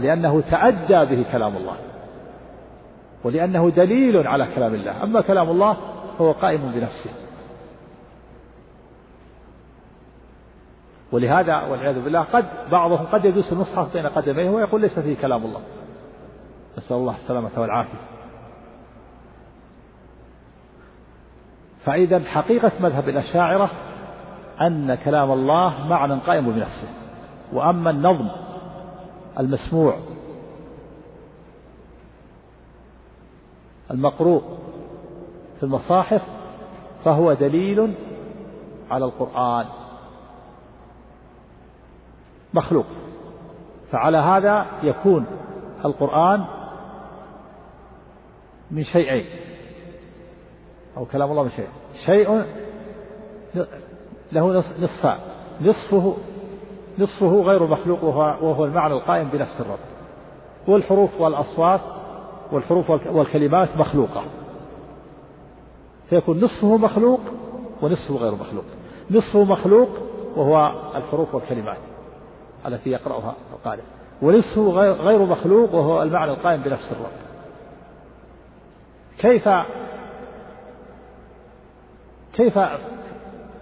لأنه 0.00 0.42
تأدى 0.50 1.16
به 1.16 1.24
كلام 1.32 1.56
الله. 1.56 1.76
ولأنه 3.24 3.70
دليل 3.70 4.26
على 4.26 4.46
كلام 4.54 4.74
الله. 4.74 5.02
أما 5.02 5.20
كلام 5.20 5.50
الله 5.50 5.76
فهو 6.18 6.32
قائم 6.32 6.72
بنفسه. 6.72 7.10
ولهذا 11.12 11.62
والعياذ 11.62 12.02
بالله 12.04 12.22
قد 12.22 12.44
بعضهم 12.70 13.06
قد 13.06 13.24
يدوس 13.24 13.52
المصحف 13.52 13.92
بين 13.92 14.06
قدميه 14.06 14.50
ويقول 14.50 14.80
ليس 14.80 14.98
فيه 14.98 15.16
كلام 15.16 15.44
الله. 15.44 15.60
نسأل 16.78 16.96
الله 16.96 17.14
السلامة 17.14 17.50
والعافية. 17.56 17.98
فإذا 21.84 22.20
حقيقة 22.20 22.72
مذهب 22.80 23.08
الأشاعرة 23.08 23.70
أن 24.60 24.94
كلام 24.94 25.32
الله 25.32 25.86
معنى 25.86 26.14
قائم 26.14 26.52
بنفسه. 26.52 26.88
وأما 27.52 27.90
النظم 27.90 28.28
المسموع 29.38 29.96
المقروء 33.90 34.42
في 35.56 35.62
المصاحف 35.62 36.22
فهو 37.04 37.32
دليل 37.32 37.94
على 38.90 39.04
القرآن. 39.04 39.66
مخلوق. 42.54 42.86
فعلى 43.90 44.18
هذا 44.18 44.66
يكون 44.82 45.26
القرآن 45.84 46.44
من 48.70 48.84
شيئين 48.84 49.26
أو 50.96 51.04
كلام 51.04 51.30
الله 51.30 51.42
من 51.42 51.50
شيء 51.50 51.68
شيء 52.06 52.44
له 54.32 54.64
نصفان. 54.78 55.18
نصفه 55.60 56.16
نصفه 56.98 57.42
غير 57.42 57.66
مخلوق 57.66 58.04
وهو 58.04 58.64
المعنى 58.64 58.94
القائم 58.94 59.28
بنفس 59.28 59.60
الرب. 59.60 59.78
والحروف 60.68 61.20
والأصوات 61.20 61.80
والحروف 62.52 62.90
والكلمات 62.90 63.76
مخلوقة. 63.76 64.22
فيكون 66.10 66.40
نصفه 66.40 66.76
مخلوق 66.76 67.20
ونصفه 67.82 68.14
غير 68.14 68.34
مخلوق. 68.34 68.64
نصفه 69.10 69.44
مخلوق 69.44 69.88
وهو 70.36 70.72
الحروف 70.94 71.34
والكلمات 71.34 71.78
التي 72.66 72.90
يقرأها 72.90 73.34
القارئ. 73.52 73.82
ونصفه 74.22 74.70
غير 74.92 75.26
مخلوق 75.26 75.74
وهو 75.74 76.02
المعنى 76.02 76.30
القائم 76.30 76.62
بنفس 76.62 76.92
الرب. 76.92 77.26
كيف 79.18 79.48
كيف 82.32 82.58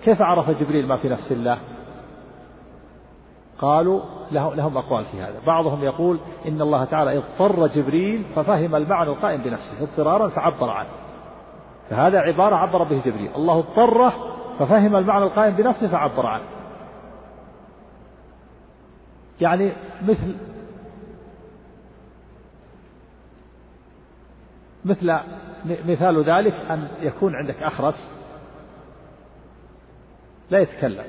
كيف 0.05 0.22
عرف 0.22 0.51
جبريل 0.51 0.86
ما 0.86 0.97
في 0.97 1.09
نفس 1.09 1.32
الله؟ 1.32 1.59
قالوا 3.59 4.01
لهم 4.30 4.76
أقوال 4.76 5.05
في 5.05 5.20
هذا. 5.20 5.40
بعضهم 5.47 5.84
يقول 5.84 6.18
إن 6.49 6.61
الله 6.61 6.84
تعالى 6.84 7.18
اضطر 7.18 7.66
جبريل 7.66 8.24
ففهم 8.36 8.74
المعنى 8.74 9.11
القائم 9.11 9.42
بنفسه 9.42 9.82
اضطرارا 9.82 10.28
فعبر 10.28 10.70
عنه. 10.70 11.03
فهذا 11.91 12.18
عبارة 12.18 12.57
عبر 12.57 12.82
به 12.85 13.03
جبريل. 13.05 13.30
الله 13.37 13.59
اضطره 13.59 14.12
ففهم 14.59 14.97
المعنى 14.97 15.24
القائم 15.24 15.55
بنفسه 15.55 15.89
فعبر 15.89 16.26
عنه. 16.26 16.45
يعني 19.41 19.72
مثل 20.03 20.35
مثل 24.85 25.18
مثال 25.66 26.24
ذلك 26.24 26.55
أن 26.70 26.89
يكون 27.01 27.35
عندك 27.37 27.62
أخرس 27.62 28.11
لا 30.51 30.59
يتكلم 30.59 31.05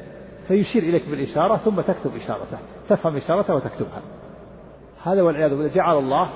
فيشير 0.47 0.83
إليك 0.83 1.09
بالإشارة 1.09 1.57
ثم 1.57 1.81
تكتب 1.81 2.15
إشارته 2.15 2.57
تفهم 2.89 3.15
إشارته 3.15 3.55
وتكتبها. 3.55 4.01
هذا 5.03 5.21
والعياذ 5.21 5.49
بالله 5.49 5.73
جعل 5.73 5.97
الله 5.97 6.29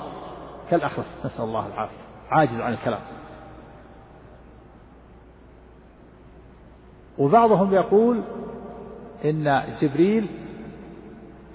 كالأخرس 0.69 1.25
نسأل 1.25 1.43
الله 1.43 1.67
العافية. 1.67 1.97
عاجز 2.29 2.61
عن 2.61 2.73
الكلام. 2.73 3.01
وبعضهم 7.19 7.73
يقول 7.73 8.21
إن 9.25 9.63
جبريل 9.81 10.29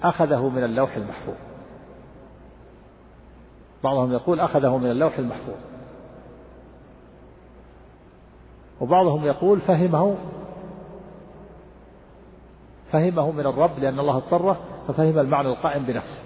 أخذه 0.03 0.49
من 0.49 0.63
اللوح 0.63 0.95
المحفوظ. 0.95 1.35
بعضهم 3.83 4.11
يقول 4.11 4.39
أخذه 4.39 4.77
من 4.77 4.91
اللوح 4.91 5.17
المحفوظ. 5.17 5.55
وبعضهم 8.81 9.25
يقول 9.25 9.61
فهمه 9.61 10.15
فهمه 12.91 13.31
من 13.31 13.45
الرب 13.45 13.79
لأن 13.79 13.99
الله 13.99 14.17
اضطره 14.17 14.57
ففهم 14.87 15.19
المعنى 15.19 15.47
القائم 15.47 15.83
بنفسه. 15.83 16.19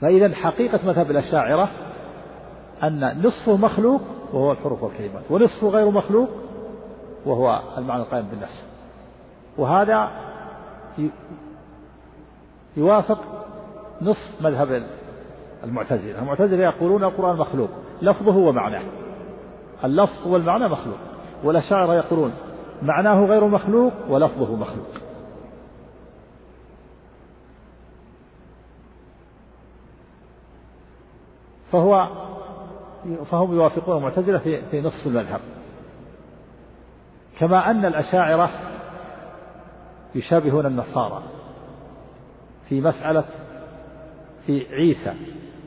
فإذا 0.00 0.34
حقيقة 0.34 0.86
مذهب 0.86 1.10
الأشاعرة 1.10 1.87
أن 2.82 3.22
نصفه 3.26 3.56
مخلوق 3.56 4.00
وهو 4.32 4.52
الحروف 4.52 4.82
والكلمات 4.82 5.30
ونصفه 5.30 5.68
غير 5.68 5.90
مخلوق 5.90 6.28
وهو 7.26 7.62
المعنى 7.78 8.02
القائم 8.02 8.26
بالنفس. 8.26 8.68
وهذا 9.58 10.10
يوافق 12.76 13.18
نصف 14.02 14.42
مذهب 14.42 14.82
المعتزلة. 15.64 16.18
المعتزلة 16.18 16.64
يقولون 16.64 17.04
القرآن 17.04 17.36
مخلوق 17.36 17.70
لفظه 18.02 18.36
ومعناه. 18.36 18.82
اللفظ 19.84 20.26
والمعنى 20.26 20.68
مخلوق. 20.68 20.98
والأشاعرة 21.44 21.94
يقولون 21.94 22.32
معناه 22.82 23.24
غير 23.24 23.44
مخلوق 23.44 23.92
ولفظه 24.08 24.56
مخلوق. 24.56 24.86
فهو 31.72 32.08
فهم 33.30 33.54
يوافقون 33.54 33.96
المعتزلة 33.96 34.38
في 34.38 34.62
في 34.70 34.80
نصف 34.80 35.06
المذهب. 35.06 35.40
كما 37.38 37.70
أن 37.70 37.84
الأشاعرة 37.84 38.50
يشابهون 40.14 40.66
النصارى 40.66 41.22
في 42.68 42.80
مسألة 42.80 43.24
في 44.46 44.66
عيسى 44.74 45.12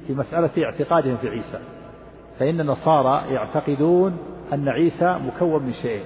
في 0.07 0.13
مسألة 0.13 0.49
اعتقادهم 0.63 1.17
في 1.17 1.29
عيسى. 1.29 1.59
فإن 2.39 2.59
النصارى 2.59 3.33
يعتقدون 3.33 4.17
أن 4.53 4.69
عيسى 4.69 5.19
مكون 5.27 5.63
من 5.63 5.73
شيئين. 5.73 6.05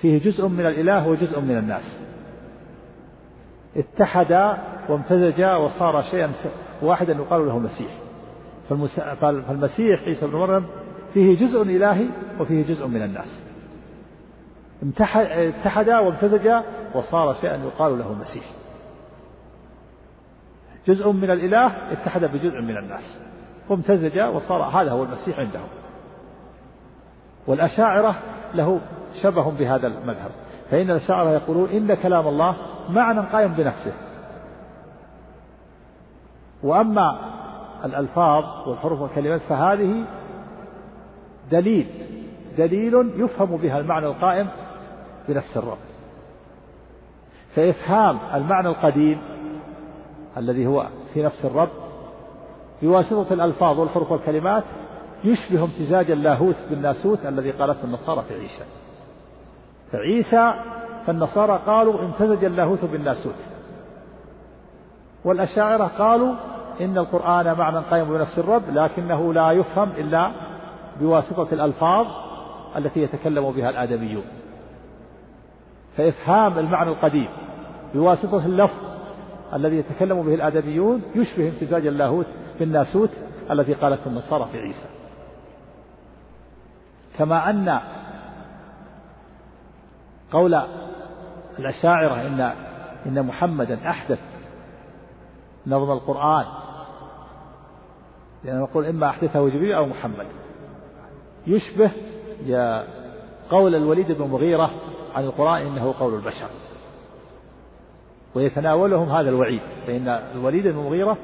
فيه 0.00 0.18
جزء 0.18 0.48
من 0.48 0.66
الإله 0.66 1.08
وجزء 1.08 1.40
من 1.40 1.58
الناس. 1.58 2.00
اتحدا 3.76 4.58
وامتزجا 4.88 5.56
وصار 5.56 6.02
شيئا 6.02 6.32
واحدا 6.82 7.12
يقال 7.12 7.46
له 7.46 7.56
المسيح 7.56 8.01
فالمسيح 9.20 10.02
عيسى 10.02 10.26
بن 10.26 10.36
مريم 10.36 10.66
فيه 11.14 11.46
جزء 11.46 11.62
إلهي 11.62 12.06
وفيه 12.40 12.62
جزء 12.62 12.86
من 12.86 13.02
الناس. 13.02 13.42
اتحدا 14.98 15.98
وامتزجا 15.98 16.62
وصار 16.94 17.34
شيئا 17.40 17.56
يقال 17.56 17.98
له 17.98 18.12
المسيح 18.12 18.44
جزء 20.86 21.12
من 21.12 21.30
الإله 21.30 21.92
اتحد 21.92 22.24
بجزء 22.24 22.60
من 22.60 22.76
الناس. 22.76 23.18
وامتزج 23.68 24.20
وصار 24.20 24.62
هذا 24.62 24.90
هو 24.90 25.02
المسيح 25.02 25.38
عندهم. 25.38 25.68
والأشاعرة 27.46 28.14
له 28.54 28.80
شبه 29.22 29.50
بهذا 29.50 29.86
المذهب. 29.86 30.30
فإن 30.70 30.90
الأشاعرة 30.90 31.30
يقولون 31.30 31.70
إن 31.70 31.94
كلام 31.94 32.28
الله 32.28 32.56
معنى 32.88 33.20
قائم 33.20 33.52
بنفسه. 33.52 33.92
وأما 36.62 37.18
الألفاظ 37.84 38.68
والحروف 38.68 39.00
والكلمات 39.00 39.40
فهذه 39.40 40.04
دليل 41.50 41.86
دليل 42.58 43.12
يفهم 43.16 43.56
بها 43.56 43.78
المعنى 43.78 44.06
القائم 44.06 44.48
بنفس 45.28 45.56
الرب 45.56 45.78
فإفهام 47.56 48.18
المعنى 48.34 48.68
القديم 48.68 49.18
الذي 50.36 50.66
هو 50.66 50.86
في 51.14 51.22
نفس 51.22 51.44
الرب 51.44 51.68
بواسطة 52.82 53.32
الألفاظ 53.34 53.78
والحروف 53.78 54.12
والكلمات 54.12 54.64
يشبه 55.24 55.64
امتزاج 55.64 56.10
اللاهوت 56.10 56.56
بالناسوت 56.70 57.26
الذي 57.26 57.50
قالته 57.50 57.84
النصارى 57.84 58.22
في 58.28 58.34
عيسى. 58.34 58.64
فعيسى 59.92 60.54
فالنصارى 61.06 61.60
قالوا 61.66 62.00
امتزج 62.00 62.44
اللاهوت 62.44 62.84
بالناسوت 62.84 63.34
والأشاعرة 65.24 65.84
قالوا 65.84 66.34
إن 66.80 66.98
القرآن 66.98 67.58
معنى 67.58 67.78
قائم 67.78 68.04
بنفس 68.04 68.38
الرب 68.38 68.62
لكنه 68.70 69.34
لا 69.34 69.52
يفهم 69.52 69.90
إلا 69.90 70.32
بواسطة 71.00 71.48
الألفاظ 71.52 72.06
التي 72.76 73.00
يتكلم 73.00 73.50
بها 73.50 73.70
الآدميون. 73.70 74.24
فإفهام 75.96 76.58
المعنى 76.58 76.90
القديم 76.90 77.28
بواسطة 77.94 78.46
اللفظ 78.46 78.92
الذي 79.54 79.76
يتكلم 79.76 80.22
به 80.22 80.34
الآدميون 80.34 81.02
يشبه 81.14 81.48
امتزاج 81.48 81.86
اللاهوت 81.86 82.26
بالناسوت 82.58 83.10
الذي 83.50 83.72
قالته 83.72 84.08
النصارى 84.08 84.48
في 84.52 84.58
عيسى. 84.58 84.88
كما 87.18 87.50
أن 87.50 87.80
قول 90.32 90.62
الأشاعرة 91.58 92.14
إن 92.14 92.52
إن 93.06 93.26
محمدا 93.26 93.90
أحدث 93.90 94.18
نظم 95.66 95.92
القرآن 95.92 96.44
لأنه 98.44 98.60
يقول 98.60 98.86
إما 98.86 99.08
أحدثه 99.08 99.48
جبريل 99.48 99.72
أو 99.72 99.86
محمد. 99.86 100.26
يشبه 101.46 101.90
يا 102.46 102.84
قول 103.50 103.74
الوليد 103.74 104.12
بن 104.12 104.24
مغيرة 104.24 104.70
عن 105.14 105.24
القرآن 105.24 105.66
إنه 105.66 105.94
قول 106.00 106.14
البشر. 106.14 106.48
ويتناولهم 108.34 109.08
هذا 109.08 109.28
الوعيد 109.30 109.60
فإن 109.86 110.08
الوليد 110.08 110.62
بن 110.62 110.78
المغيرة 110.78 111.16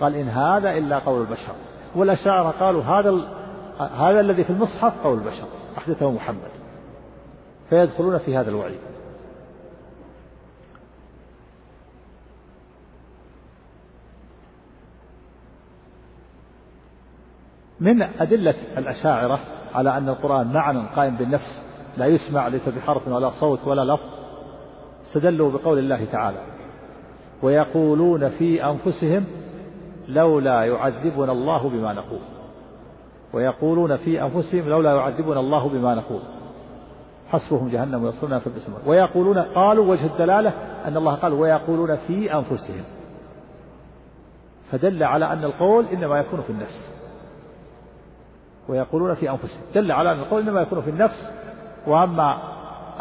قال 0.00 0.14
إن 0.14 0.28
هذا 0.28 0.70
إلا 0.70 0.98
قول 0.98 1.20
البشر. 1.20 1.54
والأشاعرة 1.96 2.50
قالوا 2.50 2.82
هذا 2.82 3.10
هذا 3.78 4.20
الذي 4.20 4.44
في 4.44 4.50
المصحف 4.50 4.92
قول 5.04 5.18
البشر 5.18 5.46
أحدثه 5.78 6.10
محمد. 6.10 6.50
فيدخلون 7.70 8.18
في 8.18 8.36
هذا 8.36 8.50
الوعيد. 8.50 8.78
من 17.80 18.02
أدلة 18.02 18.54
الأشاعرة 18.78 19.40
على 19.74 19.96
أن 19.96 20.08
القرآن 20.08 20.52
معنى 20.52 20.88
قائم 20.96 21.16
بالنفس 21.16 21.62
لا 21.96 22.06
يسمع 22.06 22.48
ليس 22.48 22.68
بحرف 22.68 23.08
ولا 23.08 23.30
صوت 23.30 23.66
ولا 23.66 23.94
لفظ 23.94 24.04
استدلوا 25.06 25.50
بقول 25.50 25.78
الله 25.78 26.04
تعالى 26.12 26.38
ويقولون 27.42 28.28
في 28.28 28.64
أنفسهم 28.64 29.24
لولا 30.08 30.64
يعذبنا 30.64 31.32
الله 31.32 31.68
بما 31.68 31.92
نقول. 31.92 32.20
ويقولون 33.32 33.96
في 33.96 34.22
أنفسهم 34.22 34.68
لولا 34.68 34.94
يعذبنا 34.94 35.40
الله 35.40 35.68
بما 35.68 35.94
نقول. 35.94 36.20
حسبهم 37.28 37.68
جهنم 37.68 38.06
يصلنا 38.06 38.38
في 38.38 38.46
البسمة 38.46 38.76
ويقولون 38.86 39.38
قالوا 39.38 39.90
وجه 39.90 40.06
الدلالة 40.06 40.52
أن 40.84 40.96
الله 40.96 41.14
قال 41.14 41.32
ويقولون 41.32 41.96
في 41.96 42.34
أنفسهم. 42.34 42.84
فدل 44.72 45.02
على 45.02 45.32
أن 45.32 45.44
القول 45.44 45.86
إنما 45.86 46.18
يكون 46.18 46.40
في 46.40 46.50
النفس. 46.50 47.05
ويقولون 48.68 49.14
في 49.14 49.30
أنفسهم. 49.30 49.60
دل 49.74 49.92
على 49.92 50.12
أن 50.12 50.18
القول 50.18 50.42
إنما 50.42 50.60
يكون 50.60 50.82
في 50.82 50.90
النفس 50.90 51.26
وأما 51.86 52.38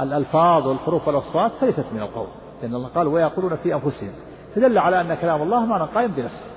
الألفاظ 0.01 0.68
والحروف 0.68 1.07
والأصوات 1.07 1.51
فليست 1.51 1.86
من 1.93 2.01
القول 2.01 2.28
لأن 2.61 2.76
الله 2.76 2.88
قال 2.88 3.07
ويقولون 3.07 3.55
في 3.55 3.74
أنفسهم. 3.74 4.11
فدل 4.55 4.78
على 4.78 5.01
أن 5.01 5.13
كلام 5.13 5.41
الله 5.41 5.66
معنى 5.66 5.84
قائم 5.84 6.11
بنفسه. 6.11 6.47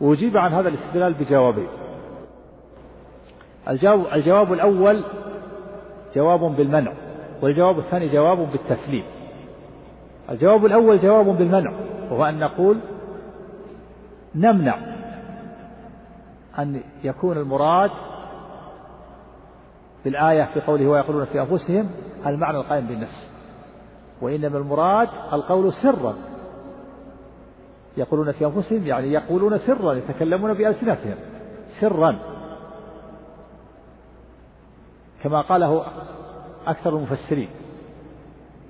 وأجيب 0.00 0.36
عن 0.36 0.52
هذا 0.52 0.68
الاستدلال 0.68 1.14
بجوابين. 1.14 1.68
الجواب, 3.68 4.06
الجواب 4.12 4.52
الأول 4.52 5.04
جواب 6.14 6.40
بالمنع 6.40 6.92
والجواب 7.42 7.78
الثاني 7.78 8.08
جواب 8.08 8.38
بالتسليم. 8.52 9.04
الجواب 10.30 10.66
الأول 10.66 11.00
جواب 11.00 11.26
بالمنع 11.26 11.72
وهو 12.10 12.24
أن 12.24 12.38
نقول 12.38 12.78
نمنع. 14.34 14.93
أن 16.58 16.80
يكون 17.04 17.38
المراد 17.38 17.90
في 20.02 20.08
الآية 20.08 20.44
في 20.54 20.60
قوله 20.60 20.86
ويقولون 20.86 21.24
في 21.24 21.40
أنفسهم 21.40 21.90
المعنى 22.26 22.58
القائم 22.58 22.86
بالنفس 22.86 23.30
وإنما 24.22 24.58
المراد 24.58 25.08
القول 25.32 25.72
سرا. 25.72 26.14
يقولون 27.96 28.32
في 28.32 28.46
أنفسهم 28.46 28.86
يعني 28.86 29.12
يقولون 29.12 29.58
سرا 29.58 29.92
يتكلمون 29.92 30.54
بألسنتهم 30.54 31.14
سرا. 31.80 32.18
كما 35.22 35.40
قاله 35.40 35.86
أكثر 36.66 36.96
المفسرين 36.96 37.48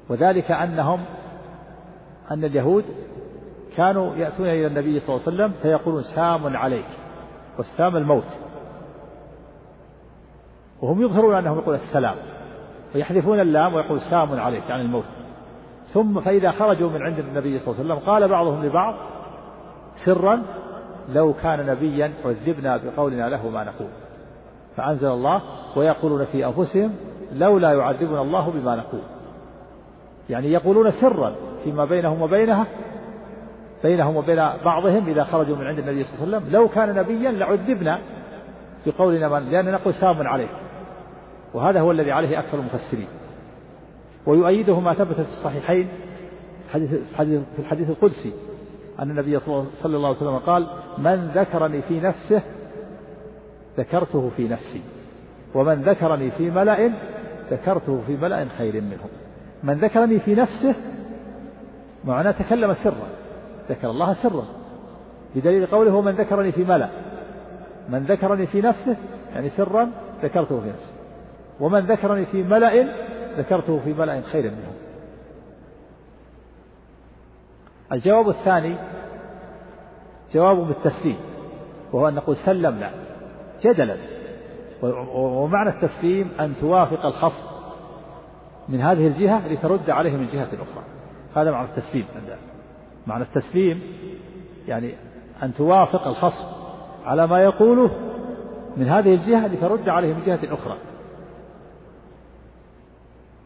وذلك 0.08 0.50
أنهم 0.50 1.04
أن 2.30 2.44
اليهود 2.44 2.84
كانوا 3.76 4.16
يأتون 4.16 4.46
إلى 4.46 4.66
النبي 4.66 5.00
صلى 5.00 5.16
الله 5.16 5.26
عليه 5.26 5.36
وسلم 5.36 5.52
فيقولون 5.62 6.02
سام 6.02 6.56
عليك. 6.56 7.03
والسام 7.58 7.96
الموت. 7.96 8.24
وهم 10.82 11.02
يظهرون 11.02 11.34
أنهم 11.34 11.58
يقول 11.58 11.74
السلام 11.74 12.14
ويحذفون 12.94 13.40
اللام 13.40 13.74
ويقول 13.74 14.00
سام 14.00 14.40
عليك 14.40 14.70
عن 14.70 14.80
الموت. 14.80 15.04
ثم 15.92 16.20
فإذا 16.20 16.50
خرجوا 16.50 16.90
من 16.90 17.02
عند 17.02 17.18
النبي 17.18 17.58
صلى 17.58 17.68
الله 17.68 17.84
عليه 17.84 17.94
وسلم 17.94 18.10
قال 18.10 18.28
بعضهم 18.28 18.64
لبعض 18.64 18.94
سرا 20.04 20.42
لو 21.12 21.34
كان 21.42 21.66
نبيا 21.66 22.12
عذبنا 22.24 22.76
بقولنا 22.76 23.28
له 23.28 23.48
ما 23.48 23.64
نقول. 23.64 23.90
فأنزل 24.76 25.08
الله 25.08 25.42
ويقولون 25.76 26.24
في 26.24 26.46
أنفسهم 26.46 26.94
لولا 27.32 27.72
يعذبنا 27.72 28.22
الله 28.22 28.50
بما 28.50 28.76
نقول. 28.76 29.02
يعني 30.30 30.52
يقولون 30.52 30.90
سرا 30.90 31.34
فيما 31.64 31.84
بينهم 31.84 32.22
وبينها 32.22 32.66
بينهم 33.82 34.16
وبين 34.16 34.36
بعضهم 34.64 35.08
إذا 35.08 35.24
خرجوا 35.24 35.56
من 35.56 35.66
عند 35.66 35.78
النبي 35.78 36.04
صلى 36.04 36.24
الله 36.24 36.36
عليه 36.36 36.46
وسلم. 36.46 36.52
لو 36.52 36.68
كان 36.68 36.94
نبيا 36.94 37.30
لعذبنا 37.30 37.98
بقولنا 38.86 39.28
ما 39.28 39.40
لأن 39.40 39.72
نقول 39.72 39.94
سام 39.94 40.26
عليه 40.26 40.48
وهذا 41.54 41.80
هو 41.80 41.90
الذي 41.90 42.12
عليه 42.12 42.38
أكثر 42.38 42.58
المفسرين. 42.58 43.08
ويؤيده 44.26 44.80
ما 44.80 44.94
ثبت 44.94 45.14
في 45.14 45.20
الصحيحين 45.20 45.88
في 46.72 47.42
الحديث 47.58 47.90
القدسي 47.90 48.32
أن 49.00 49.10
النبي 49.10 49.40
صلى 49.40 49.96
الله 49.96 50.08
عليه 50.08 50.16
وسلم 50.16 50.38
قال 50.38 50.66
من 50.98 51.30
ذكرني 51.34 51.82
في 51.82 52.00
نفسه 52.00 52.42
ذكرته 53.78 54.30
في 54.36 54.48
نفسي. 54.48 54.82
ومن 55.54 55.82
ذكرني 55.82 56.30
في 56.30 56.50
ملأ 56.50 56.90
ذكرته 57.50 58.02
في 58.06 58.16
ملأ 58.16 58.46
خير 58.58 58.80
منه. 58.80 59.04
من 59.62 59.74
ذكرني 59.74 60.20
في 60.20 60.34
نفسه 60.34 60.74
معناه 62.04 62.30
تكلم 62.30 62.74
سرا. 62.74 63.08
ذكر 63.68 63.90
الله 63.90 64.14
سرا 64.14 64.44
بدليل 65.34 65.66
قوله 65.66 66.00
من 66.00 66.12
ذكرني 66.12 66.52
في 66.52 66.64
ملأ 66.64 66.88
من 67.88 68.04
ذكرني 68.04 68.46
في 68.46 68.60
نفسه 68.60 68.96
يعني 69.34 69.50
سرا 69.50 69.90
ذكرته 70.22 70.60
في 70.60 70.68
نفسه 70.68 70.92
ومن 71.60 71.80
ذكرني 71.80 72.26
في 72.26 72.42
ملأ 72.42 72.88
ذكرته 73.38 73.80
في 73.84 73.92
ملأ 73.92 74.20
خير 74.20 74.50
منه. 74.50 74.72
الجواب 77.92 78.28
الثاني 78.28 78.76
جواب 80.34 80.56
بالتسليم 80.56 81.16
وهو 81.92 82.08
أن 82.08 82.14
نقول 82.14 82.36
سلمنا 82.36 82.90
جدلا 83.62 83.96
ومعنى 85.14 85.70
التسليم 85.70 86.30
أن 86.40 86.54
توافق 86.60 87.06
الخصم 87.06 87.46
من 88.68 88.80
هذه 88.80 89.06
الجهة 89.06 89.48
لترد 89.48 89.90
عليه 89.90 90.16
من 90.16 90.26
جهة 90.26 90.48
أخرى. 90.54 90.84
هذا 91.36 91.50
معنى 91.50 91.68
التسليم 91.68 92.06
معنى 93.06 93.24
التسليم 93.24 93.82
يعني 94.68 94.94
أن 95.42 95.54
توافق 95.54 96.06
الخصم 96.06 96.44
على 97.04 97.26
ما 97.26 97.42
يقوله 97.42 97.90
من 98.76 98.88
هذه 98.88 99.14
الجهة 99.14 99.46
لترد 99.46 99.88
عليه 99.88 100.14
من 100.14 100.24
جهة 100.26 100.54
أخرى. 100.54 100.76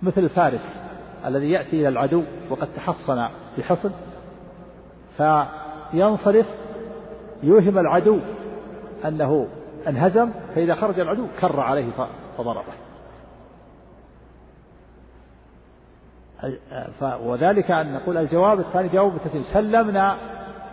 مثل 0.02 0.20
الفارس 0.20 0.80
الذي 1.26 1.50
يأتي 1.50 1.80
إلى 1.80 1.88
العدو 1.88 2.22
وقد 2.50 2.68
تحصن 2.76 3.28
بحصن 3.58 3.90
فينصرف 5.16 6.46
يوهم 7.42 7.78
العدو 7.78 8.18
أنه 9.04 9.48
انهزم 9.88 10.30
فإذا 10.54 10.74
خرج 10.74 11.00
العدو 11.00 11.26
كر 11.40 11.60
عليه 11.60 11.86
فضربه. 12.38 12.87
وذلك 17.02 17.70
أن 17.70 17.92
نقول 17.92 18.16
الجواب 18.16 18.60
الثاني 18.60 18.88
جواب 18.88 19.16
التسليم. 19.16 19.42
سلمنا 19.42 20.16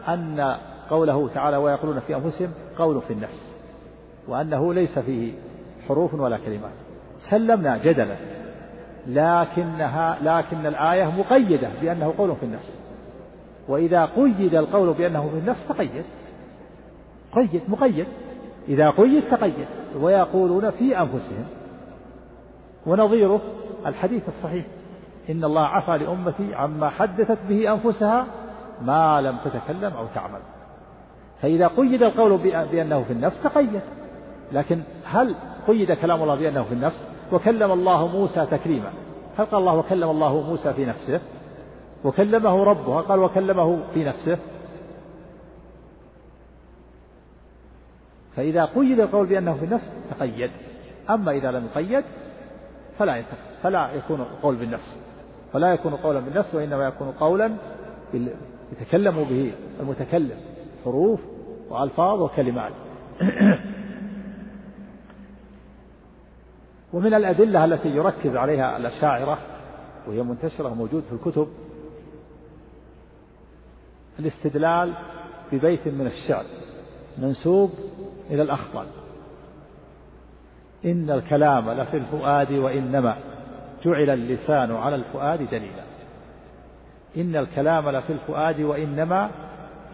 أن 0.08 0.56
قوله 0.90 1.30
تعالى 1.34 1.58
ويقولون 1.58 2.00
في 2.00 2.16
أنفسهم 2.16 2.52
قول 2.78 3.02
في 3.02 3.14
النفس 3.14 3.56
وأنه 4.28 4.74
ليس 4.74 5.00
فيه 5.00 5.34
حروف 5.88 6.14
ولا 6.14 6.38
كلمات. 6.38 6.72
سلمنا 7.30 7.78
جدلا 7.78 8.16
لكنها 9.08 10.18
لكن 10.22 10.66
الآية 10.66 11.06
مقيدة 11.06 11.70
بأنه 11.82 12.14
قول 12.18 12.36
في 12.36 12.44
النفس. 12.44 12.82
وإذا 13.68 14.06
قيد 14.06 14.56
القول 14.56 14.94
بأنه 14.94 15.30
في 15.30 15.40
النفس 15.40 15.68
تقيد. 15.68 16.06
قيد 17.36 17.62
مقيد. 17.68 18.08
إذا 18.68 18.90
قيد 18.90 19.24
تقيد. 19.32 19.68
ويقولون 20.00 20.70
في 20.70 21.00
أنفسهم. 21.00 21.46
ونظيره 22.86 23.42
الحديث 23.86 24.24
الصحيح. 24.30 24.66
إن 25.30 25.44
الله 25.44 25.66
عفى 25.66 26.04
لأمتي 26.04 26.56
عما 26.56 26.90
حدثت 26.90 27.38
به 27.50 27.74
أنفسها 27.74 28.26
ما 28.82 29.22
لم 29.22 29.38
تتكلم 29.46 29.94
أو 29.94 30.06
تعمل. 30.16 30.40
فإذا 31.42 31.68
قيد 31.68 32.04
القول 32.04 32.38
بأنه 32.72 33.04
في 33.04 33.14
النفس 33.14 33.44
تقيد. 33.44 33.82
لكن 34.52 34.82
هل 35.06 35.36
قيد 35.68 35.92
كلام 35.92 36.24
الله 36.24 36.36
بأنه 36.36 36.64
في 36.64 36.74
النفس؟ 36.74 37.06
وكلم 37.32 37.72
الله 37.72 38.08
موسى 38.08 38.46
تكريما 38.46 38.90
هل 39.38 39.46
قال 39.46 39.60
الله 39.60 39.76
وكلم 39.76 40.10
الله 40.10 40.42
موسى 40.42 40.74
في 40.74 40.86
نفسه؟ 40.86 41.22
وكلمه 42.04 42.64
ربه. 42.64 43.02
قال 43.02 43.20
وكلمه 43.20 43.80
في 43.94 44.04
نفسه؟ 44.04 44.38
فإذا 48.36 48.66
قيد 48.66 49.00
القول 49.00 49.26
بأنه 49.26 49.54
في 49.54 49.66
النفس 49.66 49.92
تقيد. 50.12 50.52
أما 51.10 51.32
إذا 51.32 51.52
لم 51.52 51.66
يقيد 51.66 52.04
فلا 53.00 53.24
فلا 53.64 53.92
يكون 53.92 54.22
القول 54.22 54.56
بالنفس. 54.56 55.02
فلا 55.56 55.74
يكون 55.74 55.96
قولا 55.96 56.20
بالنفس 56.20 56.56
وإنما 56.56 56.88
يكون 56.88 57.12
قولا 57.12 57.52
يتكلم 58.72 59.24
به 59.24 59.54
المتكلم 59.80 60.38
حروف 60.86 61.20
وألفاظ 61.70 62.22
وكلمات. 62.22 62.72
ومن 66.94 67.14
الأدلة 67.14 67.66
التي 67.66 67.90
يركز 67.90 68.36
عليها 68.36 68.78
الأشاعرة 68.78 69.38
وهي 70.08 70.24
منتشرة 70.24 70.70
موجود 70.70 71.04
في 71.04 71.14
الكتب 71.14 71.48
الاستدلال 74.20 74.94
ببيت 75.52 75.88
من 75.88 76.08
الشعر 76.08 76.46
منسوب 77.18 77.72
إلى 78.30 78.42
الأخطل 78.42 78.86
إن 80.86 81.10
الكلام 81.10 81.72
لفي 81.72 81.98
الفؤاد 81.98 82.52
وإنما. 82.52 83.35
جعل 83.86 84.10
اللسان 84.10 84.76
على 84.76 84.96
الفؤاد 84.96 85.50
دليلا. 85.50 85.84
إن 87.18 87.36
الكلام 87.36 87.90
لفي 87.90 88.14
الفؤاد 88.14 88.62
وإنما 88.62 89.30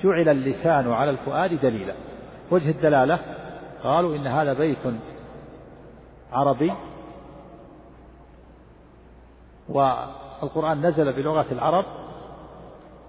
جعل 0.04 0.30
اللسان 0.30 0.92
على 0.92 1.12
الفؤاد 1.12 1.62
دليلا. 1.62 1.94
وجه 2.52 2.70
الدلالة 2.70 3.20
قالوا 3.84 4.16
إن 4.16 4.28
هذا 4.28 4.54
بيت 4.54 4.78
عربي 6.32 6.74
والقرآن 9.70 10.86
نزل 10.86 11.14
بلغة 11.14 11.46
العرب 11.52 11.86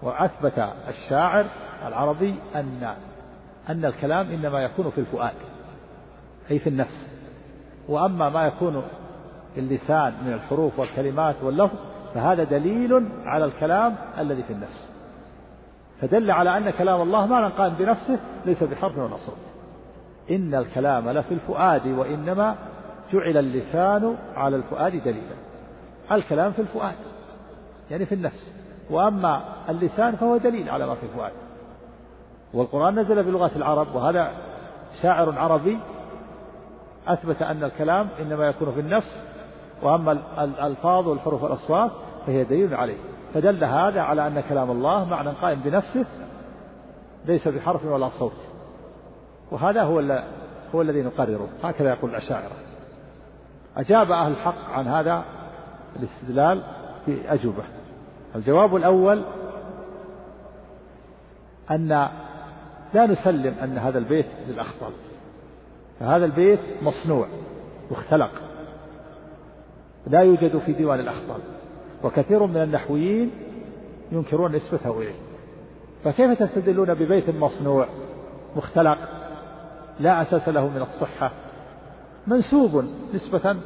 وأثبت 0.03 0.69
الشاعر 0.89 1.45
العربي 1.87 2.35
أن 2.55 2.95
أن 3.69 3.85
الكلام 3.85 4.31
إنما 4.31 4.63
يكون 4.63 4.91
في 4.91 4.99
الفؤاد 4.99 5.35
أي 6.51 6.59
في 6.59 6.69
النفس. 6.69 7.13
وأما 7.89 8.29
ما 8.29 8.47
يكون 8.47 8.83
اللسان 9.61 10.15
من 10.27 10.33
الحروف 10.33 10.79
والكلمات 10.79 11.37
واللفظ 11.43 11.77
فهذا 12.15 12.45
دليل 12.45 13.09
على 13.25 13.45
الكلام 13.45 13.95
الذي 14.19 14.43
في 14.43 14.53
النفس. 14.53 14.93
فدل 16.01 16.31
على 16.31 16.57
أن 16.59 16.71
كلام 16.71 17.03
الله 17.03 17.27
ما 17.27 17.49
قائم 17.49 17.75
بنفسه 17.79 18.19
ليس 18.47 18.63
بحرف 18.63 18.99
ولا 18.99 19.17
صوت. 19.17 19.37
إن 20.31 20.55
الكلام 20.55 21.11
لفي 21.11 21.35
الفؤاد 21.35 21.87
وإنما 21.87 22.57
جعل 23.13 23.37
اللسان 23.37 24.17
على 24.37 24.57
الفؤاد 24.57 24.93
دليلا. 24.93 25.37
الكلام 26.13 26.53
في 26.53 26.63
الفؤاد 26.63 26.95
يعني 27.91 28.07
في 28.07 28.15
النفس. 28.15 28.53
وأما 28.91 29.43
اللسان 29.69 30.17
فهو 30.17 30.37
دليل 30.37 30.71
على 30.71 30.87
ما 30.87 30.95
في 30.95 31.03
الفؤاد. 31.03 31.33
والقرآن 32.55 32.99
نزل 32.99 33.23
بلغة 33.23 33.51
العرب 33.57 33.95
وهذا 33.95 34.31
شاعر 35.03 35.39
عربي 35.39 35.79
أثبت 37.07 37.43
أن 37.43 37.65
الكلام 37.65 38.09
إنما 38.21 38.47
يكون 38.47 38.73
في 38.73 38.81
النفس 38.81 39.23
وأما 39.83 40.13
الألفاظ 40.39 41.09
والحروف 41.09 41.43
والأصوات 41.43 41.91
فهي 42.27 42.45
دليل 42.45 42.75
عليه. 42.75 42.97
فدل 43.35 43.65
هذا 43.65 44.01
على 44.01 44.27
أن 44.27 44.43
كلام 44.49 44.71
الله 44.71 45.05
معنى 45.05 45.31
قائم 45.31 45.61
بنفسه 45.61 46.05
ليس 47.27 47.49
بحرف 47.49 47.85
ولا 47.85 48.09
صوت. 48.09 48.37
وهذا 49.51 49.83
هو 49.83 50.23
هو 50.75 50.83
الذي 50.83 51.03
نقرره. 51.03 51.49
هكذا 51.65 51.91
يقول 51.91 52.11
الأشاعرة. 52.11 52.53
أجاب 53.77 54.11
أهل 54.11 54.33
الحق 54.33 54.71
عن 54.71 54.87
هذا 54.87 55.25
الاستدلال 55.97 56.63
في 57.07 57.33
أجوبة. 57.33 57.63
الجواب 58.37 58.77
الأول 58.77 59.23
أن 61.71 61.89
لا 62.95 63.07
نسلم 63.07 63.55
أن 63.63 63.79
هذا 63.79 63.99
البيت 63.99 64.27
للأخطل. 64.49 64.93
فهذا 66.01 66.25
البيت 66.25 66.61
مصنوع 66.83 67.27
واختلق 67.91 68.31
لا 70.07 70.21
يوجد 70.21 70.59
في 70.59 70.73
ديوان 70.73 71.01
الأخطل 71.01 71.41
وكثير 72.05 72.47
من 72.47 72.57
النحويين 72.57 73.31
ينكرون 74.13 74.57
نسبته 74.57 74.99
إليه 74.99 75.15
فكيف 76.05 76.43
تستدلون 76.43 76.95
ببيت 76.95 77.31
مصنوع 77.31 77.87
مختلق 78.57 78.99
لا 80.01 80.23
أساس 80.23 80.49
له 80.49 80.69
من 80.69 80.83
الصحة؟ 80.83 81.33
منسوب 82.27 82.85
نسبة 83.15 83.57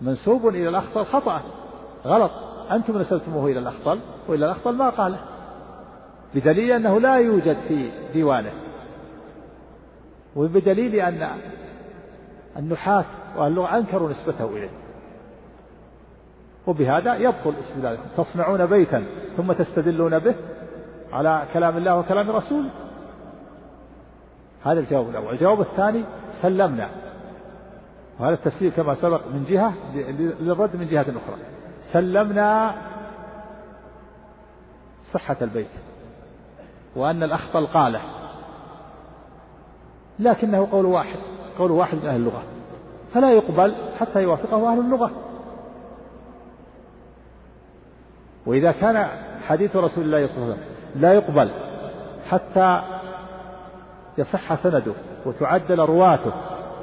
منسوب 0.00 0.48
إلى 0.48 0.68
الأخطل 0.68 1.04
خطأ 1.04 1.42
غلط. 2.04 2.30
أنتم 2.70 2.98
نسبتموه 2.98 3.50
إلى 3.50 3.58
الأخطل 3.58 4.00
وإلى 4.28 4.46
الأخطل 4.46 4.70
ما 4.70 4.90
قاله 4.90 5.18
بدليل 6.34 6.72
أنه 6.72 7.00
لا 7.00 7.14
يوجد 7.14 7.56
في 7.68 7.90
ديوانه. 8.12 8.52
وبدليل 10.36 10.94
أن 10.94 11.28
النحاة 12.60 13.04
وأهل 13.36 13.66
أنكروا 13.66 14.10
نسبته 14.10 14.44
إليه. 14.44 14.70
وبهذا 16.66 17.14
يبطل 17.14 17.54
استدلال 17.60 17.98
تصنعون 18.16 18.66
بيتا 18.66 19.04
ثم 19.36 19.52
تستدلون 19.52 20.18
به 20.18 20.34
على 21.12 21.46
كلام 21.52 21.76
الله 21.76 21.98
وكلام 21.98 22.30
رسوله 22.30 22.70
هذا 24.64 24.80
الجواب 24.80 25.08
الأول. 25.10 25.32
الجواب 25.34 25.60
الثاني 25.60 26.04
سلمنا. 26.42 26.88
وهذا 28.18 28.34
التسليم 28.34 28.72
كما 28.76 28.94
سبق 28.94 29.20
من 29.26 29.44
جهة 29.48 29.74
للرد 30.40 30.76
من 30.76 30.88
جهة 30.88 31.02
أخرى. 31.02 31.36
سلمنا 31.92 32.74
صحة 35.12 35.36
البيت 35.42 35.70
وأن 36.96 37.22
الأخطل 37.22 37.66
قاله 37.66 38.00
لكنه 40.18 40.68
قول 40.72 40.86
واحد. 40.86 41.18
قول 41.58 41.70
واحد 41.70 41.98
من 41.98 42.06
أهل 42.06 42.16
اللغة 42.16 42.42
فلا 43.14 43.32
يقبل 43.32 43.74
حتى 44.00 44.22
يوافقه 44.22 44.72
أهل 44.72 44.78
اللغة. 44.78 45.10
وإذا 48.46 48.72
كان 48.72 49.08
حديث 49.48 49.76
رسول 49.76 50.04
الله 50.04 50.26
صلى 50.26 50.36
الله 50.36 50.44
عليه 50.44 50.54
وسلم 50.54 50.64
لا 50.96 51.12
يقبل 51.12 51.50
حتى 52.30 52.82
يصح 54.18 54.54
سنده 54.54 54.92
وتعدل 55.26 55.80
رواته 55.80 56.32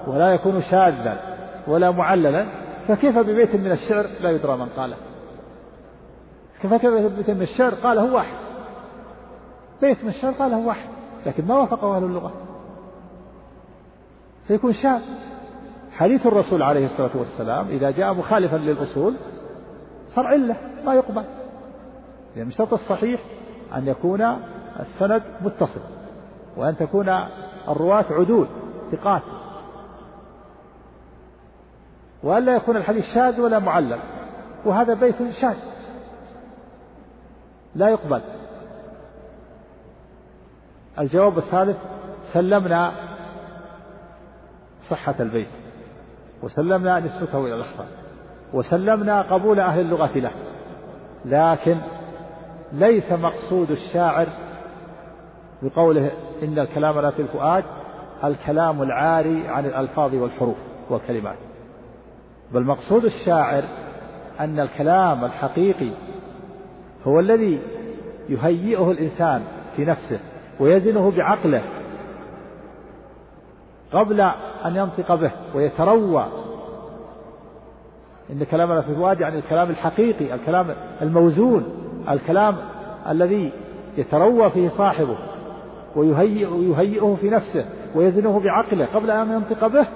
ولا 0.07 0.33
يكون 0.33 0.61
شاذا 0.61 1.19
ولا 1.67 1.91
معللا 1.91 2.45
فكيف 2.87 3.17
ببيت 3.17 3.55
من 3.55 3.71
الشعر؟ 3.71 4.05
لا 4.21 4.31
يدرى 4.31 4.57
من 4.57 4.69
قاله. 4.77 4.95
كيف 6.61 6.73
ببيت 6.73 7.29
من 7.29 7.41
الشعر؟ 7.41 7.73
قاله 7.73 8.13
واحد. 8.13 8.37
بيت 9.81 10.03
من 10.03 10.09
الشعر 10.09 10.31
قاله 10.31 10.57
واحد 10.57 10.89
لكن 11.25 11.45
ما 11.45 11.55
وافقه 11.55 11.97
أهل 11.97 12.03
اللغة. 12.03 12.46
فيكون 14.47 14.73
شاذ. 14.73 15.01
حديث 15.91 16.27
الرسول 16.27 16.63
عليه 16.63 16.85
الصلاة 16.85 17.17
والسلام 17.17 17.67
إذا 17.67 17.91
جاء 17.91 18.13
مخالفا 18.13 18.55
للأصول 18.55 19.15
صار 20.15 20.27
علة 20.27 20.55
ما 20.85 20.93
يقبل. 20.93 21.23
لأن 22.35 22.45
من 22.45 22.51
شرط 22.51 22.73
الصحيح 22.73 23.21
أن 23.75 23.87
يكون 23.87 24.37
السند 24.79 25.23
متصل 25.41 25.79
وأن 26.57 26.77
تكون 26.77 27.09
الرواة 27.67 28.05
عدول 28.09 28.47
ثقات. 28.91 29.21
وألا 32.23 32.55
يكون 32.55 32.77
الحديث 32.77 33.05
شاذ 33.13 33.41
ولا 33.41 33.59
معلل 33.59 33.99
وهذا 34.65 34.93
بيت 34.93 35.15
شاذ. 35.41 35.57
لا 37.75 37.89
يقبل. 37.89 38.21
الجواب 40.99 41.37
الثالث 41.37 41.77
سلمنا 42.33 43.06
صحة 44.89 45.15
البيت. 45.19 45.47
وسلمنا 46.43 46.99
نسبته 46.99 47.45
إلى 47.45 47.55
الأخطاء. 47.55 47.87
وسلمنا 48.53 49.21
قبول 49.21 49.59
أهل 49.59 49.79
اللغة 49.79 50.17
له. 50.17 50.31
لكن 51.25 51.77
ليس 52.73 53.11
مقصود 53.11 53.71
الشاعر 53.71 54.27
بقوله 55.61 56.11
إن 56.43 56.59
الكلام 56.59 56.99
لا 56.99 57.11
في 57.11 57.21
الفؤاد 57.21 57.63
الكلام 58.23 58.81
العاري 58.81 59.47
عن 59.47 59.65
الألفاظ 59.65 60.15
والحروف 60.15 60.57
والكلمات. 60.89 61.37
بل 62.51 62.63
مقصود 62.63 63.05
الشاعر 63.05 63.63
أن 64.39 64.59
الكلام 64.59 65.25
الحقيقي 65.25 65.91
هو 67.03 67.19
الذي 67.19 67.59
يهيئه 68.29 68.91
الإنسان 68.91 69.43
في 69.75 69.85
نفسه 69.85 70.19
ويزنه 70.59 71.11
بعقله 71.11 71.63
قبل 73.91 74.31
أن 74.65 74.75
ينطق 74.75 75.15
به 75.15 75.31
ويتروى. 75.55 76.25
إن 78.29 78.43
كلامنا 78.43 78.81
في 78.81 78.91
الوادي 78.91 79.25
عن 79.25 79.35
الكلام 79.35 79.69
الحقيقي 79.69 80.33
الكلام 80.33 80.75
الموزون 81.01 81.65
الكلام 82.09 82.55
الذي 83.09 83.51
يتروى 83.97 84.49
فيه 84.49 84.69
صاحبه 84.69 85.17
ويهيئ 85.95 86.47
ويهيئه 86.47 87.17
في 87.21 87.29
نفسه 87.29 87.65
ويزنه 87.95 88.39
بعقله 88.39 88.85
قبل 88.85 89.11
أن 89.11 89.31
ينطق 89.31 89.67
به. 89.67 89.87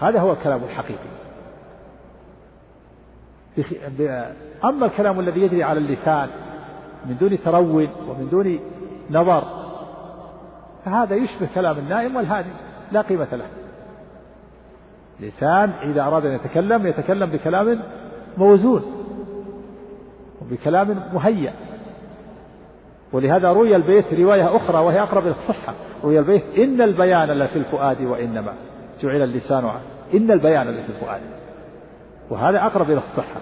هذا 0.00 0.20
هو 0.20 0.32
الكلام 0.32 0.64
الحقيقي. 0.64 1.16
أما 4.64 4.86
الكلام 4.86 5.20
الذي 5.20 5.40
يجري 5.40 5.62
على 5.62 5.78
اللسان 5.78 6.28
من 7.06 7.16
دون 7.16 7.38
ترو 7.44 7.78
ومن 8.08 8.28
دون 8.30 8.60
نظر 9.10 9.44
فهذا 10.84 11.14
يشبه 11.14 11.48
كلام 11.54 11.78
النائم 11.78 12.16
والهادي. 12.16 12.50
لا 12.92 13.00
قيمة 13.00 13.28
له. 13.32 13.46
لسان 15.20 15.70
إذا 15.82 16.02
أراد 16.02 16.26
أن 16.26 16.32
يتكلم 16.32 16.86
يتكلم 16.86 17.30
بكلام 17.30 17.80
موزون 18.38 18.82
وبكلام 20.42 21.02
مهيأ. 21.12 21.52
ولهذا 23.12 23.52
روي 23.52 23.76
البيت 23.76 24.14
رواية 24.14 24.56
أخرى 24.56 24.78
وهي 24.78 25.02
أقرب 25.02 25.22
إلى 25.26 25.34
الصحة. 25.42 25.74
روي 26.04 26.18
البيت 26.18 26.44
إن 26.58 26.80
البيان 26.82 27.30
لفي 27.30 27.58
الفؤاد 27.58 28.02
وإنما. 28.02 28.52
جعل 29.02 29.22
اللسان 29.22 29.64
عنه 29.64 29.80
إن 30.14 30.30
البيان 30.30 30.70
لفي 30.70 30.92
الفؤاد. 30.92 31.20
وهذا 32.30 32.66
أقرب 32.66 32.90
إلى 32.90 33.00
الصحة. 33.10 33.40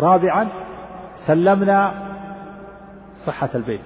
رابعا 0.00 0.48
سلمنا 1.26 1.94
صحة 3.26 3.50
البيت. 3.54 3.80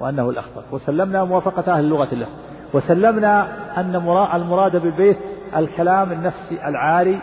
وأنه 0.00 0.30
الأخطر 0.30 0.62
وسلمنا 0.72 1.24
موافقة 1.24 1.72
أهل 1.72 1.84
اللغة 1.84 2.14
له. 2.14 2.28
وسلمنا 2.74 3.48
أن 3.80 3.96
المراد 4.34 4.76
بالبيت 4.76 5.18
الكلام 5.56 6.12
النفسي 6.12 6.68
العاري 6.68 7.18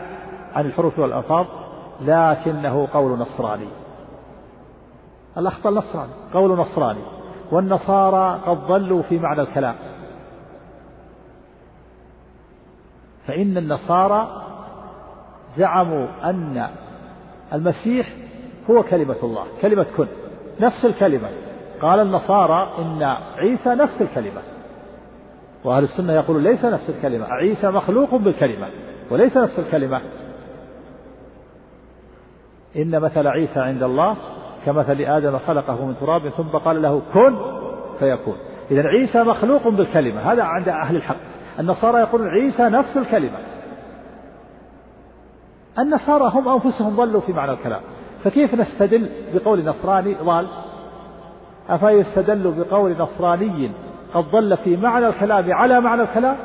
عن 0.53 0.65
الحروف 0.65 0.99
والألفاظ 0.99 1.45
لكنه 2.01 2.87
قول 2.93 3.19
نصراني. 3.19 3.67
الأخطر 5.37 5.69
نصراني 5.71 6.11
قول 6.33 6.57
نصراني. 6.57 7.01
والنصارى 7.51 8.39
قد 8.45 8.57
ضلوا 8.57 9.01
في 9.01 9.19
معنى 9.19 9.41
الكلام. 9.41 9.75
فإن 13.27 13.57
النصارى 13.57 14.43
زعموا 15.57 16.07
أن 16.23 16.67
المسيح 17.53 18.13
هو 18.69 18.83
كلمة 18.83 19.15
الله 19.23 19.45
كلمة 19.61 19.85
كن 19.97 20.07
نفس 20.59 20.85
الكلمة. 20.85 21.29
قال 21.81 21.99
النصارى 21.99 22.73
إن 22.79 23.03
عيسى 23.37 23.69
نفس 23.69 24.01
الكلمة. 24.01 24.41
وأهل 25.63 25.83
السنة 25.83 26.13
يقولون 26.13 26.43
ليس 26.43 26.65
نفس 26.65 26.89
الكلمة. 26.89 27.25
عيسى 27.25 27.67
مخلوق 27.67 28.15
بالكلمة 28.15 28.67
وليس 29.11 29.37
نفس 29.37 29.59
الكلمة. 29.59 30.01
إن 32.75 32.99
مثل 32.99 33.27
عيسى 33.27 33.59
عند 33.59 33.83
الله 33.83 34.15
كمثل 34.65 35.01
آدم 35.01 35.37
خلقه 35.47 35.85
من 35.85 35.95
تراب 35.99 36.29
ثم 36.29 36.43
قال 36.43 36.81
له 36.81 37.01
كن 37.13 37.37
فيكون. 37.99 38.37
إذا 38.71 38.87
عيسى 38.87 39.23
مخلوق 39.23 39.67
بالكلمة. 39.67 40.31
هذا 40.33 40.43
عند 40.43 40.69
أهل 40.69 40.95
الحق. 40.95 41.15
النصارى 41.59 41.99
يقولون 41.99 42.27
عيسى 42.27 42.63
نفس 42.63 42.97
الكلمة. 42.97 43.39
النصارى 45.79 46.31
هم 46.33 46.47
أنفسهم 46.49 46.95
ضلوا 46.95 47.21
في 47.21 47.33
معنى 47.33 47.51
الكلام. 47.51 47.81
فكيف 48.23 48.55
نستدل 48.55 49.09
بقول 49.33 49.65
نصراني 49.65 50.13
ضال؟ 50.13 50.47
أفيستدل 51.69 52.63
بقول 52.63 52.97
نصراني 52.97 53.71
قد 54.13 54.23
ضل 54.31 54.57
في 54.57 54.77
معنى 54.77 55.07
الكلام 55.07 55.53
على 55.53 55.81
معنى 55.81 56.01
الكلام؟ 56.01 56.37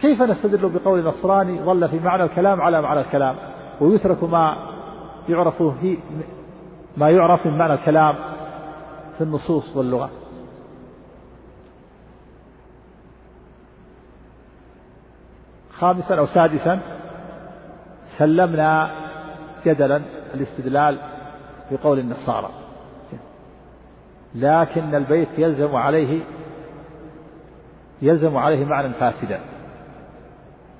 كيف 0.00 0.22
نستدل 0.22 0.68
بقول 0.68 1.04
نصراني 1.04 1.58
ضل 1.58 1.88
في 1.88 1.98
معنى 1.98 2.22
الكلام 2.22 2.60
على 2.60 2.82
معنى 2.82 3.00
الكلام؟ 3.00 3.36
ويترك 3.80 4.24
ما 4.24 4.56
يعرف 5.28 5.62
في 5.62 5.98
ما 6.96 7.10
يعرف 7.10 7.46
من 7.46 7.58
معنى 7.58 7.74
الكلام 7.74 8.14
في 9.18 9.24
النصوص 9.24 9.76
واللغة. 9.76 10.10
خامسا 15.78 16.14
أو 16.18 16.26
سادسا 16.26 16.80
سلمنا 18.18 18.90
جدلا 19.66 20.00
الاستدلال 20.34 20.98
بقول 21.70 21.98
النصارى. 21.98 22.59
لكن 24.34 24.94
البيت 24.94 25.28
يلزم 25.38 25.76
عليه 25.76 26.20
يلزم 28.02 28.36
عليه 28.36 28.64
معنى 28.64 28.92
فاسدا 28.92 29.40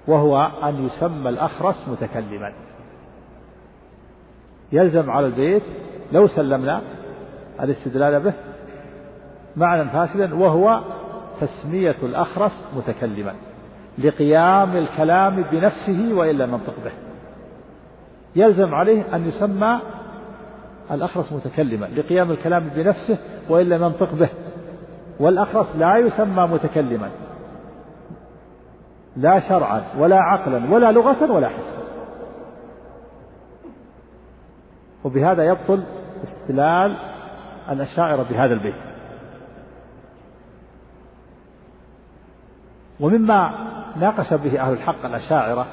وهو 0.06 0.50
أن 0.64 0.86
يسمى 0.86 1.28
الأخرس 1.28 1.88
متكلما. 1.88 2.52
يلزم 4.72 5.10
على 5.10 5.26
البيت 5.26 5.62
لو 6.12 6.26
سلمنا 6.26 6.80
الاستدلال 7.60 8.20
به 8.20 8.32
معنى 9.56 9.90
فاسدا 9.90 10.34
وهو 10.34 10.80
تسمية 11.40 11.96
الأخرس 12.02 12.66
متكلما 12.76 13.34
لقيام 13.98 14.76
الكلام 14.76 15.42
بنفسه 15.42 16.14
وإلا 16.14 16.46
ننطق 16.46 16.74
به. 16.84 16.92
يلزم 18.36 18.74
عليه 18.74 19.16
أن 19.16 19.28
يسمى 19.28 19.80
الأخرس 20.90 21.32
متكلما 21.32 21.86
لقيام 21.86 22.30
الكلام 22.30 22.68
بنفسه 22.68 23.18
وإلا 23.48 23.78
ننطق 23.78 24.14
به. 24.14 24.28
والأخرس 25.20 25.66
لا 25.76 25.96
يسمى 25.96 26.46
متكلما. 26.46 27.10
لا 29.16 29.48
شرعا 29.48 29.82
ولا 29.98 30.16
عقلا 30.16 30.74
ولا 30.74 30.92
لغة 30.92 31.32
ولا 31.32 31.48
حسا 31.48 31.80
وبهذا 35.04 35.44
يبطل 35.44 35.82
استدلال 36.24 36.96
الأشاعرة 37.70 38.26
بهذا 38.30 38.54
البيت. 38.54 38.74
ومما 43.00 43.50
ناقش 43.96 44.34
به 44.34 44.60
أهل 44.60 44.72
الحق 44.72 45.04
الأشاعرة 45.04 45.66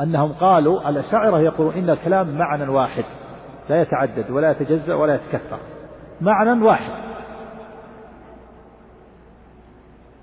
أنهم 0.00 0.32
قالوا 0.32 0.88
الأشاعرة 0.88 1.40
يقولون 1.40 1.74
إن 1.74 1.90
الكلام 1.90 2.38
معنى 2.38 2.68
واحد 2.68 3.04
لا 3.68 3.82
يتعدد 3.82 4.30
ولا 4.30 4.50
يتجزأ 4.50 4.94
ولا 4.94 5.14
يتكثر 5.14 5.58
معنى 6.20 6.64
واحد. 6.64 6.92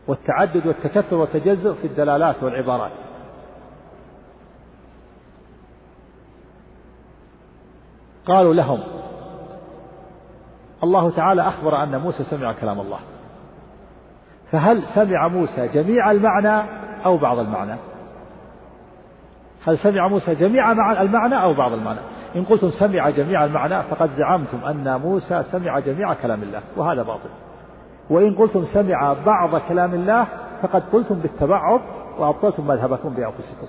والتعدد 0.08 0.68
والتكثر 0.68 1.16
والتجزؤ 1.16 1.74
في 1.74 1.88
الدلالات 1.88 2.44
والعبارات. 2.44 2.92
قالوا 8.26 8.54
لهم 8.54 8.84
الله 10.84 11.12
تعالى 11.12 11.48
أخبر 11.48 11.84
أن 11.84 11.98
موسى 11.98 12.24
سمع 12.24 12.54
كلام 12.54 12.80
الله. 12.80 13.00
فهل 14.52 14.84
سمع 14.96 15.28
موسى 15.28 15.68
جميع 15.68 16.12
المعنى 16.12 16.70
أو 17.06 17.18
بعض 17.18 17.40
المعنى؟ 17.40 17.76
هل 19.70 19.78
سمع 19.78 20.08
موسى 20.08 20.36
جميع 20.36 20.72
المعنى 21.02 21.44
أو 21.44 21.54
بعض 21.54 21.74
المعنى؟ 21.74 22.00
إن 22.36 22.44
قلتم 22.44 22.70
سمع 22.70 23.10
جميع 23.10 23.46
المعنى 23.46 23.84
فقد 23.84 24.10
زعمتم 24.10 24.58
أن 24.66 25.02
موسى 25.02 25.44
سمع 25.44 25.80
جميع 25.80 26.14
كلام 26.14 26.44
الله 26.44 26.62
وهذا 26.78 27.04
باطل. 27.04 27.30
وإن 28.10 28.36
قلتم 28.36 28.66
سمع 28.66 29.16
بعض 29.26 29.62
كلام 29.62 29.94
الله 29.94 30.28
فقد 30.62 30.84
قلتم 30.94 31.16
بالتبعض 31.16 31.82
وأبطلتم 32.20 32.68
مذهبكم 32.68 33.10
بأنفسكم. 33.10 33.68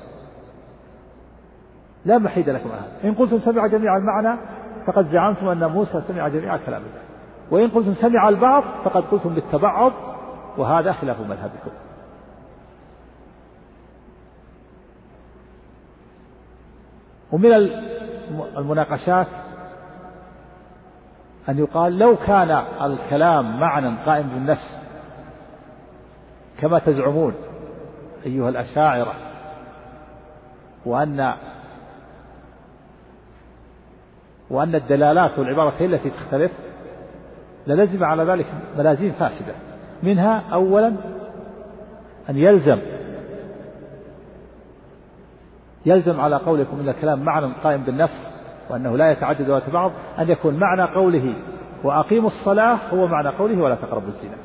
لا 2.05 2.19
محيد 2.19 2.49
لكم 2.49 2.69
هذا 2.69 3.09
إن 3.09 3.15
قلتم 3.15 3.39
سمع 3.39 3.67
جميع 3.67 3.97
المعنى 3.97 4.41
فقد 4.87 5.07
زعمتم 5.07 5.49
أن 5.49 5.67
موسى 5.71 6.01
سمع 6.01 6.29
جميع 6.29 6.57
كلام 6.57 6.83
الله. 6.83 7.03
وإن 7.51 7.69
قلتم 7.71 7.95
سمع 7.95 8.29
البعض 8.29 8.65
فقد 8.85 9.03
قلتم 9.03 9.35
بالتبعض 9.35 9.93
وهذا 10.59 10.93
خلاف 10.93 11.21
مذهبكم. 11.21 11.71
ومن 17.33 17.53
المناقشات 18.57 19.27
أن 21.49 21.59
يقال 21.59 21.99
لو 21.99 22.17
كان 22.17 22.63
الكلام 22.83 23.61
معنى 23.61 23.97
قائم 24.07 24.29
بالنفس 24.29 24.81
كما 26.59 26.79
تزعمون 26.79 27.35
أيها 28.27 28.49
الأشاعرة 28.49 29.15
وأن 30.87 31.35
وأن 34.51 34.75
الدلالات 34.75 35.39
والعبارة 35.39 35.75
هي 35.79 35.87
التي 35.87 36.11
تختلف 36.11 36.53
للزم 37.67 38.05
على 38.05 38.25
ذلك 38.25 38.47
ملازيم 38.79 39.13
فاسدة. 39.13 39.55
منها 40.03 40.43
أولا 40.53 40.89
أن 42.31 42.37
يلزم 42.37 42.81
يلزم 45.87 46.21
على 46.21 46.37
قولكم 46.37 46.81
إن 46.81 46.89
الكلام 46.89 47.25
معنى 47.25 47.53
قائم 47.65 47.83
بالنفس 47.83 48.31
وأنه 48.71 48.97
لا 48.97 49.11
يتعدد 49.11 49.49
ولا 49.49 49.59
يتبعض 49.59 49.93
أن 50.19 50.31
يكون 50.31 50.55
معنى 50.55 50.83
قوله 50.83 51.35
وأقيموا 51.85 52.31
الصلاة 52.31 52.79
هو 52.93 53.07
معنى 53.07 53.29
قوله 53.29 53.63
ولا 53.63 53.75
تقربوا 53.75 54.09
الزنا. 54.09 54.37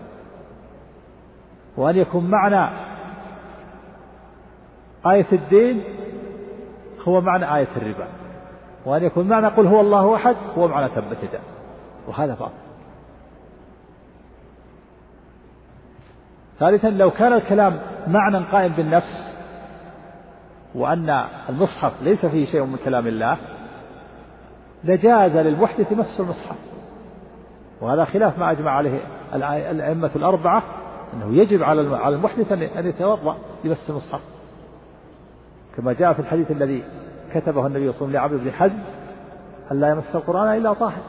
وأن 1.77 1.97
يكون 1.97 2.29
معنى 2.29 2.69
آية 5.05 5.27
الدين 5.33 5.83
هو 7.07 7.21
معنى 7.21 7.55
آية 7.55 7.67
الربا. 7.77 8.07
وأن 8.85 9.03
يكون 9.03 9.27
معنى 9.27 9.47
قل 9.47 9.67
هو 9.67 9.81
الله 9.81 10.15
أحد 10.15 10.35
هو 10.57 10.67
معنى 10.67 10.89
تبت 10.89 11.17
يدا 11.23 11.39
وهذا 12.07 12.33
باطل 12.39 12.51
ثالثا 16.59 16.87
لو 16.87 17.11
كان 17.11 17.33
الكلام 17.33 17.79
معنى 18.07 18.37
قائم 18.37 18.73
بالنفس 18.73 19.34
وأن 20.75 21.25
المصحف 21.49 22.01
ليس 22.01 22.25
فيه 22.25 22.45
شيء 22.45 22.63
من 22.63 22.77
كلام 22.85 23.07
الله 23.07 23.37
لجاز 24.83 25.31
للمحدث 25.31 25.91
مس 25.91 26.19
المصحف 26.19 26.57
وهذا 27.81 28.05
خلاف 28.05 28.39
ما 28.39 28.51
أجمع 28.51 28.71
عليه 28.71 28.99
الأئمة 29.71 30.11
الأربعة 30.15 30.63
أنه 31.13 31.35
يجب 31.35 31.63
على 31.63 31.97
على 31.97 32.15
المحدث 32.15 32.51
أن 32.51 32.87
يتوضأ 32.87 33.37
لمس 33.63 33.89
المصحف 33.89 34.21
كما 35.77 35.93
جاء 35.93 36.13
في 36.13 36.19
الحديث 36.19 36.51
الذي 36.51 36.83
كتبه 37.33 37.67
النبي 37.67 37.91
صلى 37.91 38.07
الله 38.07 38.19
عليه 38.19 38.35
وسلم 38.35 38.41
لعبد 38.41 38.43
بن 38.43 38.51
حزم 38.51 38.79
أن 39.71 39.79
لا 39.79 39.89
يمس 39.89 40.15
القرآن 40.15 40.57
إلا 40.57 40.73
طاهر. 40.73 41.01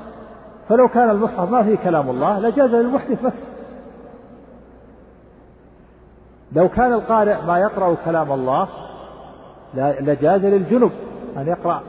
فلو 0.68 0.88
كان 0.88 1.10
المصحف 1.10 1.50
ما 1.50 1.62
فيه 1.62 1.76
كلام 1.76 2.10
الله 2.10 2.38
لجاز 2.38 2.74
للمحدث 2.74 3.24
مس 3.24 3.52
لو 6.52 6.68
كان 6.68 6.92
القارئ 6.92 7.42
ما 7.42 7.58
يقرأ 7.58 7.94
كلام 7.94 8.32
الله 8.32 8.68
لجاز 9.76 10.44
للجنب 10.44 10.90
أن 11.36 11.46
يقرأ 11.46 11.82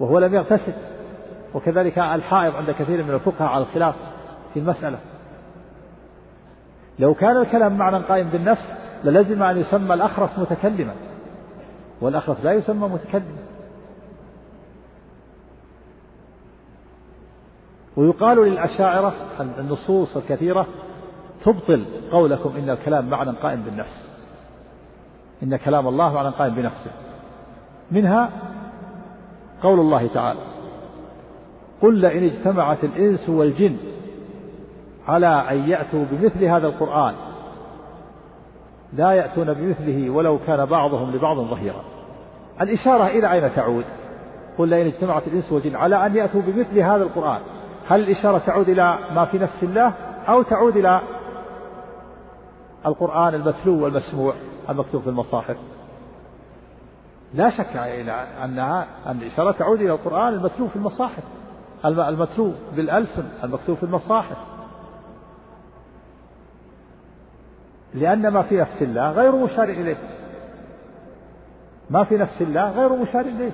وهو 0.00 0.18
لم 0.18 0.34
يغتسل. 0.34 0.72
وكذلك 1.54 1.98
الحائض 1.98 2.54
عند 2.56 2.70
كثير 2.70 3.04
من 3.04 3.14
الفقهاء 3.14 3.48
على 3.48 3.64
الخلاف 3.64 3.94
في 4.54 4.60
المسألة. 4.60 4.98
لو 6.98 7.14
كان 7.14 7.36
الكلام 7.36 7.78
معنى 7.78 7.98
قائم 7.98 8.28
بالنفس 8.28 8.72
للزم 9.04 9.42
أن 9.42 9.58
يسمى 9.58 9.94
الأخرس 9.94 10.38
متكلما. 10.38 10.94
والأخرس 12.00 12.36
لا 12.44 12.52
يسمى 12.52 12.88
متكلما. 12.88 13.38
ويقال 17.96 18.38
للأشاعرة 18.38 19.14
النصوص 19.58 20.16
الكثيرة 20.16 20.66
تبطل 21.44 21.84
قولكم 22.12 22.56
إن 22.56 22.70
الكلام 22.70 23.10
معنى 23.10 23.30
قائم 23.30 23.62
بالنفس. 23.62 24.07
إن 25.42 25.56
كلام 25.56 25.88
الله 25.88 26.12
معنى 26.12 26.28
قائم 26.28 26.54
بنفسه. 26.54 26.90
منها 27.90 28.30
قول 29.62 29.80
الله 29.80 30.08
تعالى 30.14 30.40
قل 31.82 31.94
لئن 31.94 32.24
اجتمعت 32.24 32.84
الإنس 32.84 33.28
والجن 33.28 33.76
على 35.08 35.44
أن 35.50 35.68
يأتوا 35.68 36.04
بمثل 36.10 36.44
هذا 36.44 36.66
القرآن 36.66 37.14
لا 38.92 39.12
يأتون 39.12 39.54
بمثله 39.54 40.10
ولو 40.10 40.38
كان 40.46 40.64
بعضهم 40.64 41.10
لبعض 41.10 41.36
ظهيرا. 41.36 41.84
الإشارة 42.60 43.06
إلى 43.06 43.32
أين 43.32 43.54
تعود؟ 43.54 43.84
قل 44.58 44.68
لئن 44.68 44.86
اجتمعت 44.86 45.26
الإنس 45.26 45.52
والجن 45.52 45.76
على 45.76 46.06
أن 46.06 46.16
يأتوا 46.16 46.40
بمثل 46.40 46.78
هذا 46.78 47.02
القرآن. 47.02 47.40
هل 47.88 48.00
الإشارة 48.00 48.38
تعود 48.38 48.68
إلى 48.68 48.98
ما 49.14 49.24
في 49.24 49.38
نفس 49.38 49.62
الله 49.62 49.92
أو 50.28 50.42
تعود 50.42 50.76
إلى 50.76 51.00
القرآن 52.86 53.34
المتلو 53.34 53.84
والمسموع 53.84 54.34
المكتوب 54.68 55.02
في 55.02 55.08
المصاحف. 55.08 55.56
لا 57.34 57.50
شك 57.50 57.76
إلى 57.76 58.12
أنها 58.44 58.86
أن 59.06 59.16
الإشارة 59.16 59.52
تعود 59.52 59.80
إلى 59.80 59.92
القرآن 59.92 60.34
المتلو 60.34 60.68
في 60.68 60.76
المصاحف. 60.76 61.22
المتلو 61.84 62.52
بالألسن 62.76 63.24
المكتوب 63.44 63.76
في 63.76 63.82
المصاحف. 63.82 64.36
لأن 67.94 68.28
ما 68.28 68.42
في 68.42 68.56
نفس 68.56 68.82
الله 68.82 69.10
غير 69.10 69.36
مشار 69.36 69.68
إليه. 69.68 69.96
ما 71.90 72.04
في 72.04 72.16
نفس 72.16 72.42
الله 72.42 72.70
غير 72.70 72.92
مشار 72.92 73.20
إليه. 73.20 73.52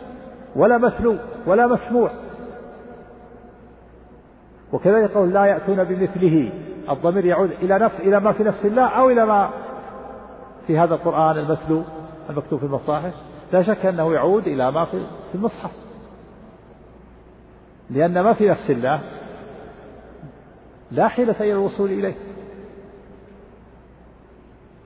ولا 0.57 0.79
مثلو 0.79 1.17
ولا 1.47 1.67
مسموع. 1.67 2.11
وكذلك 4.73 5.11
يقول 5.11 5.33
لا 5.33 5.45
يأتون 5.45 5.85
بمثله. 5.85 6.53
الضمير 6.91 7.25
يعود 7.25 7.51
إلى 7.51 7.79
نفس 7.79 7.95
إلى 8.01 8.21
ما 8.21 8.33
في 8.33 8.43
نفس 8.43 8.65
الله 8.65 8.87
أو 8.87 9.11
إلى 9.11 9.27
ما 9.27 9.51
في 10.67 10.79
هذا 10.79 10.95
القرآن 10.95 11.39
المتلو 11.39 11.83
المكتوب 12.31 12.59
في 12.59 12.67
المصاحف. 12.67 13.15
لا 13.53 13.63
شك 13.63 13.87
أنه 13.87 14.13
يعود 14.13 14.47
إلى 14.47 14.73
ما 14.73 14.85
في 14.85 15.07
المصحف. 15.35 15.71
لأن 17.91 18.21
ما 18.21 18.33
في 18.33 18.49
نفس 18.49 18.71
الله 18.71 19.01
لا 20.91 21.09
حيلة 21.09 21.37
إلى 21.41 21.53
الوصول 21.53 21.91
إليه. 21.91 22.15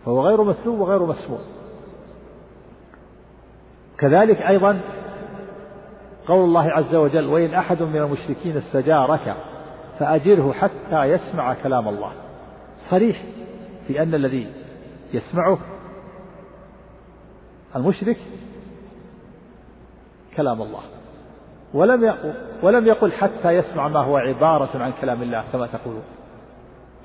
فهو 0.04 0.26
غير 0.26 0.42
مثلو 0.42 0.82
وغير 0.82 1.06
مسموع. 1.06 1.40
كذلك 3.98 4.36
أيضا 4.36 4.80
قول 6.28 6.44
الله 6.44 6.70
عز 6.70 6.94
وجل 6.94 7.26
وإن 7.26 7.54
أحد 7.54 7.82
من 7.82 7.96
المشركين 7.96 8.56
استجارك 8.56 9.36
فأجره 9.98 10.52
حتى 10.52 11.04
يسمع 11.04 11.54
كلام 11.54 11.88
الله. 11.88 12.12
صريح 12.90 13.22
في 13.86 14.02
أن 14.02 14.14
الذي 14.14 14.52
يسمعه 15.12 15.58
المشرك 17.76 18.16
كلام 20.36 20.62
الله. 20.62 20.80
ولم 21.74 22.04
يقل 22.04 22.34
ولم 22.62 22.86
يقل 22.86 23.12
حتى 23.12 23.50
يسمع 23.50 23.88
ما 23.88 24.00
هو 24.00 24.16
عبارة 24.16 24.82
عن 24.82 24.92
كلام 25.00 25.22
الله 25.22 25.44
كما 25.52 25.66
تقولون. 25.66 26.04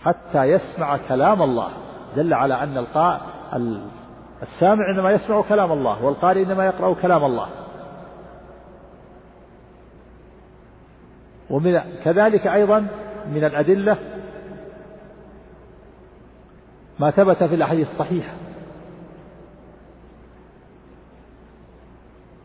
حتى 0.02 0.44
يسمع 0.44 0.98
كلام 0.98 1.42
الله. 1.42 1.70
دل 2.16 2.34
على 2.34 2.64
أن 2.64 2.78
القاء 2.78 3.22
السامع 4.42 4.92
إنما 4.96 5.12
يسمع 5.12 5.42
كلام 5.42 5.72
الله 5.72 6.06
والقارئ 6.06 6.44
إنما 6.44 6.66
يقرأ 6.66 6.94
كلام 6.94 7.26
الله. 7.26 7.48
ومن 11.54 11.82
كذلك 12.04 12.48
أيضا 12.48 12.88
من 13.34 13.44
الأدلة 13.44 13.98
ما 17.00 17.12
ثبت 17.12 17.44
في 17.44 17.56
الأحاديث 17.56 17.92
الصحيحة. 17.92 18.34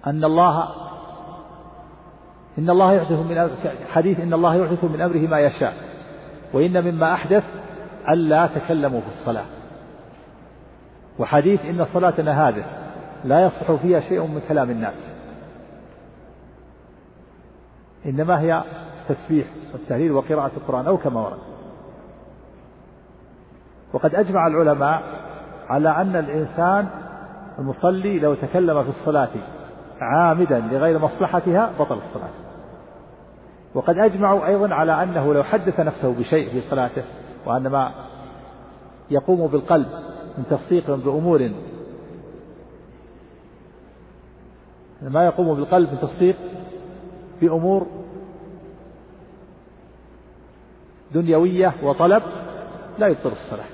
أن 0.06 0.24
الله 0.24 0.68
إن 2.58 2.70
الله 2.70 2.92
يحدث 2.92 3.18
من 3.18 3.50
حديث 3.92 4.20
إن 4.20 4.34
الله 4.34 4.54
يحدث 4.54 4.84
من 4.84 5.00
أمره 5.00 5.18
ما 5.18 5.40
يشاء 5.40 5.74
وإن 6.52 6.84
مما 6.84 7.14
أحدث 7.14 7.44
ألا 8.08 8.46
تكلموا 8.46 9.00
في 9.00 9.06
الصلاة. 9.20 9.46
وحديث 11.18 11.64
إن 11.64 11.86
صلاتنا 11.94 12.48
هذه 12.48 12.64
لا 13.24 13.46
يصح 13.46 13.72
فيها 13.72 14.00
شيء 14.00 14.22
من 14.22 14.40
كلام 14.48 14.70
الناس. 14.70 15.08
إنما 18.06 18.40
هي 18.40 18.64
تسبيح 19.08 19.46
والتهليل 19.72 20.12
وقراءة 20.12 20.50
القرآن 20.56 20.86
أو 20.86 20.96
كما 20.96 21.20
ورد. 21.20 21.38
وقد 23.92 24.14
أجمع 24.14 24.46
العلماء 24.46 25.02
على 25.68 25.88
أن 25.88 26.16
الإنسان 26.16 26.88
المصلي 27.58 28.18
لو 28.18 28.34
تكلم 28.34 28.82
في 28.82 28.88
الصلاة 28.88 29.28
عامدا 30.00 30.60
لغير 30.60 30.98
مصلحتها 30.98 31.70
بطل 31.80 31.98
الصلاة. 32.08 32.30
وقد 33.74 33.98
أجمعوا 33.98 34.46
أيضا 34.46 34.74
على 34.74 35.02
أنه 35.02 35.34
لو 35.34 35.42
حدث 35.42 35.80
نفسه 35.80 36.14
بشيء 36.14 36.50
في 36.50 36.70
صلاته 36.70 37.02
وأن 37.46 37.66
ما 37.66 37.90
يقوم 39.10 39.46
بالقلب 39.46 39.86
من 40.38 40.44
تصديق 40.50 40.90
بأمور 40.90 41.50
ما 45.02 45.24
يقوم 45.24 45.54
بالقلب 45.54 45.88
من 45.92 45.98
تصديق 46.00 46.36
بأمور 47.40 47.86
دنيوية 51.14 51.74
وطلب 51.82 52.22
لا 52.98 53.06
يبطل 53.06 53.32
الصلاة. 53.32 53.66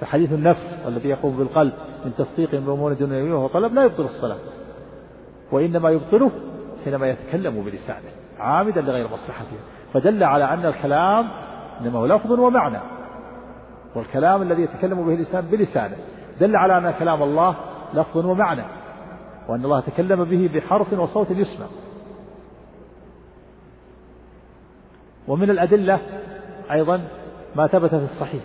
فحديث 0.00 0.32
النفس 0.32 0.86
الذي 0.86 1.08
يقوم 1.08 1.36
بالقلب 1.36 1.72
من 2.04 2.12
تصديق 2.18 2.50
بأمور 2.50 2.92
دنيوية 2.92 3.44
وطلب 3.44 3.74
لا 3.74 3.84
يبطل 3.84 4.04
الصلاة. 4.04 4.38
وإنما 5.52 5.90
يبطله 5.90 6.30
حينما 6.84 7.08
يتكلم 7.08 7.62
بلسانه 7.62 8.10
عامدا 8.38 8.80
لغير 8.80 9.06
مصلحته. 9.06 9.56
فدل 9.94 10.24
على 10.24 10.44
أن 10.44 10.66
الكلام 10.66 11.28
إنما 11.80 11.98
هو 11.98 12.06
لفظ 12.06 12.32
ومعنى. 12.32 12.78
والكلام 13.94 14.42
الذي 14.42 14.62
يتكلم 14.62 15.06
به 15.06 15.14
الإنسان 15.14 15.40
بلسانه 15.40 15.96
دل 16.40 16.56
على 16.56 16.78
أن 16.78 16.94
كلام 16.98 17.22
الله 17.22 17.56
لفظ 17.94 18.26
ومعنى 18.26 18.62
وأن 19.48 19.64
الله 19.64 19.80
تكلم 19.80 20.24
به 20.24 20.50
بحرف 20.54 20.92
وصوت 20.92 21.30
يسمع. 21.30 21.66
ومن 25.28 25.50
الأدلة 25.50 26.00
أيضا 26.72 27.00
ما 27.56 27.66
ثبت 27.66 27.90
في 27.90 28.06
الصحيح 28.14 28.42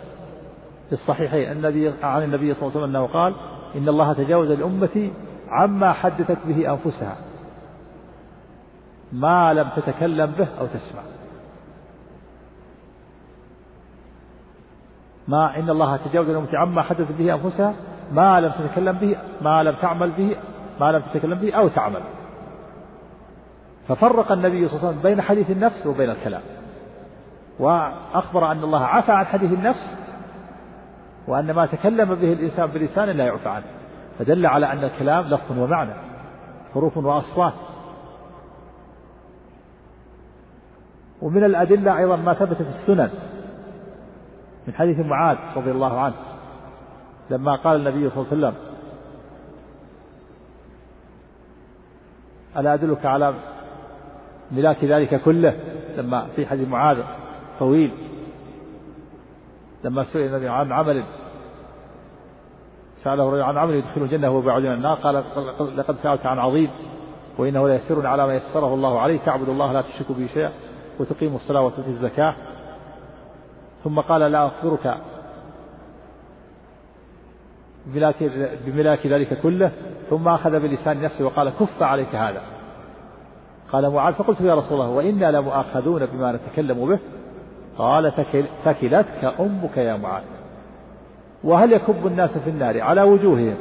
في 0.89 0.93
الصحيحين. 0.93 1.52
النبي 1.52 1.93
عن 2.03 2.23
النبي 2.23 2.53
صلى 2.53 2.61
الله 2.61 2.72
عليه 2.72 2.81
وسلم 2.81 2.95
أنه 2.95 3.07
قال 3.07 3.34
إن 3.76 3.89
الله 3.89 4.14
تجاوز 4.14 4.52
لأمتي 4.52 5.14
عما 5.49 5.93
حدثت 5.93 6.38
به 6.45 6.72
أنفسها 6.72 7.18
ما 9.14 9.53
لم 9.53 9.69
تتكلم 9.76 10.31
به 10.31 10.48
أو 10.60 10.65
تسمع. 10.65 11.02
ما 15.27 15.60
إن 15.60 15.69
الله 15.69 15.98
تجاوز 15.98 16.30
لأمتي 16.30 16.57
عما 16.57 16.81
حدثت 16.81 17.11
به 17.11 17.34
أنفسها 17.34 17.73
ما 18.14 18.41
لم 18.41 18.52
تتكلم 18.52 18.98
به 18.98 19.18
ما 19.41 19.64
لم 19.64 19.76
تعمل 19.81 20.11
به 20.11 20.35
ما 20.80 20.91
لم 20.91 21.02
تتكلم 21.02 21.39
به 21.39 21.53
أو 21.53 21.68
تعمل 21.68 22.02
ففرق 23.88 24.31
النبي 24.31 24.68
صلى 24.68 24.77
الله 24.77 24.88
عليه 24.88 24.98
وسلم 24.98 25.02
بين 25.02 25.22
حديث 25.22 25.52
النفس 25.52 25.88
وبين 25.88 26.10
الكلام. 26.10 26.41
وأخبر 27.62 28.52
أن 28.52 28.64
الله 28.64 28.86
عفى 28.86 29.12
عن 29.12 29.26
حديث 29.26 29.52
النفس 29.52 29.98
وأن 31.28 31.52
ما 31.52 31.66
تكلم 31.66 32.16
به 32.16 32.34
الإنسان 32.34 32.66
بلسان 32.66 33.10
لا 33.10 33.26
يعفى 33.26 33.50
عنه. 33.50 33.66
فدل 34.20 34.46
على 34.46 34.72
أن 34.72 34.84
الكلام 34.84 35.26
لفظ 35.26 35.58
ومعنى 35.58 35.94
حروف 36.74 36.98
وأصوات. 36.98 37.54
ومن 41.22 41.44
الأدلة 41.44 41.98
أيضا 41.98 42.16
ما 42.16 42.34
ثبت 42.34 42.58
في 42.58 42.70
السنن 42.70 43.10
من 44.68 44.74
حديث 44.74 45.00
معاذ 45.00 45.38
رضي 45.56 45.72
الله 45.72 46.00
عنه 46.00 46.16
لما 47.30 47.56
قال 47.56 47.78
النبي 47.78 48.10
صلى 48.10 48.24
الله 48.24 48.28
عليه 48.32 48.38
وسلم 48.38 48.54
ألا 52.58 52.74
أدلك 52.74 53.06
على 53.06 53.34
ملاك 54.52 54.84
ذلك 54.84 55.22
كله؟ 55.22 55.60
لما 55.98 56.28
في 56.36 56.46
حديث 56.46 56.68
معاذ 56.68 56.98
طويل. 57.62 57.92
لما 59.84 60.04
سئل 60.04 60.26
النبي 60.26 60.50
عن 60.50 60.72
عمل 60.72 61.04
سأله 63.04 63.28
الرجل 63.28 63.42
عن 63.42 63.58
عمل 63.58 63.74
يدخل 63.76 64.02
الجنة 64.02 64.30
وهو 64.30 64.42
بعد 64.42 64.62
من 64.62 64.74
النار 64.74 64.98
قال 64.98 65.24
لقد 65.78 65.96
سألت 66.04 66.26
عن 66.26 66.40
عظيم 66.40 66.70
وإنه 67.38 67.68
ليسر 67.68 68.08
على 68.08 68.28
ما 68.28 68.36
يسره 68.36 68.74
الله 68.74 69.00
عليه 69.00 69.20
تعبد 69.26 69.50
الله 69.50 69.74
لا 69.74 69.82
تشرك 69.82 70.12
به 70.12 70.28
شيئا 70.34 70.52
وتقيم 71.00 71.36
الصلاة 71.36 71.62
وتؤتي 71.62 71.90
الزكاة. 71.90 72.36
ثم 73.84 74.00
قال 74.00 74.22
لا 74.22 74.48
أخبرك 74.48 74.98
بملاك 78.66 79.08
ذلك 79.08 79.42
كله 79.42 79.72
ثم 80.10 80.28
أخذ 80.28 80.60
بلسان 80.60 81.02
نفسه 81.02 81.26
وقال 81.26 81.50
كف 81.50 81.84
عليك 81.84 82.16
هذا. 82.16 82.42
قال 83.72 83.90
معاذ 83.90 84.14
فقلت 84.14 84.42
يا 84.42 84.56
رسول 84.56 84.74
الله 84.74 84.90
وإنا 84.90 85.32
لمؤاخذون 85.32 86.06
بما 86.06 86.32
نتكلم 86.32 86.86
به. 86.86 87.00
قال 87.77 88.11
ثكلتك 88.64 89.34
أمك 89.39 89.77
يا 89.77 89.98
معاذ. 89.98 90.23
وهل 91.43 91.73
يكب 91.73 92.07
الناس 92.07 92.38
في 92.38 92.49
النار 92.49 92.81
على 92.81 93.02
وجوههم 93.02 93.56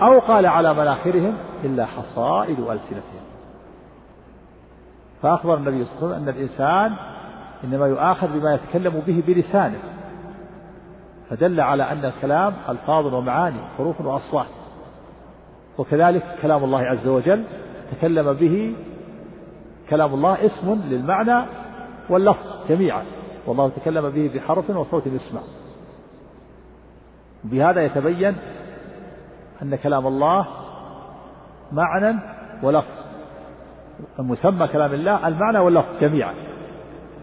أو 0.00 0.18
قال 0.18 0.46
على 0.46 0.74
مناخرهم 0.74 1.34
إلا 1.64 1.86
حصائد 1.86 2.58
ألسنتهم؟ 2.60 3.22
فأخبر 5.22 5.54
النبي 5.54 5.84
صلى 5.84 5.94
الله 6.02 6.14
عليه 6.14 6.16
وسلم 6.16 6.22
أن 6.22 6.28
الإنسان 6.28 6.92
إنما 7.64 7.86
يؤاخذ 7.86 8.38
بما 8.38 8.54
يتكلم 8.54 9.02
به 9.06 9.22
بلسانه 9.26 9.78
فدل 11.30 11.60
على 11.60 11.82
أن 11.82 12.04
الكلام 12.04 12.52
ألفاظ 12.68 13.14
ومعاني 13.14 13.60
حروف 13.78 14.00
وأصوات. 14.00 14.46
وكذلك 15.78 16.22
كلام 16.42 16.64
الله 16.64 16.80
عز 16.80 17.06
وجل 17.06 17.44
تكلم 17.92 18.32
به 18.32 18.74
كلام 19.90 20.14
الله 20.14 20.46
اسم 20.46 20.72
للمعنى 20.72 21.46
واللفظ 22.10 22.46
جميعا. 22.68 23.02
والله 23.46 23.68
تكلم 23.68 24.10
به 24.10 24.30
بحرف 24.34 24.70
وصوت 24.70 25.06
يسمع 25.06 25.40
بهذا 27.44 27.84
يتبين 27.84 28.36
أن 29.62 29.76
كلام 29.76 30.06
الله 30.06 30.46
معنى 31.72 32.18
ولفظ. 32.62 33.02
مسمى 34.18 34.66
كلام 34.68 34.94
الله 34.94 35.28
المعنى 35.28 35.58
واللفظ 35.58 36.00
جميعا. 36.00 36.34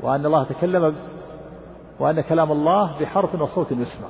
وأن 0.01 0.25
الله 0.25 0.43
تكلم 0.43 0.95
وأن 1.99 2.21
كلام 2.21 2.51
الله 2.51 2.99
بحرف 2.99 3.41
وصوت 3.41 3.71
يسمع 3.71 4.09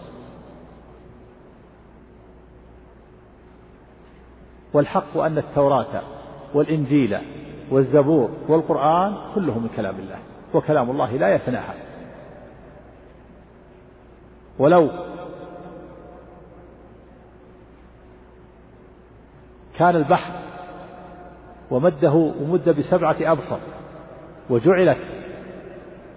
والحق 4.73 5.17
أن 5.17 5.37
التوراة 5.37 6.01
والإنجيل 6.53 7.17
والزبور 7.71 8.29
والقرآن 8.47 9.17
كلهم 9.35 9.63
من 9.63 9.69
كلام 9.75 9.95
الله. 9.95 10.17
وكلام 10.53 10.91
الله 10.91 11.11
لا 11.11 11.35
يتناهى. 11.35 11.88
ولو 14.59 14.89
كان 19.77 19.95
البحر 19.95 20.31
ومده 21.71 22.11
ومد 22.11 22.69
بسبعة 22.69 23.15
أبحر 23.21 23.59
وجعلت 24.49 24.97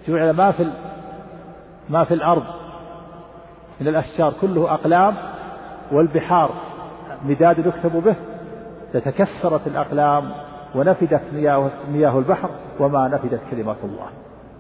جعل 0.09 0.31
ما 0.31 0.53
في 0.53 0.71
ما 1.91 2.05
في 2.05 2.15
الأرض 2.15 2.45
من 3.81 3.89
الأشجار 3.89 4.33
كله 4.41 4.75
أقلام 4.75 5.15
والبحار 5.93 6.51
مداد 7.25 7.59
يكتب 7.59 8.03
به 8.05 8.15
لتكسرت 8.95 9.67
الأقلام 9.67 10.31
ونفدت 10.75 11.21
مياه, 11.33 11.71
مياه 11.93 12.19
البحر 12.19 12.51
وما 12.81 13.09
نفدت 13.09 13.41
كلمات 13.51 13.77
الله. 13.85 14.07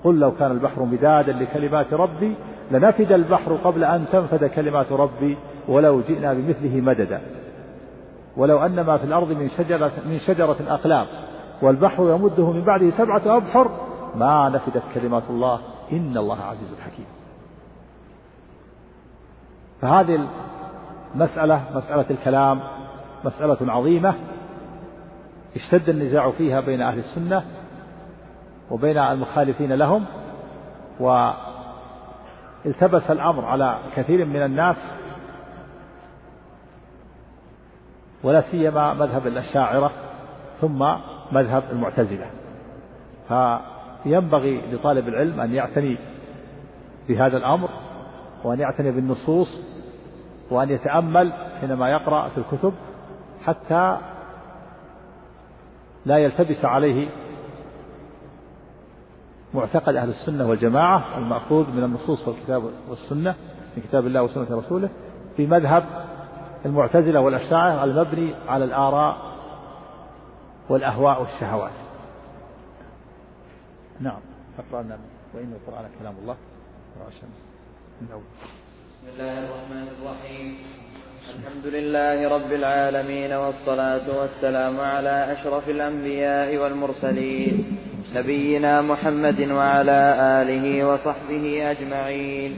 قل 0.04 0.18
لو 0.18 0.32
كان 0.32 0.50
البحر 0.50 0.82
مدادا 0.82 1.32
لكلمات 1.32 1.94
ربي 1.94 2.34
لنفد 2.72 3.12
البحر 3.12 3.54
قبل 3.64 3.84
أن 3.84 4.04
تنفد 4.12 4.44
كلمات 4.44 4.92
ربي 4.92 5.36
ولو 5.68 6.00
جئنا 6.00 6.32
بمثله 6.32 6.80
مددا. 6.80 7.20
ولو 8.36 8.58
أن 8.66 8.80
ما 8.80 8.96
في 8.96 9.04
الأرض 9.04 9.32
من 9.32 9.50
شجرة 9.58 9.92
من 10.06 10.18
شجرة 10.26 10.56
أقلام 10.68 11.06
والبحر 11.62 12.02
يمده 12.02 12.50
من 12.50 12.64
بعده 12.64 12.90
سبعة 12.90 13.36
أبحر 13.36 13.70
ما 14.14 14.48
نفدت 14.48 14.82
كلمات 14.94 15.22
الله. 15.30 15.60
إن 15.92 16.16
الله 16.16 16.42
عزيز 16.42 16.68
حكيم. 16.84 17.06
فهذه 19.80 20.28
المسألة 21.14 21.62
مسألة 21.74 22.04
الكلام 22.10 22.60
مسألة 23.24 23.72
عظيمة 23.72 24.14
اشتد 25.56 25.88
النزاع 25.88 26.30
فيها 26.30 26.60
بين 26.60 26.80
أهل 26.80 26.98
السنة 26.98 27.42
وبين 28.70 28.98
المخالفين 28.98 29.72
لهم 29.72 30.04
والتبس 32.64 33.10
الأمر 33.10 33.44
على 33.44 33.78
كثير 33.96 34.24
من 34.24 34.42
الناس 34.42 34.76
ولا 38.22 38.40
سيما 38.40 38.94
مذهب 38.94 39.26
الأشاعرة 39.26 39.90
ثم 40.60 40.78
مذهب 41.32 41.62
المعتزلة. 41.72 42.26
فينبغي 43.28 44.62
لطالب 44.72 45.08
العلم 45.08 45.40
أن 45.40 45.54
يعتني 45.54 45.98
بهذا 47.08 47.36
الأمر 47.36 47.68
وأن 48.44 48.60
يعتني 48.60 48.90
بالنصوص 48.90 49.62
وأن 50.50 50.70
يتأمل 50.70 51.32
حينما 51.60 51.90
يقرأ 51.90 52.28
في 52.28 52.38
الكتب 52.38 52.72
حتى 53.46 53.98
لا 56.06 56.18
يلتبس 56.18 56.64
عليه 56.64 57.08
معتقد 59.54 59.96
أهل 59.96 60.08
السنة 60.08 60.48
والجماعة 60.48 61.18
المأخوذ 61.18 61.70
من 61.70 61.84
النصوص 61.84 62.28
والكتاب 62.28 62.70
والسنة 62.88 63.34
من 63.76 63.82
كتاب 63.82 64.06
الله 64.06 64.22
وسنة 64.22 64.58
رسوله 64.58 64.88
في 65.36 65.46
مذهب 65.46 65.84
المعتزلة 66.66 67.20
والأشاعرة 67.20 67.84
المبني 67.84 68.34
على 68.48 68.64
الآراء 68.64 69.16
والأهواء 70.68 71.22
والشهوات. 71.22 71.72
نعم 74.00 74.20
اقرأ 74.58 74.98
وإن 75.34 75.52
القرآن 75.52 75.90
كلام 76.00 76.14
الله. 76.22 76.36
بسم 78.00 79.08
الله 79.08 79.38
الرحمن 79.38 79.88
الرحيم. 79.88 80.81
الحمد 81.30 81.66
لله 81.66 82.28
رب 82.28 82.52
العالمين 82.52 83.32
والصلاة 83.32 84.06
والسلام 84.18 84.80
على 84.80 85.32
أشرف 85.32 85.68
الأنبياء 85.68 86.56
والمرسلين 86.56 87.78
نبينا 88.14 88.82
محمد 88.82 89.40
وعلى 89.50 90.00
آله 90.42 90.86
وصحبه 90.86 91.70
أجمعين. 91.70 92.52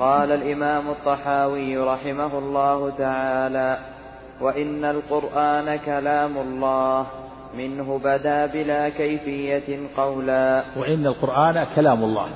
قال 0.00 0.32
الإمام 0.32 0.90
الطحاوي 0.90 1.78
رحمه 1.78 2.38
الله 2.38 2.90
تعالى 2.90 3.78
وإن 4.40 4.84
القرآن 4.84 5.76
كلام 5.76 6.38
الله 6.38 7.06
منه 7.58 8.00
بدا 8.04 8.46
بلا 8.46 8.88
كيفية 8.88 9.78
قولا. 9.96 10.62
وإن 10.76 11.06
القرآن 11.06 11.66
كلام 11.76 12.04
الله. 12.04 12.28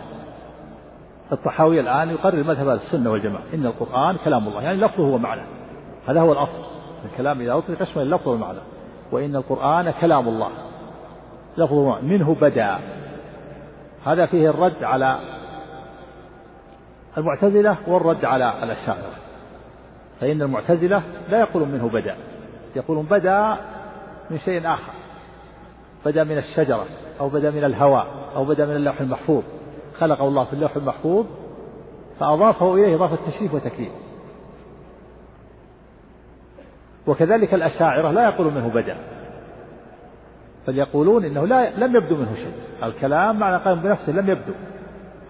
الطحاوي 1.32 1.80
الآن 1.80 2.10
يقرر 2.10 2.42
مذهب 2.44 2.68
السنة 2.68 3.10
والجماعة. 3.10 3.42
إن 3.54 3.66
القرآن 3.66 4.16
كلام 4.24 4.48
الله 4.48 4.62
يعني 4.62 4.78
لفظه 4.78 5.02
ومعنى 5.02 5.59
هذا 6.08 6.20
هو 6.20 6.32
الأصل 6.32 6.62
الكلام. 7.12 7.40
إذا 7.40 7.52
أطلق 7.52 7.82
يشمل 7.82 8.02
اللفظ 8.02 8.28
والمعنى 8.28 8.58
وإن 9.12 9.36
القرآن 9.36 9.90
كلام 10.00 10.28
الله 10.28 10.50
لفظه 11.58 12.00
منه 12.00 12.36
بدا. 12.40 12.78
هذا 14.06 14.26
فيه 14.26 14.50
الرد 14.50 14.84
على 14.84 15.18
المعتزلة 17.18 17.76
والرد 17.86 18.24
على 18.24 18.54
الأشاعرة. 18.62 19.12
فإن 20.20 20.42
المعتزلة 20.42 21.02
لا 21.30 21.40
يقولون 21.40 21.68
منه 21.68 21.88
بدا 21.88 22.16
يقولون 22.76 23.06
بدا 23.06 23.56
من 24.30 24.38
شيء 24.38 24.72
آخر. 24.72 24.92
بدا 26.06 26.24
من 26.24 26.38
الشجرة 26.38 26.86
أو 27.20 27.28
بدا 27.28 27.50
من 27.50 27.64
الهواء 27.64 28.06
أو 28.36 28.44
بدا 28.44 28.66
من 28.66 28.76
اللوح 28.76 29.00
المحفوظ. 29.00 29.42
خلقه 29.98 30.28
الله 30.28 30.44
في 30.44 30.52
اللوح 30.52 30.76
المحفوظ 30.76 31.26
فأضافه 32.20 32.74
إليه 32.74 32.96
إضافة 32.96 33.18
تشريف 33.30 33.54
وتكريم. 33.54 33.90
وكذلك 37.06 37.54
الأشاعرة 37.54 38.10
لا 38.10 38.24
يقولون 38.24 38.54
منه 38.54 38.68
بدأ 38.68 38.96
بل 40.68 40.78
يقولون 40.78 41.24
إنه 41.24 41.46
لا 41.46 41.70
لم 41.70 41.96
يبدو 41.96 42.16
منه 42.16 42.34
شيء. 42.34 42.52
الكلام 42.82 43.38
معنى 43.38 43.56
قائم 43.56 43.80
بنفسه 43.80 44.12
لم 44.12 44.30
يبدو 44.30 44.52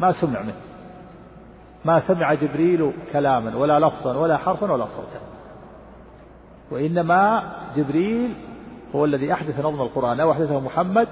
ما 0.00 0.12
سمع 0.12 0.42
منه 0.42 0.54
ما 1.84 2.00
سمع 2.00 2.34
جبريل 2.34 2.92
كلاما 3.12 3.56
ولا 3.56 3.80
لفظا 3.80 4.16
ولا 4.16 4.36
حرفا 4.36 4.72
ولا 4.72 4.84
صوتا. 4.84 5.20
وإنما 6.70 7.42
جبريل 7.76 8.34
هو 8.94 9.04
الذي 9.04 9.32
أحدث 9.32 9.58
نظم 9.60 9.80
القرآن 9.80 10.20
أو 10.20 10.32
أحدثه 10.32 10.60
محمد 10.60 11.08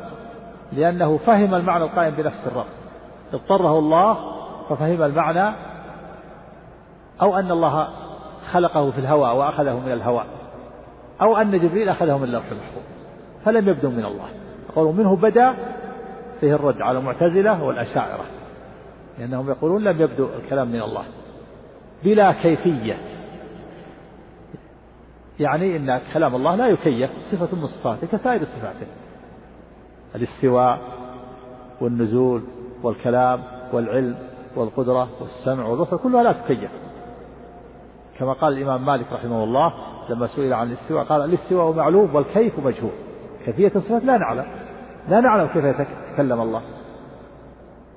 لأنه 0.72 1.18
فهم 1.26 1.54
المعنى 1.54 1.84
القائم 1.84 2.14
بنفس 2.14 2.46
الرب. 2.46 2.64
اضطره 3.32 3.78
الله 3.78 4.16
ففهم 4.68 5.02
المعنى 5.02 5.54
أو 7.22 7.38
أن 7.38 7.50
الله 7.50 7.88
خلقه 8.52 8.90
في 8.90 8.98
الهواء 8.98 9.36
وأخذه 9.36 9.80
من 9.86 9.92
الهواء 9.92 10.26
أو 11.20 11.36
أن 11.36 11.58
جبريل 11.58 11.88
أخذه 11.88 12.18
من 12.18 12.24
اللوح 12.24 12.44
المحفوظ 12.50 12.82
فلم 13.44 13.68
يبدو 13.68 13.90
من 13.90 14.04
الله. 14.04 14.28
قالوا 14.76 14.92
منه 14.92 15.16
بدا 15.16 15.54
فيه 16.40 16.54
الرد 16.54 16.82
على 16.82 16.98
المعتزلة 16.98 17.62
والأشاعرة 17.62 18.24
لأنهم 19.18 19.50
يقولون 19.50 19.84
لم 19.84 20.00
يبدو 20.00 20.28
الكلام 20.44 20.68
من 20.68 20.82
الله. 20.82 21.04
بلا 22.04 22.32
كيفية. 22.32 22.96
يعني 25.40 25.76
أن 25.76 26.00
كلام 26.14 26.34
الله 26.34 26.54
لا 26.54 26.66
يكيف 26.66 27.10
صفة 27.32 27.56
من 27.56 27.66
صفاته 27.66 28.06
كسائر 28.06 28.44
صفاته. 28.44 28.86
الاستواء 30.14 30.78
والنزول 31.80 32.42
والكلام 32.82 33.42
والعلم 33.72 34.18
والقدرة 34.56 35.08
والسمع 35.20 35.66
والبصر 35.66 35.96
كلها 35.96 36.22
لا 36.22 36.32
تكيف. 36.32 36.70
كما 38.18 38.32
قال 38.32 38.52
الإمام 38.52 38.86
مالك 38.86 39.12
رحمه 39.12 39.44
الله 39.44 39.72
لما 40.08 40.26
سئل 40.26 40.52
عن 40.52 40.66
الاستواء 40.72 41.04
قال 41.04 41.24
الاستواء 41.24 41.76
معلوم 41.76 42.14
والكيف 42.14 42.58
مجهول. 42.58 42.92
كيفية 43.44 43.72
الصفات 43.76 44.04
لا 44.04 44.18
نعلم. 44.18 44.44
لا 45.08 45.20
نعلم 45.20 45.46
كيف 45.46 45.64
يتكلم 45.64 46.40
الله. 46.40 46.62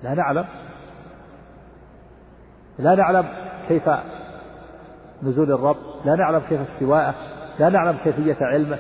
لا 0.04 0.14
نعلم. 0.14 0.46
لا 2.80 2.96
نعلم 2.96 3.26
كيف 3.68 3.90
نزول 5.24 5.52
الرب. 5.52 5.78
لا 6.06 6.16
نعلم 6.16 6.42
كيف 6.50 6.62
استواءه. 6.62 7.16
لا 7.60 7.70
نعلم 7.70 7.98
كيفية 8.04 8.38
علمه. 8.42 8.80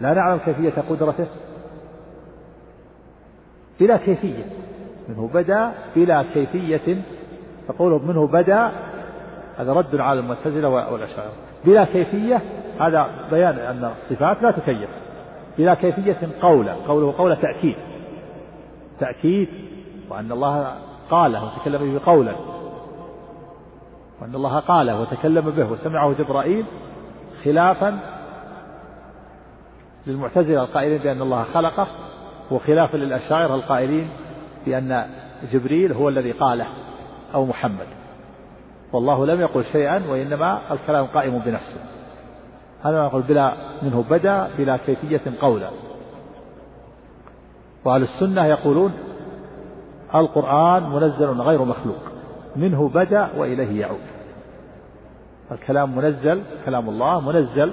لا 0.00 0.14
نعلم 0.14 0.38
كيفية 0.38 0.82
قدرته. 0.90 1.26
بلا 3.80 3.96
كيفية. 3.96 4.44
منه 5.08 5.30
بدا 5.34 5.72
بلا 5.96 6.22
كيفية. 6.34 7.02
فقوله 7.68 7.98
منه 7.98 8.26
بدا 8.26 8.72
هذا 9.58 9.72
رد 9.72 9.96
على 9.96 10.20
المعتزلة 10.20 10.68
والأشاعرة. 10.68 11.32
بلا 11.64 11.84
كيفية 11.84 12.42
هذا 12.80 13.06
بيان 13.30 13.58
أن 13.58 13.84
الصفات 13.84 14.42
لا 14.42 14.50
تكيف. 14.50 14.88
بلا 15.58 15.74
كيفية 15.74 16.28
قولا 16.42 16.74
قوله 16.88 17.14
قول 17.18 17.36
تأكيد. 17.36 17.76
تأكيد 19.00 19.48
وأن 20.10 20.32
الله 20.32 20.72
قاله 21.10 21.44
وتكلم 21.44 21.92
به 21.92 22.00
قولا. 22.06 22.32
وأن 24.20 24.34
الله 24.34 24.58
قاله 24.58 25.00
وتكلم 25.00 25.50
به 25.50 25.72
وسمعه 25.72 26.12
جبرائيل 26.12 26.64
خلافا 27.44 27.98
للمعتزلة 30.06 30.62
القائلين 30.62 30.98
بأن 30.98 31.22
الله 31.22 31.44
خلقه 31.54 31.86
وخلافا 32.50 32.96
للأشاعرة 32.96 33.54
القائلين 33.54 34.08
بأن 34.66 35.06
جبريل 35.52 35.92
هو 35.92 36.08
الذي 36.08 36.32
قاله 36.32 36.66
أو 37.34 37.46
محمد. 37.46 37.86
والله 38.92 39.26
لم 39.26 39.40
يقل 39.40 39.64
شيئا 39.64 40.02
وإنما 40.08 40.58
الكلام 40.70 41.06
قائم 41.06 41.38
بنفسه. 41.38 41.80
هذا 42.82 43.00
ما 43.00 43.06
يقول 43.06 43.22
بلا 43.22 43.54
منه 43.82 44.04
بدأ 44.10 44.48
بلا 44.58 44.76
كيفية 44.76 45.20
قولا 45.40 45.70
وأهل 47.84 48.02
السنة 48.02 48.46
يقولون 48.46 48.92
القرآن 50.14 50.90
منزل 50.90 51.26
غير 51.26 51.64
مخلوق 51.64 51.98
منه 52.56 52.88
بدأ 52.88 53.28
وإليه 53.36 53.80
يعود. 53.80 54.00
الكلام 55.52 55.96
منزل 55.96 56.42
كلام 56.64 56.88
الله 56.88 57.20
منزل. 57.20 57.72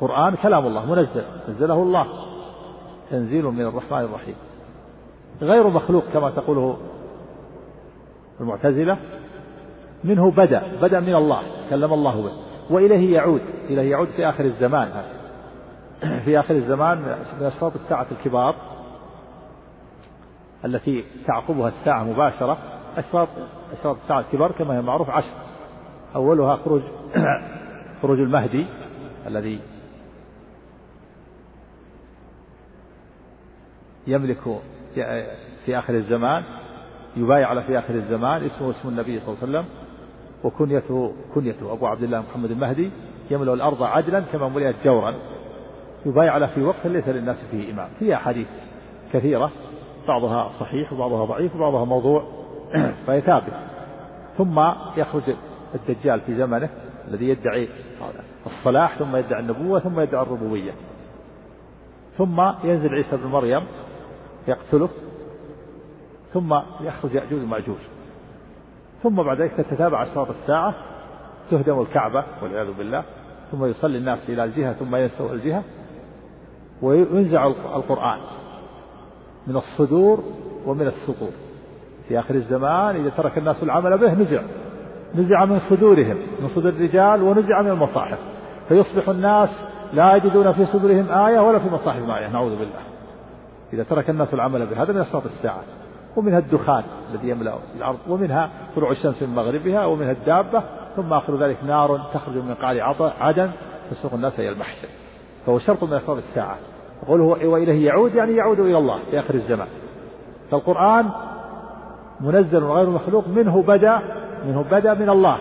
قرآن 0.00 0.34
كلام 0.34 0.66
الله 0.66 0.86
منزل 0.86 1.22
نزله 1.48 1.82
الله. 1.82 2.06
تنزيل 3.10 3.44
من 3.44 3.60
الرحمن 3.66 3.98
الرحيم. 3.98 4.34
غير 5.42 5.68
مخلوق 5.68 6.04
كما 6.12 6.30
تقوله 6.30 6.76
المعتزلة. 8.40 8.96
منه 10.04 10.30
بدأ 10.30 10.62
بدأ 10.82 11.00
من 11.00 11.14
الله 11.14 11.42
كلم 11.70 11.92
الله 11.92 12.22
به. 12.22 12.32
وإليه 12.70 13.14
يعود 13.14 13.40
إليه 13.70 13.90
يعود 13.90 14.08
في 14.08 14.28
آخر 14.28 14.44
الزمان. 14.44 14.88
في 16.24 16.40
آخر 16.40 16.54
الزمان 16.54 16.98
من 17.40 17.46
أشراط 17.46 17.74
الساعة 17.74 18.06
الكبار 18.12 18.54
التي 20.64 21.04
تعقبها 21.26 21.68
الساعة 21.68 22.04
مباشرة. 22.04 22.58
أشراط 22.96 23.28
أشراط 23.72 23.96
الساعة 24.02 24.20
الكبار 24.20 24.52
كما 24.52 24.76
هي 24.76 24.82
معروف 24.82 25.10
عشر. 25.10 25.34
أولها 26.16 26.56
خروج 26.56 26.82
خروج 28.02 28.18
المهدي 28.18 28.66
الذي 29.26 29.60
يملك 34.06 34.60
في 35.64 35.78
آخر 35.78 35.94
الزمان 35.94 36.42
يبايع 37.16 37.48
على 37.48 37.62
في 37.62 37.78
آخر 37.78 37.94
الزمان 37.94 38.44
اسمه 38.44 38.70
اسم 38.70 38.88
النبي 38.88 39.20
صلى 39.20 39.28
الله 39.28 39.38
عليه 39.42 39.58
وسلم. 39.58 39.79
وكنيته 40.44 41.12
كنيته 41.34 41.72
أبو 41.72 41.86
عبد 41.86 42.02
الله 42.02 42.20
محمد 42.20 42.50
المهدي 42.50 42.90
يملأ 43.30 43.54
الأرض 43.54 43.82
عدلا 43.82 44.20
كما 44.20 44.48
ملئت 44.48 44.76
جورا. 44.84 45.14
يبايع 46.06 46.32
على 46.32 46.48
في 46.48 46.62
وقت 46.62 46.86
ليس 46.86 47.08
للناس 47.08 47.36
فيه 47.50 47.72
إمام. 47.72 47.88
فيها 47.98 48.16
أحاديث 48.16 48.46
كثيرة. 49.12 49.50
بعضها 50.08 50.50
صحيح 50.60 50.92
وبعضها 50.92 51.24
ضعيف 51.24 51.56
وبعضها 51.56 51.84
موضوع 51.84 52.24
فهي 53.06 53.20
ثابت 53.20 53.52
ثم 54.38 54.60
يخرج 54.96 55.22
الدجال 55.74 56.20
في 56.20 56.36
زمنه 56.36 56.68
الذي 57.08 57.28
يدعي 57.28 57.68
الصلاح 58.46 58.98
ثم 58.98 59.16
يدعي 59.16 59.40
النبوة 59.40 59.80
ثم 59.80 60.00
يدعي 60.00 60.22
الربوبية. 60.22 60.72
ثم 62.18 62.40
ينزل 62.64 62.94
عيسى 62.94 63.16
بن 63.16 63.26
مريم 63.26 63.62
يقتله. 64.48 64.88
ثم 66.34 66.60
يخرج 66.80 67.14
يأجوج 67.14 67.42
ومأجوج. 67.42 67.78
ثم 69.02 69.22
بعد 69.22 69.40
ذلك 69.40 69.52
تتتابع 69.52 70.02
أشراط 70.02 70.28
الساعة 70.30 70.74
تهدم 71.50 71.80
الكعبة 71.80 72.24
والعياذ 72.42 72.72
بالله 72.72 73.02
ثم 73.52 73.64
يصلي 73.64 73.98
الناس 73.98 74.18
إلى 74.28 74.44
الجهة 74.44 74.72
ثم 74.72 74.96
ينسوا 74.96 75.32
الجهة 75.32 75.62
وينزع 76.82 77.46
القرآن 77.46 78.18
من 79.46 79.56
الصدور 79.56 80.18
ومن 80.66 80.86
السطور. 80.86 81.30
في 82.08 82.18
آخر 82.18 82.34
الزمان 82.34 82.96
إذا 82.96 83.10
ترك 83.10 83.38
الناس 83.38 83.62
العمل 83.62 83.98
به 83.98 84.14
نزع 84.14 84.42
نزع 85.14 85.44
من 85.44 85.60
صدورهم 85.60 86.16
من 86.40 86.48
صدور 86.48 86.68
الرجال 86.68 87.22
ونزع 87.22 87.62
من 87.62 87.70
المصاحف. 87.70 88.18
فيصبح 88.68 89.08
الناس 89.08 89.50
لا 89.92 90.16
يجدون 90.16 90.52
في 90.52 90.66
صدورهم 90.66 91.10
آية 91.10 91.40
ولا 91.40 91.58
في 91.58 91.68
مصاحفهم 91.68 92.10
آية 92.10 92.28
نعوذ 92.28 92.58
بالله. 92.58 92.80
إذا 93.72 93.82
ترك 93.82 94.10
الناس 94.10 94.34
العمل 94.34 94.66
به 94.66 94.82
هذا 94.82 94.92
من 94.92 95.00
أشراط 95.00 95.22
الساعة. 95.26 95.62
ومنها 96.16 96.38
الدخان 96.38 96.82
الذي 97.10 97.28
يملأ 97.28 97.54
الأرض 97.76 97.98
ومنها 98.08 98.50
طلوع 98.76 98.90
الشمس 98.90 99.22
من 99.22 99.34
مغربها 99.34 99.86
ومنها 99.86 100.12
الدابة 100.12 100.62
ثم 100.96 101.12
آخر 101.12 101.36
ذلك 101.36 101.56
نار 101.66 102.00
تخرج 102.14 102.36
من 102.36 102.54
قعر 102.54 102.80
عدن 103.20 103.50
تسوق 103.90 104.14
الناس 104.14 104.40
إلى 104.40 104.48
المحشر 104.48 104.88
فهو 105.46 105.58
شرط 105.58 105.84
من 105.84 105.92
أشراط 105.92 106.16
الساعة. 106.16 106.56
يقول 107.02 107.20
هو 107.20 107.52
وإليه 107.52 107.86
يعود 107.86 108.14
يعني 108.14 108.36
يعود 108.36 108.60
إلى 108.60 108.78
الله 108.78 108.98
في 109.10 109.20
آخر 109.20 109.34
الزمان. 109.34 109.68
فالقرآن 110.50 111.10
منزل 112.20 112.64
غير 112.64 112.90
مخلوق 112.90 113.28
منه 113.28 113.62
بدأ 113.62 114.00
منه 114.46 114.64
بدأ 114.70 114.94
من 114.94 115.10
الله. 115.10 115.38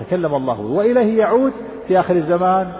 تكلم 0.00 0.34
الله 0.34 0.60
وإليه 0.60 1.18
يعود 1.18 1.52
في 1.88 2.00
آخر 2.00 2.16
الزمان 2.16 2.72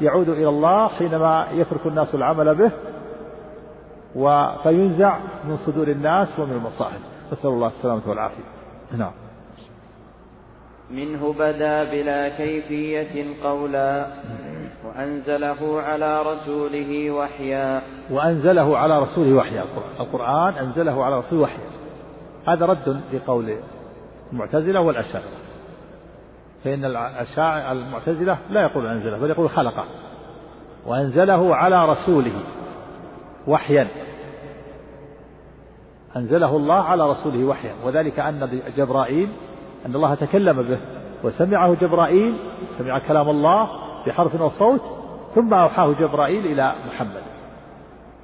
يعود 0.00 0.28
إلى 0.28 0.48
الله 0.48 0.88
حينما 0.88 1.46
يترك 1.52 1.86
الناس 1.86 2.14
العمل 2.14 2.54
به 2.54 2.70
فينزع 4.62 5.18
من 5.44 5.56
صدور 5.56 5.88
الناس 5.88 6.38
ومن 6.38 6.52
المصاحف 6.52 7.00
نسأل 7.32 7.50
الله 7.50 7.66
السلامة 7.66 8.02
والعافية. 8.06 8.42
نعم. 8.98 9.12
منه 10.90 11.32
بدا 11.32 11.84
بلا 11.84 12.28
كيفية 12.28 13.44
قولا 13.44 14.06
وأنزله 14.84 15.82
على 15.82 16.22
رسوله 16.22 17.10
وحيا. 17.10 17.82
وأنزله 18.10 18.78
على 18.78 18.98
رسوله 18.98 19.34
وحيا. 19.34 19.64
القرآن 20.00 20.54
أنزله 20.54 21.04
على 21.04 21.18
رسوله 21.18 21.42
وحيا. 21.42 21.70
هذا 22.48 22.66
رد 22.66 23.00
لقول 23.12 23.56
المعتزلة 24.32 24.80
والأشاعرة. 24.80 25.24
فإن 26.64 26.84
المعتزلة 27.72 28.38
لا 28.50 28.62
يقول 28.62 28.86
أنزله 28.86 29.18
بل 29.18 29.30
يقول 29.30 29.50
خلقه. 29.50 29.84
وأنزله 30.86 31.56
على 31.56 31.88
رسوله. 31.88 32.40
وحيا. 33.46 33.88
أنزله 36.16 36.56
الله 36.56 36.74
على 36.74 37.10
رسوله 37.10 37.44
وحيا. 37.44 37.74
وذلك 37.84 38.18
أن 38.18 38.60
جبرائيل 38.76 39.28
أن 39.86 39.94
الله 39.94 40.14
تكلم 40.14 40.62
به. 40.62 40.78
وسمعه 41.24 41.74
جبرائيل 41.74 42.36
سمع 42.78 42.98
كلام 42.98 43.28
الله 43.28 43.68
بحرف 44.06 44.40
وصوت 44.40 44.82
ثم 45.34 45.54
أوحاه 45.54 45.92
جبرائيل 45.92 46.46
إلى 46.46 46.74
محمد 46.86 47.22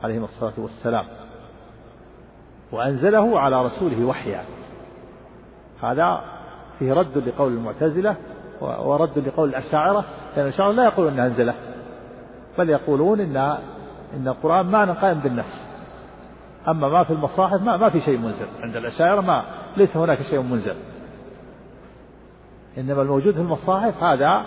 عليه 0.05 0.24
الصلاة 0.24 0.55
والسلام. 0.59 1.05
وأنزله 2.72 3.40
على 3.40 3.64
رسوله 3.64 4.05
وحيا. 4.05 4.44
هذا 5.82 6.20
فيه 6.78 6.93
رد 6.93 7.18
لقول 7.18 7.52
المعتزلة 7.52 8.16
ورد 8.60 9.18
لقول 9.18 9.48
الأشاعرة 9.48 10.05
لأن 10.36 10.47
الأشاعرة 10.47 10.72
لا 10.72 10.84
يقولون 10.84 11.12
أنه 11.12 11.26
أنزله 11.26 11.55
بل 12.59 12.70
يقولون 12.70 13.20
إن 13.20 13.59
إن 14.14 14.28
القرآن 14.28 14.66
معنى 14.66 14.92
قائم 14.92 15.18
بالنفس. 15.18 15.66
أما 16.68 16.88
ما 16.88 17.04
في 17.04 17.12
المصاحف 17.12 17.62
ما, 17.62 17.76
ما 17.76 17.90
في 17.90 18.00
شيء 18.00 18.18
منزل. 18.18 18.46
عند 18.60 18.76
الأشاعرة 18.76 19.20
ما 19.20 19.44
ليس 19.76 19.96
هناك 19.96 20.22
شيء 20.22 20.42
منزل. 20.42 20.76
إنما 22.78 23.02
الموجود 23.02 23.34
في 23.34 23.40
المصاحف 23.40 24.02
هذا 24.02 24.42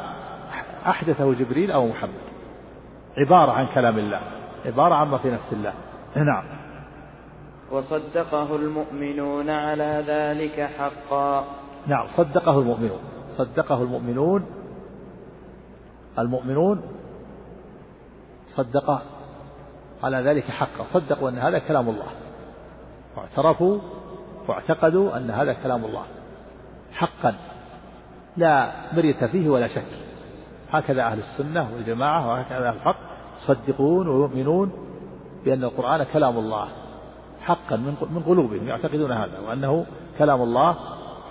أحدثه 0.87 1.33
جبريل 1.33 1.71
أو 1.71 1.87
محمد. 1.87 2.29
عبارة 3.17 3.51
عن 3.51 3.67
كلام 3.67 3.97
الله. 3.97 4.21
عبارة 4.65 4.95
عما 4.95 5.17
في 5.17 5.31
نفس 5.31 5.53
الله. 5.53 5.73
نعم. 6.15 6.43
وصدقه 7.71 8.55
المؤمنون 8.55 9.49
على 9.49 10.03
ذلك 10.07 10.69
حقا. 10.77 11.45
نعم. 11.87 12.07
صدقه 12.07 12.59
المؤمنون. 12.59 12.99
صدقه 13.37 13.83
المؤمنون 13.83 14.45
المؤمنون 16.19 16.81
صدق 18.55 19.01
على 20.03 20.17
ذلك 20.17 20.43
حقا 20.43 20.85
صدقوا 20.93 21.29
أن 21.29 21.37
هذا 21.37 21.59
كلام 21.59 21.89
الله. 21.89 22.07
واعترفوا 23.17 23.79
واعتقدوا 24.47 25.17
أن 25.17 25.31
هذا 25.31 25.53
كلام 25.53 25.85
الله. 25.85 26.03
حقا. 26.93 27.35
لا 28.37 28.71
مرية 28.93 29.27
فيه 29.27 29.49
ولا 29.49 29.67
شك. 29.67 29.85
هكذا 30.71 31.03
أهل 31.03 31.19
السنة 31.19 31.69
والجماعة 31.73 32.27
وهكذا 32.29 32.69
أهل 32.69 32.75
الحق 32.75 32.97
يصدقون 33.43 34.07
ويؤمنون 34.07 34.71
بأن 35.45 35.63
القرآن 35.63 36.05
كلام 36.13 36.37
الله. 36.37 36.67
حقا 37.41 37.75
من 37.75 38.23
قلوبهم 38.27 38.67
يعتقدون 38.67 39.11
هذا 39.11 39.39
وأنه 39.47 39.85
كلام 40.17 40.41
الله 40.41 40.75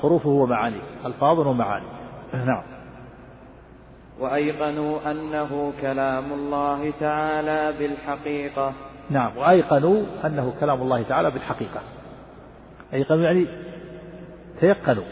حروفه 0.03 0.29
ومعانيه 0.29 0.81
ألفاظ 1.07 1.39
ومعاني 1.39 1.87
نعم. 2.33 2.63
وأيقنوا 4.21 5.11
أنه 5.11 5.73
كلام 5.81 6.33
الله 6.33 6.93
تعالى 7.01 7.79
بالحقيقة. 7.79 8.73
نعم 9.11 9.37
وأيقنوا 9.37 10.03
أنه 10.25 10.53
كلام 10.61 10.83
الله 10.83 11.03
تعالى 11.03 11.31
بالحقيقة. 11.31 11.81
أيقنوا 12.95 13.25
يعني 13.25 13.47
تيقنوا 14.61 15.05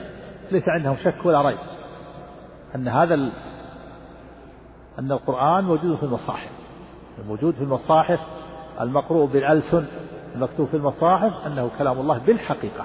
ليس 0.52 0.68
عندهم 0.68 0.96
شك 1.04 1.24
ولا 1.26 1.42
ريب 1.42 1.58
أن 2.74 2.88
هذا 2.88 3.14
ال... 3.14 3.32
أن 4.98 5.12
القرآن 5.12 5.64
موجود 5.64 5.96
في 5.96 6.02
المصاحف. 6.02 6.50
الموجود 7.18 7.54
في 7.54 7.60
المصاحف 7.60 8.20
المقروء 8.80 9.26
بالألسن 9.26 9.86
المكتوب 10.34 10.68
في 10.68 10.76
المصاحف 10.76 11.46
أنه 11.46 11.70
كلام 11.78 12.00
الله 12.00 12.18
بالحقيقة. 12.18 12.84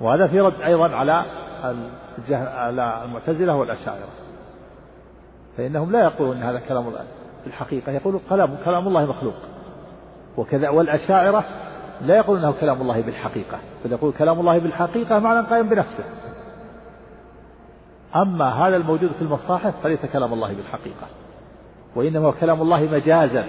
وهذا 0.00 0.26
في 0.26 0.40
رد 0.40 0.60
أيضا 0.60 0.96
على 0.96 1.24
على 2.30 3.02
المعتزلة 3.04 3.54
والأشاعرة. 3.54 4.08
فإنهم 5.56 5.92
لا 5.92 6.04
يقولون 6.04 6.42
هذا 6.42 6.58
كلام 6.58 6.88
الله. 6.88 7.04
بالحقيقة 7.44 7.92
يقولون 7.92 8.20
كلام 8.28 8.56
كلام 8.64 8.88
الله 8.88 9.04
مخلوق. 9.06 9.34
وكذا 10.36 10.68
والأشاعرة 10.68 11.44
لا 12.00 12.16
يقولون 12.16 12.44
أنه 12.44 12.54
كلام 12.60 12.80
الله 12.80 13.00
بالحقيقة. 13.00 13.58
بل 13.84 13.92
يقول 13.92 14.12
كلام 14.12 14.40
الله 14.40 14.58
بالحقيقة 14.58 15.18
معنى 15.18 15.46
قائم 15.46 15.68
بنفسه. 15.68 16.04
أما 18.16 18.44
هذا 18.44 18.76
الموجود 18.76 19.10
في 19.12 19.22
المصاحف 19.22 19.74
فليس 19.82 20.06
كلام 20.12 20.32
الله 20.32 20.54
بالحقيقة. 20.54 21.06
وإنما 21.96 22.26
هو 22.26 22.32
كلام 22.32 22.62
الله 22.62 22.80
مجازا. 22.80 23.44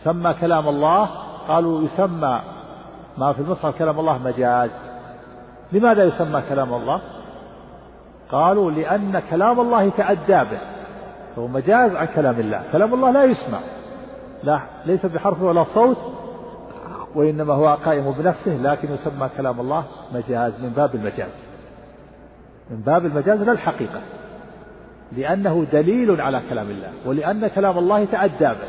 يسمى 0.00 0.34
كلام 0.34 0.68
الله 0.68 1.08
قالوا 1.48 1.82
يسمى 1.82 2.40
ما 3.18 3.32
في 3.32 3.40
المصحف 3.40 3.78
كلام 3.78 4.00
الله 4.00 4.18
مجاز. 4.18 4.70
لماذا 5.72 6.04
يسمى 6.04 6.42
كلام 6.48 6.74
الله؟ 6.74 7.00
قالوا 8.30 8.70
لأن 8.70 9.22
كلام 9.30 9.60
الله 9.60 9.88
تأدى 9.88 10.50
به. 10.50 10.58
فهو 11.36 11.46
مجاز 11.46 11.94
عن 11.94 12.06
كلام 12.06 12.40
الله. 12.40 12.62
كلام 12.72 12.94
الله 12.94 13.10
لا 13.10 13.24
يسمع. 13.24 13.58
لا 14.42 14.60
ليس 14.86 15.06
بحرف 15.06 15.42
ولا 15.42 15.64
صوت 15.64 15.96
وإنما 17.14 17.54
هو 17.54 17.78
قائم 17.84 18.14
بنفسه 18.18 18.56
لكن 18.56 18.88
يسمى 18.94 19.28
كلام 19.36 19.60
الله 19.60 19.84
مجاز 20.14 20.60
من 20.60 20.68
باب 20.76 20.94
المجاز. 20.94 21.30
من 22.70 22.80
باب 22.80 23.06
المجاز 23.06 23.42
لا 23.42 23.52
الحقيقة. 23.52 24.00
لأنه 25.16 25.66
دليل 25.72 26.20
على 26.20 26.42
كلام 26.50 26.70
الله 26.70 26.90
ولأن 27.06 27.48
كلام 27.48 27.78
الله 27.78 28.04
تأدى 28.04 28.44
به. 28.44 28.68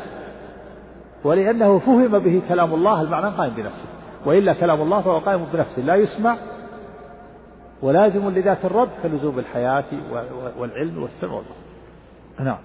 ولأنه 1.24 1.78
فهم 1.78 2.18
به 2.18 2.42
كلام 2.48 2.74
الله 2.74 3.02
المعنى 3.02 3.36
قائم 3.36 3.52
بنفسه. 3.56 3.88
وإلا 4.26 4.52
كلام 4.52 4.82
الله 4.82 5.00
فهو 5.00 5.18
قائم 5.18 5.46
بنفسه 5.52 5.82
لا 5.82 5.94
يسمع 5.94 6.36
ولازم 7.82 8.30
لذات 8.30 8.64
الرب 8.64 8.88
كلزوم 9.02 9.38
الحياة 9.38 9.84
والعلم 10.58 11.02
والسمع 11.02 11.32
والبصر. 11.32 11.54
نعم. 12.40 12.58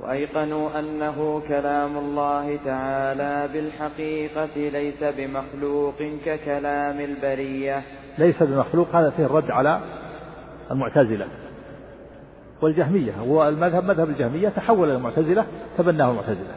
وأيقنوا 0.00 0.78
أنه 0.78 1.42
كلام 1.48 1.96
الله 1.98 2.58
تعالى 2.64 3.48
بالحقيقة 3.52 4.56
ليس 4.56 5.04
بمخلوق 5.16 6.02
ككلام 6.24 7.00
البرية. 7.00 7.82
ليس 8.18 8.42
بمخلوق 8.42 8.96
هذا 8.96 9.10
فيه 9.10 9.24
الرد 9.26 9.50
على 9.50 9.80
المعتزلة 10.70 11.26
والجهمية. 12.62 13.12
هو 13.12 13.48
المذهب 13.48 13.84
مذهب 13.84 14.08
الجهمية 14.08 14.48
تحول 14.48 14.88
إلى 14.88 14.96
المعتزلة 14.96 15.46
تبناه 15.78 16.10
المعتزلة. 16.10 16.54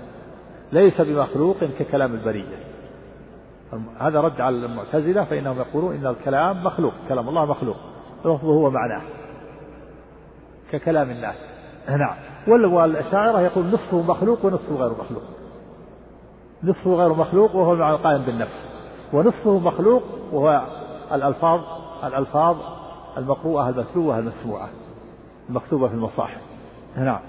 ليس 0.72 1.02
بمخلوق 1.02 1.58
ككلام 1.80 2.14
البرية. 2.14 2.58
هذا 4.00 4.22
رد 4.22 4.42
على 4.42 4.56
المعتزلة 4.56 5.24
فإنهم 5.24 5.58
يقولون 5.58 5.96
إن 5.96 6.08
الكلام 6.08 6.64
مخلوق 6.64 6.94
كلام 7.10 7.30
الله 7.30 7.46
مخلوق 7.46 7.78
لفظه 8.20 8.48
هو 8.48 8.70
معناه 8.70 9.02
ككلام 10.72 11.10
الناس. 11.10 11.36
نعم. 11.90 12.16
والأشاعرة 12.48 13.42
يقول 13.42 13.66
نصفه 13.66 14.02
مخلوق 14.02 14.46
ونصفه 14.46 14.76
غير 14.76 14.92
مخلوق. 14.92 15.24
نصفه 16.64 16.94
غير 16.94 17.14
مخلوق 17.14 17.56
وهو 17.56 17.74
المعنى 17.74 17.96
القائم 17.96 18.22
بالنفس 18.22 18.68
ونصفه 19.14 19.60
مخلوق 19.60 20.04
وهو 20.32 20.62
الألفاظ 21.12 21.62
الألفاظ 22.04 22.58
المقروءة 23.18 23.70
المتلوة 23.70 24.20
المسموعة 24.20 24.70
المكتوبة 25.50 25.88
في 25.88 25.94
المصاحف. 25.94 26.42
نعم. 26.98 27.20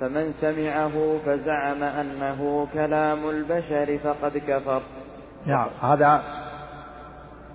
فمن 0.00 0.32
سمعه 0.32 1.18
فزعم 1.26 1.82
أنه 1.82 2.66
كلام 2.72 3.28
البشر 3.30 3.98
فقد 3.98 4.38
كفر. 4.38 4.82
نعم. 5.46 5.68
هذا 5.82 6.22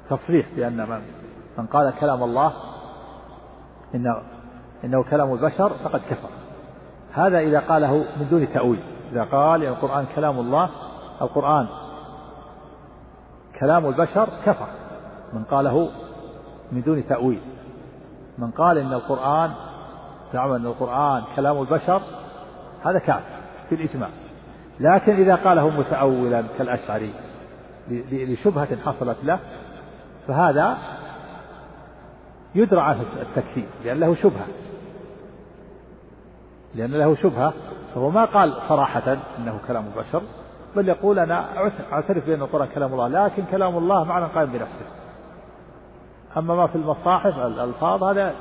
تصريح 0.09 0.47
بأن 0.55 0.89
من 0.89 1.01
من 1.57 1.65
قال 1.65 1.93
كلام 1.99 2.23
الله 2.23 2.53
إنه 3.95 4.21
إنه 4.83 5.03
كلام 5.03 5.33
البشر 5.33 5.69
فقد 5.69 6.01
كفر. 6.09 6.29
هذا 7.13 7.39
إذا 7.39 7.59
قاله 7.59 7.93
من 7.93 8.27
دون 8.29 8.53
تأويل. 8.53 8.83
إذا 9.11 9.23
قال 9.23 9.63
القرآن 9.63 10.05
كلام 10.15 10.39
الله 10.39 10.69
القرآن 11.21 11.67
كلام 13.59 13.85
البشر 13.85 14.29
كفر. 14.45 14.67
من 15.33 15.43
قاله 15.43 15.89
من 16.71 16.81
دون 16.81 17.07
تأويل. 17.07 17.41
من 18.37 18.51
قال 18.51 18.77
إن 18.77 18.93
القرآن 18.93 19.51
زعم 20.33 20.51
أن 20.51 20.65
القرآن 20.65 21.23
كلام 21.35 21.61
البشر 21.61 22.01
هذا 22.85 22.99
كافر 22.99 23.39
في 23.69 23.75
الإجماع. 23.75 24.09
لكن 24.79 25.15
إذا 25.15 25.35
قاله 25.35 25.69
متأولا 25.69 26.43
كالأشعري 26.57 27.13
لشبهة 28.11 28.77
حصلت 28.85 29.17
له 29.23 29.39
فهذا 30.27 30.77
يدرى 32.55 32.81
عنه 32.81 33.01
التكفير 33.21 33.67
لأن 33.83 33.99
له 33.99 34.15
شبهة. 34.15 34.47
لأن 36.75 36.91
له 36.91 37.15
شبهة 37.15 37.53
فهو 37.95 38.09
ما 38.09 38.25
قال 38.25 38.53
صراحة 38.69 39.17
إنه 39.37 39.59
كلام 39.67 39.85
البشر 39.85 40.21
بل 40.75 40.89
يقول 40.89 41.19
أنا 41.19 41.45
أعترف 41.91 42.25
بأن 42.25 42.41
القرآن 42.41 42.67
كلام 42.67 42.93
الله 42.93 43.07
لكن 43.07 43.43
كلام 43.51 43.77
الله 43.77 44.03
معنى 44.03 44.25
قائم 44.25 44.51
بنفسه. 44.51 44.85
أما 46.37 46.55
ما 46.55 46.67
في 46.67 46.75
المصاحف 46.75 47.37
الألفاظ 47.37 48.03
هذا 48.03 48.33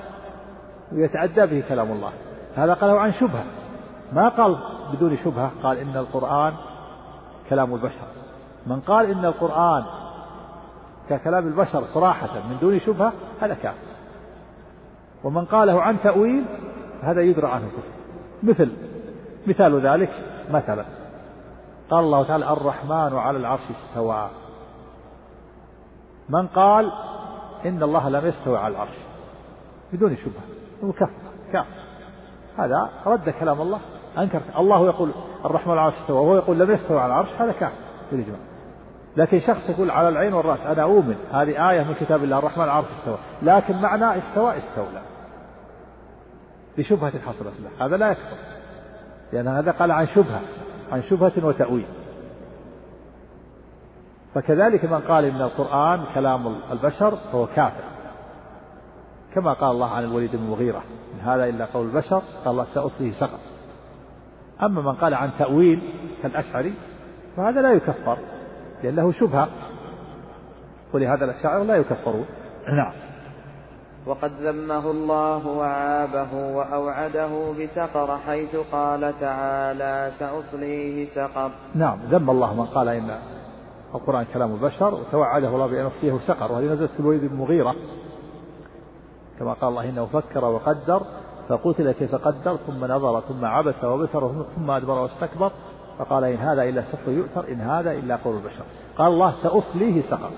يتعدى 0.93 1.47
به 1.47 1.65
كلام 1.69 1.93
الله. 1.93 2.12
هذا 2.57 2.75
قاله 2.75 3.01
عن 3.01 3.12
شبهة. 3.12 3.45
ما 4.12 4.29
قال 4.29 4.59
بدون 4.93 5.16
شبهة 5.16 5.51
قال 5.62 5.79
إن 5.79 5.97
القرآن 5.97 6.55
كلام 7.51 7.75
البشر 7.75 8.07
من 8.66 8.80
قال 8.80 9.10
إن 9.10 9.24
القرآن 9.24 9.85
ككلام 11.09 11.47
البشر 11.47 11.85
صراحة 11.94 12.48
من 12.51 12.59
دون 12.60 12.80
شبهة 12.80 13.12
هذا 13.40 13.55
كافر. 13.55 13.89
ومن 15.24 15.44
قاله 15.44 15.82
عن 15.82 16.01
تأويل 16.01 16.44
هذا 17.02 17.20
يدرى 17.20 17.48
عنه 17.48 17.68
كفر. 17.68 17.98
مثل 18.43 18.72
مثال 19.47 19.86
ذلك 19.86 20.10
مثلا 20.51 20.85
قال 21.90 22.05
الله 22.05 22.24
تعالى 22.24 22.52
الرحمن 22.52 23.18
على 23.18 23.39
العرش 23.39 23.60
استوى 23.70 24.28
من 26.28 26.47
قال 26.47 26.93
إن 27.66 27.82
الله 27.82 28.09
لم 28.09 28.26
يستوي 28.26 28.59
على 28.59 28.74
العرش 28.74 28.98
بدون 29.93 30.16
شبهة. 30.16 30.43
هو 30.85 30.93
كفر 30.93 31.10
كافر. 31.52 31.68
هذا 32.59 32.90
رد 33.06 33.30
كلام 33.30 33.60
الله 33.60 33.80
أنكر. 34.18 34.40
الله 34.59 34.86
يقول 34.86 35.10
الرحمن 35.44 35.72
على 35.72 35.80
العرش 35.80 35.94
استوى 35.94 36.16
وهو 36.16 36.36
يقول 36.36 36.59
لم 36.59 36.70
يستوي 36.70 37.01
على 37.01 37.12
العرش 37.12 37.28
هذا 37.28 37.52
كافر. 37.52 37.76
بالإجماع 38.10 38.39
لكن 39.16 39.40
شخص 39.40 39.70
يقول 39.70 39.90
على 39.90 40.09
العين 40.09 40.35
والرأس 40.35 40.60
أنا 40.60 40.82
أؤمن 40.82 41.16
هذه 41.32 41.70
آية 41.70 41.82
من 41.82 41.94
كتاب 41.94 42.24
الله 42.24 42.39
الرحمن 42.39 42.64
العرش 42.64 42.86
استوى. 42.98 43.18
لكن 43.43 43.76
معنى 43.76 44.18
استوى 44.18 44.59
استولى. 44.59 45.02
بشبهة 46.78 47.18
حصلت 47.18 47.55
له 47.60 47.86
هذا 47.86 47.97
لا 47.97 48.10
يكفر. 48.10 48.36
لأن 49.32 49.48
هذا 49.48 49.70
قال 49.70 49.90
عن 49.90 50.06
شبهة 50.06 50.40
عن 50.93 51.02
شبهة 51.02 51.32
وتأويل. 51.43 51.86
فكذلك 54.35 54.85
من 54.85 55.01
قال 55.01 55.24
إن 55.24 55.43
القرآن 55.43 56.05
كلام 56.14 56.56
البشر 56.72 57.16
فهو 57.32 57.47
كافر. 57.47 57.85
كما 59.35 59.52
قال 59.52 59.70
الله 59.70 59.90
عن 59.90 60.05
الوليد 60.05 60.36
بن 60.36 60.44
المغيرة 60.44 60.82
إن 61.14 61.20
هذا 61.28 61.44
إلا 61.44 61.64
قول 61.64 61.86
البشر 61.86 62.22
قال 62.44 62.48
الله 62.51 62.64
سأصله 62.74 63.10
سقط 63.10 63.40
أما 64.62 64.82
من 64.82 64.93
قال 64.93 65.14
عن 65.14 65.30
تأويل 65.39 65.82
كالأشعري 66.22 66.74
فهذا 67.36 67.62
لا 67.62 67.72
يكفر. 67.72 68.18
لأنه 68.82 69.12
شبهة. 69.12 69.48
ولهذا 70.94 71.24
الأشاعرة 71.24 71.62
لا 71.62 71.76
يكفرون. 71.76 72.26
نعم. 72.76 72.92
وقد 74.06 74.32
ذمه 74.32 74.90
الله 74.90 75.46
وعابه 75.46 76.34
وأوعده 76.56 77.52
بسقر 77.52 78.18
حيث 78.18 78.56
قال 78.72 79.14
تعالى 79.20 80.12
سأصليه 80.18 81.09
سقر. 81.14 81.50
نعم. 81.74 81.98
ذم 82.10 82.30
الله 82.30 82.55
من 82.55 82.66
قال 82.66 82.88
إن 82.88 83.18
القرآن 83.94 84.24
كلام 84.34 84.55
البشر 84.55 84.94
وتوعده 84.94 85.48
الله 85.48 85.66
بأن 85.66 85.86
يصليه 85.86 86.18
سقر. 86.26 86.52
وهذه 86.52 86.64
نزلت 86.64 86.90
في 86.90 87.00
الوليد 87.00 87.20
بن 87.20 87.26
المغيرة. 87.26 87.74
كما 89.38 89.52
قال 89.52 89.70
الله 89.70 89.88
إنه 89.88 90.06
فكر 90.06 90.44
وقدر 90.44 91.02
فقتل 91.48 91.92
كيف 91.92 92.14
قدر 92.14 92.56
ثم 92.56 92.84
نظر 92.84 93.20
ثم 93.20 93.44
عبس 93.44 93.84
وبسر 93.84 94.44
ثم 94.56 94.70
أدبر 94.70 94.98
واستكبر. 94.98 95.52
فقال 95.99 96.25
إن 96.25 96.37
هذا 96.37 96.62
إلا 96.62 96.83
سحر 96.83 97.11
يؤثر 97.11 97.49
إن 97.49 97.61
هذا 97.61 97.93
إلا 97.93 98.16
قول 98.16 98.37
البشر. 98.37 98.65
قال 98.99 99.12
الله 99.12 99.35
سأصليه 99.43 100.03
سقر. 100.03 100.31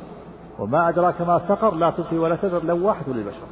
وما 0.58 0.88
أدراك 0.88 1.20
ما 1.20 1.38
سقر 1.38 1.74
لا 1.74 1.90
تبقي 1.90 2.18
ولا 2.18 2.36
تذر 2.36 2.64
لواحة 2.64 3.04
للبشر. 3.08 3.46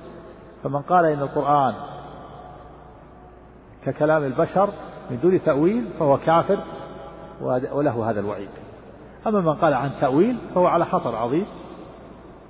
فمن 0.64 0.82
قال 0.82 1.04
إن 1.04 1.22
القرآن 1.22 1.74
ككلام 3.84 4.24
البشر 4.24 4.70
من 5.10 5.18
دون 5.22 5.42
تأويل 5.44 5.88
فهو 5.98 6.18
كافر 6.18 6.58
وله 7.72 8.10
هذا 8.10 8.20
الوعيد. 8.20 8.48
أما 9.26 9.40
من 9.40 9.54
قال 9.54 9.74
عن 9.74 9.90
تأويل 10.00 10.38
فهو 10.54 10.66
على 10.66 10.84
خطر 10.84 11.16
عظيم. 11.16 11.46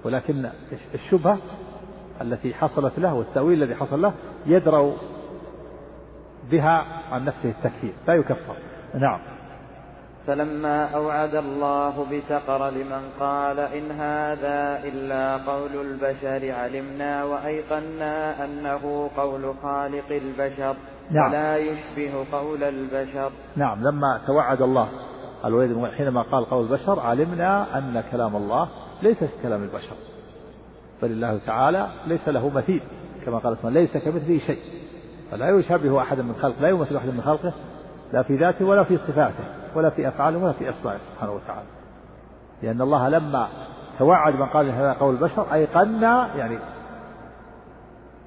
ولكن 0.04 0.48
الشبهة 0.94 1.38
التي 2.20 2.54
حصلت 2.54 2.98
له 2.98 3.14
والتأويل 3.14 3.62
الذي 3.62 3.74
حصل 3.74 4.02
له 4.02 4.12
يدرأ 4.46 4.92
بها 6.50 6.84
عن 7.12 7.24
نفسه 7.24 7.50
التكفير 7.50 7.92
لا 8.08 8.14
يكفر. 8.14 8.56
نعم. 8.94 9.37
فلما 10.28 10.84
أوعد 10.84 11.34
الله 11.34 12.06
بسقر 12.12 12.70
لمن 12.70 13.02
قال 13.20 13.60
إن 13.60 13.90
هذا 13.90 14.80
إلا 14.84 15.36
قول 15.36 15.70
البشر 15.80 16.52
علمنا 16.52 17.24
وأيقنا 17.24 18.44
أنه 18.44 19.10
قول 19.16 19.54
خالق 19.62 20.10
البشر 20.10 20.76
نعم. 21.10 21.30
ولا 21.30 21.56
يشبه 21.56 22.24
قول 22.32 22.62
البشر. 22.62 23.30
نعم 23.56 23.80
لما 23.80 24.20
توعد 24.26 24.62
الله 24.62 24.88
الوليد 25.44 25.86
حينما 25.86 26.22
قال 26.22 26.44
قول 26.44 26.64
البشر 26.64 27.00
علمنا 27.00 27.78
أن 27.78 28.02
كلام 28.12 28.36
الله 28.36 28.68
ليس 29.02 29.18
كلام 29.42 29.62
البشر. 29.62 29.96
بل 31.02 31.10
الله 31.10 31.40
تعالى 31.46 31.88
ليس 32.06 32.28
له 32.28 32.48
مثيل 32.48 32.82
كما 33.26 33.38
قال 33.38 33.52
اسمه 33.52 33.70
ليس 33.70 33.96
كمثله 33.96 34.38
شيء. 34.38 34.58
فلا 35.30 35.50
يشبه 35.50 36.02
أحدا 36.02 36.22
من 36.22 36.34
خلقه 36.34 36.60
لا 36.60 36.68
يمثل 36.68 36.96
أحدا 36.96 37.12
من 37.12 37.22
خلقه 37.22 37.52
لا 38.12 38.22
في 38.22 38.36
ذاته 38.36 38.64
ولا 38.64 38.84
في 38.84 38.96
صفاته. 38.96 39.57
ولا 39.74 39.90
في 39.90 40.08
أفعاله 40.08 40.38
ولا 40.38 40.52
في 40.52 40.70
أسمائه 40.70 40.98
سبحانه 41.14 41.32
وتعالى. 41.32 41.66
لأن 42.62 42.80
الله 42.80 43.08
لما 43.08 43.48
توعد 43.98 44.34
من 44.34 44.46
قال 44.46 44.70
هذا 44.70 44.92
قول 44.92 45.14
البشر 45.14 45.54
أيقنا 45.54 46.34
يعني 46.36 46.58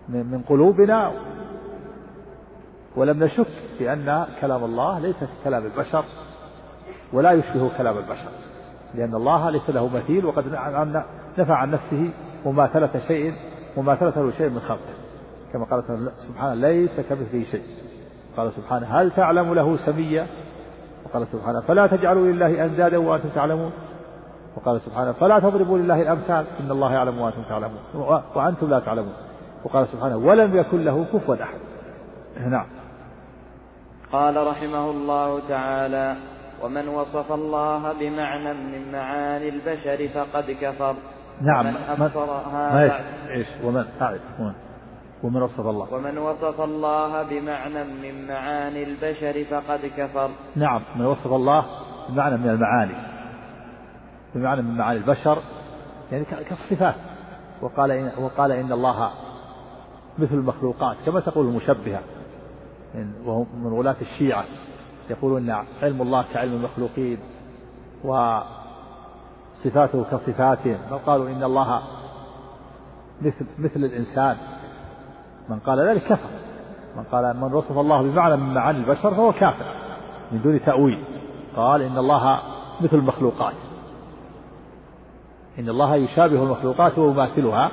من 0.09 0.41
قلوبنا 0.49 1.11
ولم 2.95 3.23
نشك 3.23 3.47
بأن 3.79 4.25
كلام 4.41 4.63
الله 4.63 4.99
ليس 4.99 5.23
كلام 5.43 5.65
البشر 5.65 6.05
ولا 7.13 7.31
يشبه 7.31 7.77
كلام 7.77 7.97
البشر. 7.97 8.29
لأن 8.95 9.15
الله 9.15 9.49
ليس 9.49 9.69
له 9.69 9.87
مثيل 9.87 10.25
وقد 10.25 10.45
نفع 11.37 11.55
عن 11.55 11.71
نفسه 11.71 12.09
مماثلة 12.45 13.01
شيء 13.07 13.33
مماثلة 13.77 14.13
له 14.15 14.31
شيء 14.31 14.49
من 14.49 14.59
خلقه. 14.59 14.93
كما 15.53 15.65
قال 15.65 15.83
سبحانه 16.27 16.53
ليس 16.53 16.99
كمثله 16.99 17.43
شيء. 17.43 17.63
قال 18.37 18.51
سبحانه 18.51 18.87
هل 18.87 19.11
تعلم 19.11 19.53
له 19.53 19.77
سميا؟ 19.77 20.27
وقال 21.11 21.27
سبحانه 21.27 21.61
فلا 21.61 21.87
تجعلوا 21.87 22.27
لله 22.27 22.65
أندادا 22.65 22.97
وأنتم 22.97 23.29
تعلمون. 23.29 23.71
وقال 24.57 24.81
سبحانه 24.81 25.11
فلا 25.11 25.39
تضربوا 25.39 25.77
لله 25.77 26.01
الأمثال 26.01 26.45
إن 26.59 26.71
الله 26.71 26.93
يعلم 26.93 27.21
وأنتم 27.21 27.41
تعلمون 27.49 27.79
وأنتم 28.35 28.69
لا 28.69 28.79
تعلمون. 28.79 29.13
وقال 29.63 29.87
سبحانه 29.87 30.17
ولم 30.17 30.57
يكن 30.57 30.83
له 30.83 31.05
كفوا 31.13 31.35
أحد. 31.43 31.59
نعم. 32.49 32.65
قال 34.11 34.47
رحمه 34.47 34.89
الله 34.89 35.39
تعالى 35.49 36.15
ومن 36.63 36.87
وصف 36.87 37.31
الله 37.31 37.93
بمعنى 37.93 38.53
من 38.53 38.91
معاني 38.91 39.49
البشر 39.49 40.07
فقد 40.07 40.51
كفر. 40.61 40.95
نعم 41.41 41.65
من 41.65 41.75
أبصرها 41.89 42.83
إيش؟ 43.29 43.47
ومن 43.63 43.85
أعرف 44.01 44.21
ومن 44.39 44.53
وصف 45.23 45.67
الله. 45.67 45.93
ومن 45.93 46.17
وصف 46.17 46.61
الله 46.61 47.23
بمعنى 47.23 47.83
من 47.83 48.27
معاني 48.27 48.83
البشر 48.83 49.43
فقد 49.43 49.91
كفر. 49.97 50.29
نعم 50.55 50.81
من 50.95 51.05
وصف 51.05 51.33
الله 51.33 51.65
بمعنى 52.09 52.37
من 52.37 52.49
المعاني. 52.49 52.95
بمعنى 54.35 54.61
من 54.61 54.77
معاني 54.77 54.99
البشر 54.99 55.37
يعني 56.11 56.25
كالصفات. 56.25 56.95
وقال 57.61 57.91
إن 57.91 58.11
وقال 58.17 58.51
إن 58.51 58.71
الله 58.71 59.11
مثل 60.17 60.33
المخلوقات 60.35 60.97
كما 61.05 61.19
تقول 61.19 61.45
المشبهة. 61.45 62.01
وهم 63.25 63.47
من 63.63 63.73
غلاة 63.73 63.95
الشيعة. 64.01 64.45
يقولون 65.09 65.49
علم 65.81 66.01
الله 66.01 66.25
كعلم 66.33 66.53
المخلوقين 66.53 67.17
وصفاته 68.03 68.43
كصفاته. 70.03 70.77
بل 70.91 70.97
قالوا 70.97 71.29
إن 71.29 71.43
الله 71.43 71.81
مثل 73.21 73.45
مثل 73.59 73.79
الإنسان. 73.79 74.37
من 75.51 75.59
قال 75.59 75.79
ذلك 75.79 76.03
كفر. 76.03 76.29
من 76.97 77.03
قال 77.03 77.37
من 77.37 77.53
وصف 77.53 77.77
الله 77.77 78.01
بمعنى 78.01 78.35
من 78.35 78.53
معاني 78.53 78.77
البشر 78.77 79.11
فهو 79.11 79.31
كافر 79.31 79.65
من 80.31 80.41
دون 80.41 80.65
تأويل. 80.65 81.03
قال 81.55 81.81
إن 81.81 81.97
الله 81.97 82.39
مثل 82.81 82.95
المخلوقات. 82.95 83.53
إن 85.59 85.69
الله 85.69 85.95
يشابه 85.95 86.43
المخلوقات 86.43 86.99
ويماثلها. 86.99 87.71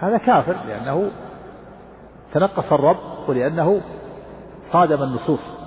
هذا 0.00 0.18
كافر 0.18 0.56
لأنه 0.68 1.10
تنقص 2.32 2.72
الرب 2.72 2.96
ولأنه 3.28 3.80
صادم 4.72 5.02
النصوص. 5.02 5.58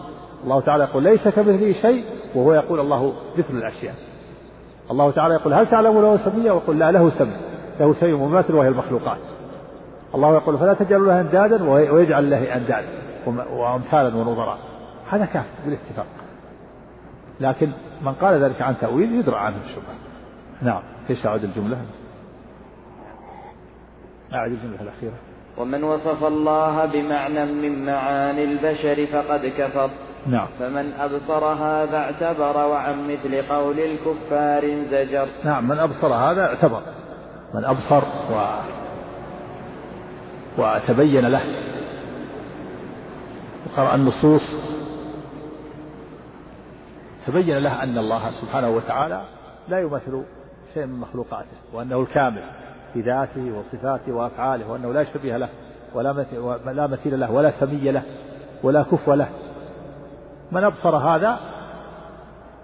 الله 0.43 0.61
تعالى 0.61 0.83
يقول 0.83 1.03
ليس 1.03 1.27
كمثله 1.27 1.73
شيء 1.81 2.05
وهو 2.35 2.53
يقول 2.53 2.79
الله 2.79 3.13
مثل 3.37 3.53
الأشياء. 3.53 3.95
الله 4.91 5.11
تعالى 5.11 5.33
يقول 5.33 5.53
هل 5.53 5.67
تعلم 5.67 6.01
له 6.01 6.17
سمية 6.17 6.51
ويقول 6.51 6.79
لا 6.79 6.91
له 6.91 7.09
سمي 7.09 7.37
له 7.79 7.93
سمي 7.93 8.13
مماثل 8.13 8.55
وهي 8.55 8.67
المخلوقات. 8.67 9.17
الله 10.15 10.33
يقول 10.33 10.57
فلا 10.57 10.73
تجعلوا 10.73 11.07
له 11.07 11.21
اندادا 11.21 11.69
ويجعل 11.69 12.29
له 12.29 12.55
اندادا 12.55 12.87
وامثالا 13.27 14.15
ونظراء. 14.15 14.57
هذا 15.09 15.25
كافر 15.25 15.47
بالاتفاق. 15.65 16.05
لكن 17.39 17.71
من 18.01 18.13
قال 18.13 18.43
ذلك 18.43 18.61
عن 18.61 18.75
تأويل 18.81 19.15
يدرى 19.15 19.35
عنه 19.35 19.55
الشبهة. 19.65 19.95
نعم. 20.61 20.81
إيش 21.09 21.25
أعد 21.25 21.43
الجملة؟ 21.43 21.77
أعد 24.33 24.51
الجملة 24.51 24.81
الأخيرة. 24.81 25.13
ومن 25.57 25.83
وصف 25.83 26.23
الله 26.23 26.85
بمعنى 26.85 27.45
من 27.45 27.85
معاني 27.85 28.43
البشر 28.43 29.05
فقد 29.05 29.45
كفر. 29.57 29.89
نعم. 30.27 30.47
فمن 30.59 30.93
أبصر 30.99 31.45
هذا 31.45 31.97
اعتبر 31.97 32.57
وعن 32.57 33.07
مثل 33.07 33.41
قول 33.41 33.79
الكفار 33.79 34.83
زجر. 34.83 35.27
نعم. 35.43 35.67
من 35.67 35.79
أبصر 35.79 36.13
هذا 36.13 36.41
اعتبر. 36.41 36.81
من 37.53 37.65
أبصر 37.65 38.03
و 38.31 38.61
وتبين 40.57 41.25
له. 41.25 41.43
وقرأ 43.65 43.95
النصوص. 43.95 44.41
تبين 47.27 47.57
له 47.57 47.83
أن 47.83 47.97
الله 47.97 48.31
سبحانه 48.41 48.69
وتعالى 48.69 49.21
لا 49.67 49.79
يمثل 49.79 50.23
شيء 50.73 50.85
من 50.85 50.99
مخلوقاته 50.99 51.57
وأنه 51.73 51.99
الكامل 51.99 52.43
في 52.93 53.01
ذاته 53.01 53.51
وصفاته 53.57 54.11
وأفعاله 54.11 54.71
وأنه 54.71 54.93
لا 54.93 55.03
شبيه 55.03 55.37
له 55.37 55.49
ولا 55.93 56.25
لا 56.65 56.87
مثيل 56.87 57.19
له 57.19 57.31
ولا 57.31 57.51
سمي 57.59 57.91
له 57.91 58.03
ولا 58.63 58.83
كفو 58.83 59.13
له. 59.13 59.29
من 60.51 60.63
أبصر 60.63 60.95
هذا؟ 60.95 61.39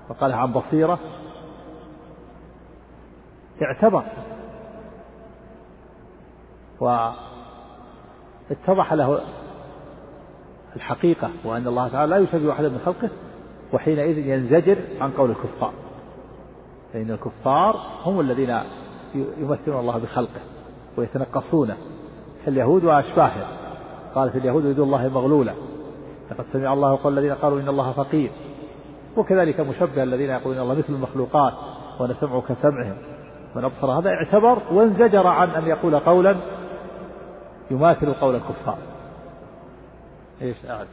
وقال 0.10 0.34
عن 0.34 0.52
بصيرة. 0.52 1.00
اعتبر. 3.62 4.04
واتضح 8.50 8.94
له 8.94 9.20
الحقيقة 10.76 11.30
وأن 11.46 11.68
الله 11.68 11.88
تعالى 11.88 12.12
لا 12.12 12.18
يشبه 12.18 12.52
أحدا 12.52 12.70
من 12.70 12.80
خلقه 12.86 13.10
وحينئذ 13.74 14.18
ينزجر 14.18 14.78
عن 15.02 15.12
قول 15.12 15.30
الكفار. 15.30 15.74
فإن 16.94 17.12
الكفار 17.12 17.76
هم 18.04 18.20
الذين 18.20 18.60
يمثلون 19.16 19.80
الله 19.80 19.98
بخلقه 19.98 20.42
ويتنقصونه. 20.98 21.78
كاليهود 22.46 22.84
وأشباههم 22.84 23.48
قالت 24.16 24.36
اليهود 24.36 24.66
يد 24.66 24.80
الله 24.80 25.08
مغلولة. 25.08 25.54
لقد 26.32 26.46
سمع 26.54 26.74
الله 26.74 27.00
قول 27.04 27.18
الذين 27.18 27.34
قالوا 27.34 27.60
إن 27.60 27.70
الله 27.70 27.92
فقير. 27.92 28.32
وكذلك 29.18 29.60
مشبه 29.60 30.04
الذين 30.04 30.30
يقولون 30.30 30.60
الله 30.60 30.76
مثل 30.76 30.94
المخلوقات 30.94 31.54
ونسمع 32.00 32.40
كسمعهم. 32.40 32.96
من 33.56 33.64
أبصر 33.64 33.92
هذا 33.92 34.10
اعتبر 34.10 34.62
وانزجر 34.72 35.28
عن 35.28 35.50
أن 35.50 35.68
يقول 35.68 36.00
قولا 36.00 36.36
يماثل 37.72 38.14
قول 38.14 38.36
الكفار. 38.36 38.78
إيش 40.42 40.58
أعد 40.70 40.88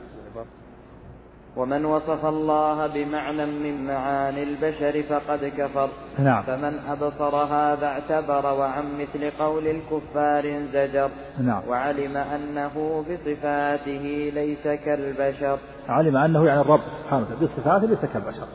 ومن 1.57 1.85
وصف 1.85 2.27
الله 2.27 2.87
بمعنى 2.87 3.47
من 3.47 3.87
معاني 3.87 4.43
البشر 4.43 5.03
فقد 5.03 5.45
كفر. 5.59 5.89
نعم. 6.19 6.43
فمن 6.43 6.79
أبصر 6.89 7.37
هذا 7.37 7.87
اعتبر 7.87 8.47
وعن 8.47 8.85
مثل 9.01 9.31
قول 9.31 9.67
الكفار 9.67 10.63
زجر. 10.73 11.11
نعم. 11.41 11.63
وعلم 11.69 12.17
أنه 12.17 13.05
بصفاته 13.11 14.33
ليس 14.35 14.63
كالبشر. 14.63 15.59
علم 15.89 16.17
أنه 16.17 16.47
يعني 16.47 16.61
الرب 16.61 16.81
سبحانه 17.03 17.23
وتعالى 17.23 17.47
بصفاته 17.47 17.87
ليس 17.87 18.05
كالبشر. 18.05 18.47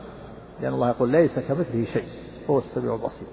لأن 0.60 0.72
الله 0.72 0.88
يقول 0.88 1.08
ليس 1.08 1.38
كمثله 1.38 1.84
شيء. 1.92 2.08
هو 2.50 2.58
السميع 2.58 2.94
البصير. 2.94 3.28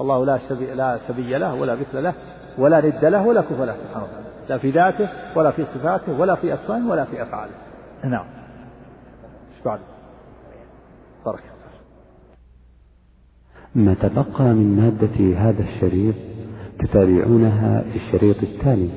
الله 0.00 0.26
لا 0.26 0.38
سبي 0.38 0.74
لا 0.74 0.98
سبي 1.08 1.38
له 1.38 1.54
ولا 1.54 1.74
مثل 1.74 2.02
له 2.02 2.14
ولا 2.58 2.80
ند 2.80 3.04
له 3.04 3.26
ولا 3.26 3.40
كفر 3.40 3.64
له 3.64 3.76
سبحانه 3.76 4.04
وتعالى. 4.04 4.19
لا 4.50 4.58
في 4.58 4.70
ذاته 4.70 5.08
ولا 5.36 5.50
في 5.50 5.64
صفاته 5.64 6.20
ولا 6.20 6.34
في 6.34 6.54
أسمائه 6.54 6.82
ولا 6.82 7.04
في 7.04 7.22
أفعاله. 7.22 7.52
نعم. 8.04 8.24
إيش 9.54 9.64
بعد؟ 9.64 9.80
بارك 11.26 11.42
ما 13.74 13.94
تبقى 13.94 14.44
من 14.44 14.76
مادة 14.76 15.38
هذا 15.40 15.62
الشريط 15.62 16.14
تتابعونها 16.78 17.80
في 17.80 17.96
الشريط 17.96 18.42
التالي. 18.42 18.90